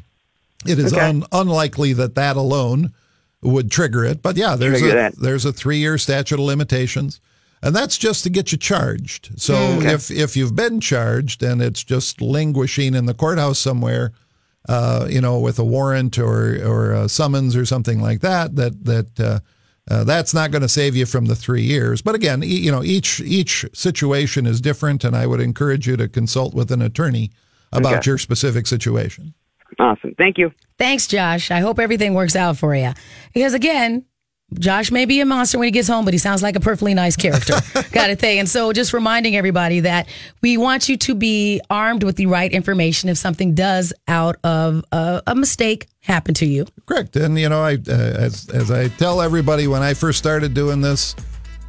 it 0.66 0.78
is 0.80 0.94
Okay. 0.94 1.02
un, 1.10 1.24
unlikely 1.32 1.94
that 1.94 2.16
that 2.16 2.38
alone 2.38 2.92
would 3.42 3.72
trigger 3.72 4.06
it. 4.06 4.22
But 4.22 4.38
yeah, 4.38 4.56
there's 4.56 4.80
Trigger 4.80 4.98
a 4.98 5.02
that. 5.02 5.16
there's 5.18 5.46
a 5.46 5.54
three 5.54 5.78
year 5.78 5.98
statute 5.98 6.36
of 6.40 6.46
limitations, 6.46 7.20
and 7.64 7.76
that's 7.76 7.98
just 7.98 8.24
to 8.24 8.30
get 8.30 8.52
you 8.52 8.58
charged. 8.60 9.30
So 9.42 9.54
if 9.82 10.12
if 10.12 10.38
you've 10.38 10.56
been 10.56 10.80
charged 10.80 11.42
and 11.42 11.62
it's 11.62 11.84
just 11.84 12.22
languishing 12.22 12.94
in 12.94 13.06
the 13.08 13.14
courthouse 13.16 13.58
somewhere, 13.58 14.12
uh, 14.70 15.08
you 15.10 15.22
know, 15.22 15.40
with 15.40 15.60
a 15.60 15.64
warrant 15.66 16.18
or 16.18 16.58
or 16.66 16.92
a 16.94 17.10
summons 17.10 17.56
or 17.56 17.66
something 17.66 18.02
like 18.02 18.22
that, 18.22 18.56
that 18.56 18.86
that. 18.86 19.20
Uh, 19.20 19.40
uh, 19.90 20.04
that's 20.04 20.32
not 20.34 20.52
going 20.52 20.62
to 20.62 20.70
save 20.70 20.96
you 20.96 21.08
from 21.08 21.26
the 21.26 21.36
three 21.36 21.64
years. 21.64 22.04
But 22.04 22.14
again, 22.14 22.44
e- 22.44 22.46
you 22.46 22.72
know, 22.72 22.84
each 22.84 23.20
each 23.22 23.66
situation 23.74 24.46
is 24.46 24.62
different, 24.62 25.04
and 25.04 25.16
I 25.16 25.26
would 25.26 25.42
encourage 25.42 25.88
you 25.88 25.98
to 25.98 26.08
consult 26.08 26.54
with 26.54 26.72
an 26.72 26.84
attorney 26.84 27.32
about 27.74 27.96
Okay. 27.96 28.12
your 28.12 28.18
specific 28.20 28.68
situation. 28.68 29.34
awesome? 29.80 30.14
Thank 30.20 30.38
you. 30.38 30.52
Thanks, 30.78 31.08
Josh. 31.08 31.50
I 31.50 31.60
hope 31.62 31.80
everything 31.80 32.14
works 32.14 32.36
out 32.36 32.58
for 32.58 32.76
you. 32.76 32.92
Because 33.34 33.56
again, 33.56 34.06
Josh 34.60 34.92
may 34.92 35.06
be 35.06 35.22
a 35.22 35.26
monster 35.26 35.58
when 35.58 35.68
he 35.68 35.72
gets 35.72 35.88
home, 35.88 36.04
but 36.04 36.14
he 36.14 36.18
sounds 36.18 36.44
like 36.44 36.56
a 36.56 36.60
perfectly 36.60 36.94
nice 36.94 37.16
character. 37.16 37.54
Got 37.92 38.08
to 38.08 38.16
thing. 38.16 38.40
And 38.40 38.50
so 38.50 38.74
just 38.74 38.94
reminding 38.94 39.36
everybody 39.36 39.80
that 39.82 40.10
we 40.42 40.58
want 40.58 40.90
you 40.90 40.98
to 40.98 41.16
be 41.16 41.62
armed 41.70 42.04
with 42.04 42.18
the 42.18 42.26
right 42.26 42.52
information 42.52 43.10
if 43.10 43.18
something 43.18 43.56
does 43.56 43.94
out 44.08 44.36
of 44.44 44.84
a, 44.92 45.24
a 45.28 45.36
mistake 45.36 45.88
happen 46.02 46.34
to 46.36 46.46
you. 46.46 46.66
Correct. 46.86 47.16
And 47.16 47.40
you 47.40 47.48
know, 47.48 47.62
I 47.62 47.76
uh, 47.76 47.92
as 47.92 48.50
as 48.50 48.72
I 48.72 48.90
tell 48.90 49.22
everybody 49.22 49.68
when 49.68 49.84
I 49.84 49.94
first 49.94 50.20
started 50.20 50.54
doing 50.54 50.82
this, 50.82 51.16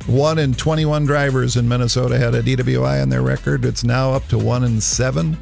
one 0.07 0.39
in 0.39 0.53
21 0.53 1.07
drivers 1.07 1.57
in 1.57 1.69
Minnesota 1.69 2.19
had 2.19 2.35
a 2.35 2.43
DWI 2.43 3.01
on 3.01 3.09
their 3.09 3.23
record. 3.23 3.65
It's 3.65 3.85
now 3.85 4.13
up 4.13 4.27
to 4.29 4.39
one 4.39 4.65
in 4.65 4.81
seven. 4.81 5.39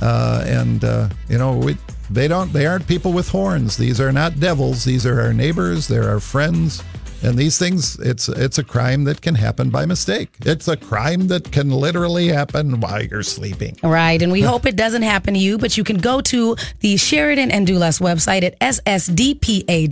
Uh, 0.00 0.44
and 0.46 0.84
uh, 0.84 1.08
you 1.28 1.38
know, 1.38 1.56
we 1.56 1.76
they 2.10 2.28
don't 2.28 2.52
they 2.52 2.66
aren't 2.66 2.86
people 2.86 3.12
with 3.12 3.28
horns. 3.28 3.76
These 3.76 4.00
are 4.00 4.12
not 4.12 4.40
devils. 4.40 4.84
These 4.84 5.06
are 5.06 5.20
our 5.20 5.32
neighbors. 5.32 5.88
They're 5.88 6.08
our 6.08 6.20
friends. 6.20 6.82
And 7.24 7.38
these 7.38 7.58
things, 7.58 7.98
it's 8.00 8.28
it's 8.28 8.58
a 8.58 8.64
crime 8.64 9.04
that 9.04 9.22
can 9.22 9.34
happen 9.34 9.70
by 9.70 9.86
mistake. 9.86 10.28
It's 10.44 10.68
a 10.68 10.76
crime 10.76 11.28
that 11.28 11.50
can 11.52 11.70
literally 11.70 12.28
happen 12.28 12.80
while 12.80 13.02
you're 13.02 13.22
sleeping. 13.22 13.78
Right. 13.82 14.20
And 14.20 14.30
we 14.30 14.40
hope 14.50 14.66
it 14.66 14.76
doesn't 14.76 15.02
happen 15.02 15.32
to 15.32 15.40
you, 15.40 15.56
but 15.56 15.78
you 15.78 15.84
can 15.84 15.96
go 15.96 16.20
to 16.20 16.54
the 16.80 16.98
Sheridan 16.98 17.50
and 17.50 17.66
Dulas 17.66 17.98
website 17.98 18.42
at 18.42 18.58
ssdpa.com. 18.60 19.88